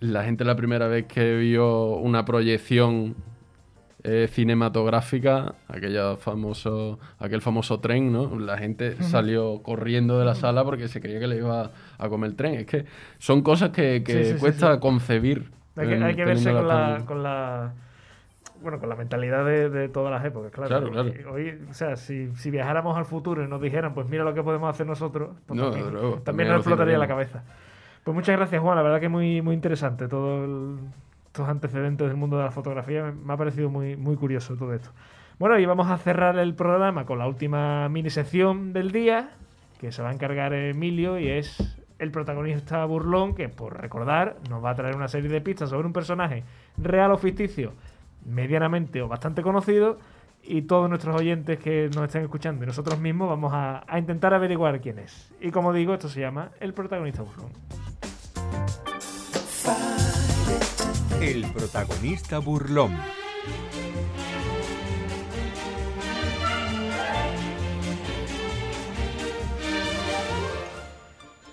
[0.00, 3.16] la gente la primera vez que vio una proyección
[4.04, 8.38] eh, cinematográfica, aquella famoso, aquel famoso tren, ¿no?
[8.38, 12.30] La gente salió corriendo de la sala porque se creía que le iba a comer
[12.30, 12.54] el tren.
[12.54, 12.84] Es que
[13.18, 15.50] son cosas que, cuesta concebir.
[15.74, 17.74] Hay que, hay que verse con la
[18.62, 20.90] bueno, con la mentalidad de, todas las épocas, claro.
[21.32, 24.42] Hoy, o sea, si, si, viajáramos al futuro y nos dijeran, pues mira lo que
[24.42, 25.60] podemos hacer nosotros, pues
[26.24, 27.42] también, nos explotaría la cabeza.
[28.04, 28.76] Pues muchas gracias, Juan.
[28.76, 30.78] La verdad que es muy, muy interesante todo
[31.26, 33.12] estos antecedentes del mundo de la fotografía.
[33.12, 34.90] Me, ha parecido muy, muy curioso todo esto.
[35.38, 39.30] Bueno, y vamos a cerrar el programa con la última mini sección del día,
[39.78, 44.64] que se va a encargar Emilio y es el protagonista burlón, que por recordar nos
[44.64, 46.44] va a traer una serie de pistas sobre un personaje
[46.76, 47.72] real o ficticio
[48.28, 49.98] medianamente o bastante conocido
[50.42, 54.80] y todos nuestros oyentes que nos estén escuchando y nosotros mismos vamos a, intentar averiguar
[54.80, 55.30] quién es.
[55.40, 57.50] Y como digo, esto se llama El protagonista burlón.
[61.20, 62.96] El protagonista burlón.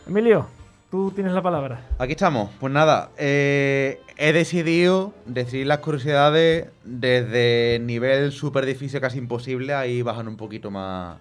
[0.07, 0.45] Emilio,
[0.91, 1.81] tú tienes la palabra.
[1.97, 2.51] Aquí estamos.
[2.59, 10.01] Pues nada, eh, he decidido decir las curiosidades desde nivel súper difícil, casi imposible, ahí
[10.01, 11.17] bajan un poquito más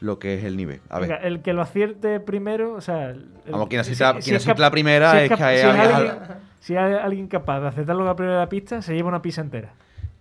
[0.00, 0.80] lo que es el nivel.
[0.88, 1.08] A ver.
[1.10, 3.10] Venga, el que lo acierte primero, o sea...
[3.10, 6.18] el- Vamos, quien acierta, si quien la primera si es, que hay si es alguien-
[6.60, 9.72] si hay alguien capaz de acertarlo la primera pista, se lleva una pizza entera.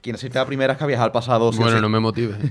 [0.02, 1.52] Quien acierta la primera es que ha viajado al pasado.
[1.52, 2.36] Bueno, no me motive.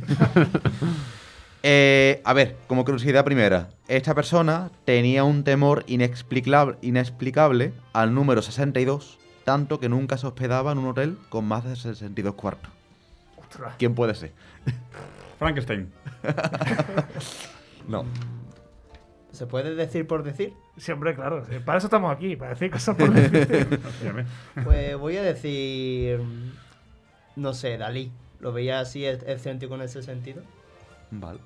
[1.64, 8.42] Eh, a ver, como curiosidad primera, esta persona tenía un temor inexplicable, inexplicable al número
[8.42, 12.70] 62, tanto que nunca se hospedaba en un hotel con más de 62 cuartos.
[13.38, 13.74] Ostras.
[13.78, 14.32] ¿Quién puede ser?
[15.38, 15.90] Frankenstein.
[17.88, 18.04] No.
[19.32, 20.52] ¿Se puede decir por decir?
[20.76, 21.42] Sí, hombre, claro.
[21.64, 23.80] Para eso estamos aquí, para decir cosas por decir.
[24.64, 26.20] Pues voy a decir.
[27.36, 28.12] No sé, Dalí.
[28.40, 30.42] ¿Lo veía así es- excéntrico en ese sentido?
[31.10, 31.38] Vale.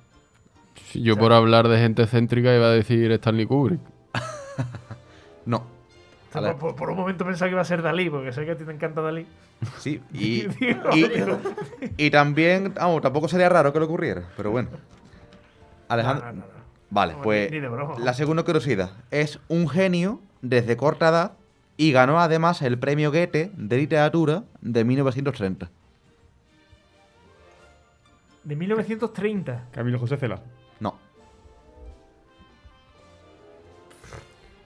[0.94, 3.80] Yo por hablar de gente céntrica iba a decir Stanley Kubrick.
[5.46, 5.66] No.
[6.32, 8.72] Por, un momento pensaba que iba a ser Dalí, porque sé que a ti te
[8.72, 9.26] encanta Dalí.
[9.78, 10.46] Sí, y,
[11.96, 14.70] y, también, vamos, tampoco sería raro que le ocurriera, pero bueno.
[15.88, 16.26] Alejandro.
[16.26, 16.62] No, no, no, no.
[16.90, 17.98] Vale, pues ni- ni de broma.
[17.98, 18.90] la segunda curiosidad.
[19.10, 21.32] Es un genio desde corta edad
[21.76, 25.70] y ganó además el premio Goethe de literatura de 1930.
[28.44, 29.68] De 1930.
[29.72, 30.40] Camilo José Cela.
[30.80, 30.98] No.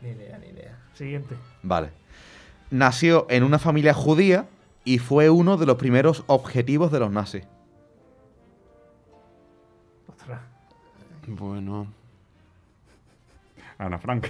[0.03, 0.56] Ni idea, ni idea.
[0.97, 1.37] Siguiente.
[1.63, 1.91] Vale.
[2.71, 4.47] Nació en una familia judía
[4.85, 7.45] y fue uno de los primeros objetivos de los nazis.
[10.09, 10.41] Ostras.
[11.27, 11.87] Bueno.
[13.79, 14.29] Ana Frank.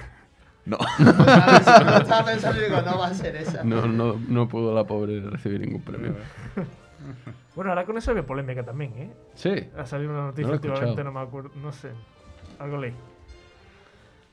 [0.65, 0.79] No.
[0.99, 3.63] Estaba pensando y digo, no va a ser esa.
[3.63, 6.17] No, no, no pudo la pobre recibir ningún premio.
[7.55, 9.11] Bueno, ahora con eso había polémica también, ¿eh?
[9.35, 9.71] Sí.
[9.79, 11.91] Ha salido una noticia No últimamente, no me acuerdo, no sé.
[12.59, 12.93] Algo leí.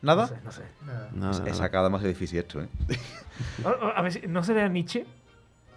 [0.03, 0.27] No ¿Nada?
[0.27, 0.61] sé, no sé.
[0.85, 1.09] Nada.
[1.13, 1.53] Nada, He nada.
[1.55, 2.67] sacado demasiado difícil esto, ¿eh?
[3.65, 5.05] A, a- a ver, si- ¿no será Nietzsche?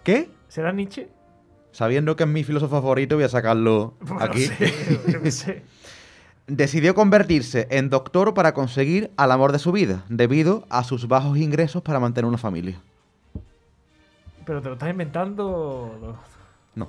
[0.03, 0.29] ¿Qué?
[0.47, 1.07] ¿Será Nietzsche?
[1.71, 4.47] Sabiendo que es mi filósofo favorito, voy a sacarlo Pues aquí.
[4.47, 5.63] No sé, yo qué sé.
[6.47, 11.37] Decidió convertirse en doctor para conseguir al amor de su vida, debido a sus bajos
[11.37, 12.79] ingresos para mantener una familia.
[14.45, 15.45] Pero te lo estás inventando.
[15.47, 16.17] o-
[16.75, 16.87] No.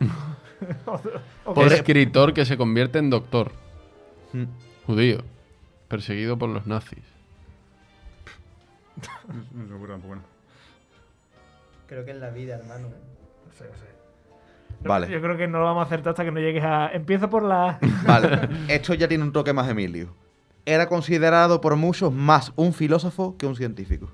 [1.45, 3.53] o- Podré- Escritor que se convierte en doctor.
[4.33, 4.45] Mm.
[4.87, 5.19] Judío.
[5.89, 7.03] Perseguido por los nazis.
[9.33, 10.23] No se me ocurre tampoco, bueno.
[11.87, 12.89] Creo que en la vida, hermano.
[12.89, 13.87] No sé, no sé.
[14.83, 15.11] No, Vale.
[15.11, 16.91] Yo creo que no lo vamos a acertar hasta que no llegues a.
[16.93, 17.79] Empieza por la.
[18.07, 20.15] Vale, esto ya tiene un toque más Emilio.
[20.67, 24.11] Era considerado por muchos más un filósofo que un científico.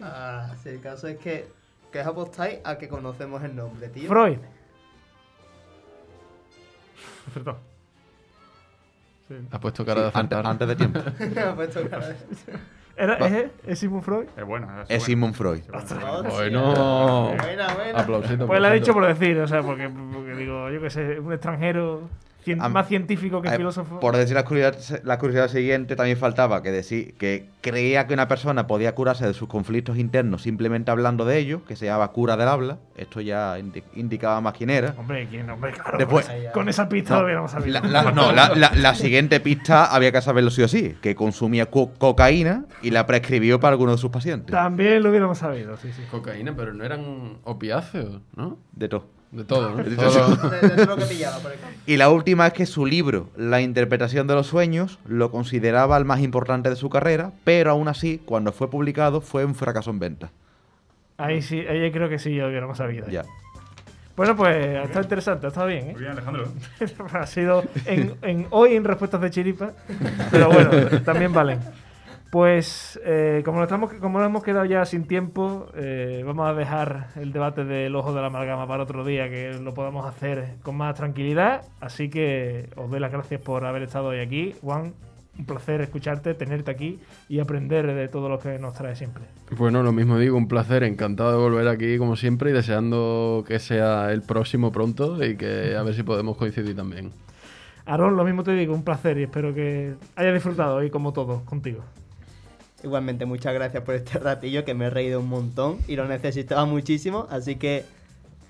[0.00, 1.48] Ah, sí, el caso es que.
[1.90, 4.08] Que os apostáis a que conocemos el nombre, tío.
[4.08, 4.38] Freud.
[7.28, 7.58] Acertado.
[9.30, 9.36] Sí.
[9.52, 10.98] Ha puesto cara de Sí, antes, antes de tiempo.
[11.00, 12.16] Ha puesto cara de-
[12.96, 13.14] ¿Era.
[13.26, 14.26] ¿es, ¿Es Sigmund Freud?
[14.36, 14.82] Es buena.
[14.82, 15.04] Es buena.
[15.04, 15.60] Sigmund Freud.
[15.72, 15.96] Hostia.
[16.28, 17.34] Bueno.
[17.40, 17.98] Buena, buena.
[18.00, 18.46] Aplausito.
[18.46, 18.72] Pues lo ha aplausito.
[18.74, 22.10] dicho por decir, o sea, porque, porque digo, yo que sé, un extranjero
[22.44, 24.00] cien- más científico que Eh, filósofo.
[24.00, 28.28] Por decir la curiosidad, la curiosidad siguiente, también faltaba que decir que creía que una
[28.28, 32.36] persona podía curarse de sus conflictos internos simplemente hablando de ellos, que se llamaba cura
[32.36, 32.78] del habla.
[32.96, 34.94] Esto ya indi- indicaba más quién era.
[34.98, 35.48] Hombre, ¿quién?
[35.50, 35.98] Hombre, claro.
[35.98, 37.80] Después- con, esa, con esa pista lo hubiéramos sabido.
[37.80, 41.14] La, la- no, la, la- la siguiente pista había que saberlo sí o sí, que
[41.14, 44.50] consumía co- cocaína y la prescribió para algunos de sus pacientes.
[44.50, 46.02] También lo hubiéramos sabido, sí, sí.
[46.10, 48.58] Cocaína, pero no eran opiáceos, ¿no?
[48.72, 49.06] De todo.
[49.32, 49.76] De todo, ¿no?
[49.84, 51.70] De Todo- De, de todo lo que pillaba, por ejemplo.
[51.86, 56.04] Y la última es que su libro, La interpretación de los sueños, lo consideraba el
[56.04, 59.98] más importante de su carrera, pero aún así, cuando fue publicado, fue un fracaso en
[60.00, 60.30] venta.
[61.16, 63.06] Ahí sí, ahí creo que sí lo hubiéramos sabido.
[63.08, 63.22] Ya.
[64.16, 65.98] Bueno, pues ha estado interesante, ha estado bien, Muy ¿eh?
[65.98, 66.48] bien, Alejandro.
[67.12, 69.70] ha sido en, en- hoy en respuestas de chiripa,
[70.30, 70.70] pero bueno,
[71.04, 71.60] también valen.
[72.30, 76.54] Pues eh, como, nos estamos, como nos hemos quedado ya sin tiempo, eh, vamos a
[76.54, 80.54] dejar el debate del ojo de la amalgama para otro día, que lo podamos hacer
[80.62, 81.62] con más tranquilidad.
[81.80, 84.54] Así que os doy las gracias por haber estado hoy aquí.
[84.62, 84.94] Juan,
[85.36, 89.24] un placer escucharte, tenerte aquí y aprender de todo lo que nos trae siempre.
[89.56, 93.58] Bueno, lo mismo digo, un placer, encantado de volver aquí como siempre y deseando que
[93.58, 97.10] sea el próximo pronto y que a ver si podemos coincidir también.
[97.86, 101.42] Aarón, lo mismo te digo, un placer y espero que hayas disfrutado hoy como todos
[101.42, 101.82] contigo.
[102.82, 106.64] Igualmente, muchas gracias por este ratillo que me he reído un montón y lo necesitaba
[106.64, 107.26] muchísimo.
[107.30, 107.84] Así que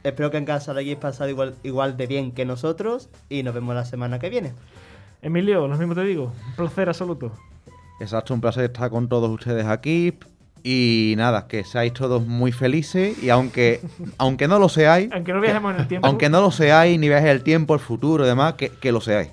[0.05, 3.55] espero que en casa lo hayáis pasado igual, igual de bien que nosotros y nos
[3.55, 4.53] vemos la semana que viene.
[5.23, 7.33] Emilio, lo mismo te digo, un placer absoluto.
[8.01, 10.15] Exacto, un placer estar con todos ustedes aquí.
[10.63, 13.23] Y nada, que seáis todos muy felices.
[13.23, 13.81] Y aunque,
[14.19, 16.07] aunque no lo seáis, Aunque no viajemos en el tiempo.
[16.07, 19.01] aunque no lo seáis, ni viajes el tiempo, el futuro y demás, que, que lo
[19.01, 19.31] seáis.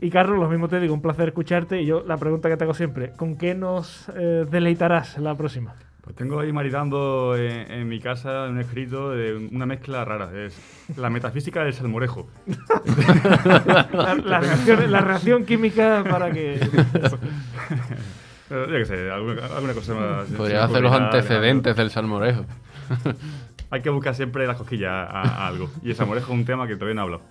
[0.00, 1.80] Y Carlos, lo mismo te digo, un placer escucharte.
[1.80, 5.74] Y yo, la pregunta que te hago siempre, ¿con qué nos eh, deleitarás la próxima?
[6.02, 10.30] Pues tengo ahí maridando en, en mi casa un escrito de una mezcla rara.
[10.36, 10.56] Es
[10.96, 12.28] la metafísica del salmorejo.
[13.92, 16.60] La, la reacción, la reacción química para que...
[18.48, 20.26] Yo qué sé, alguna, alguna cosa más.
[20.28, 22.44] Podría se hacer los antecedentes del salmorejo.
[23.70, 25.68] Hay que buscar siempre las cosquillas a, algo.
[25.82, 27.22] Y el salmorejo es un tema que todavía no he hablado.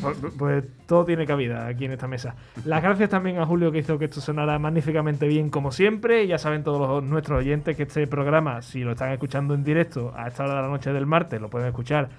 [0.00, 2.34] Pues, pues todo tiene cabida aquí en esta mesa.
[2.64, 6.26] Las gracias también a Julio que hizo que esto sonara magníficamente bien como siempre.
[6.26, 10.28] Ya saben todos nuestros oyentes que este programa, si lo están escuchando en directo a
[10.28, 12.10] esta hora de la noche del martes, lo pueden escuchar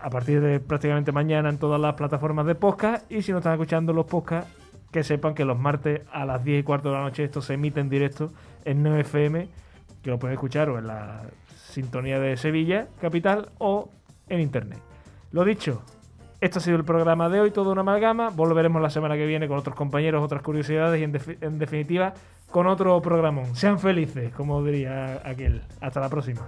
[0.00, 3.10] a partir de prácticamente mañana en todas las plataformas de podcast.
[3.12, 4.50] Y si no están escuchando los podcasts,
[4.90, 7.54] que sepan que los martes a las 10 y cuarto de la noche esto se
[7.54, 8.32] emite en directo
[8.64, 9.48] en Neo FM,
[10.02, 11.22] que lo pueden escuchar o en la
[11.76, 13.90] sintonía de Sevilla, capital, o
[14.28, 14.80] en internet.
[15.30, 15.82] Lo dicho,
[16.40, 18.30] este ha sido el programa de hoy, toda una amalgama.
[18.30, 22.14] Volveremos la semana que viene con otros compañeros, otras curiosidades y en, en definitiva
[22.50, 23.54] con otro programón.
[23.54, 25.60] Sean felices, como diría aquel.
[25.82, 26.40] Hasta la próxima.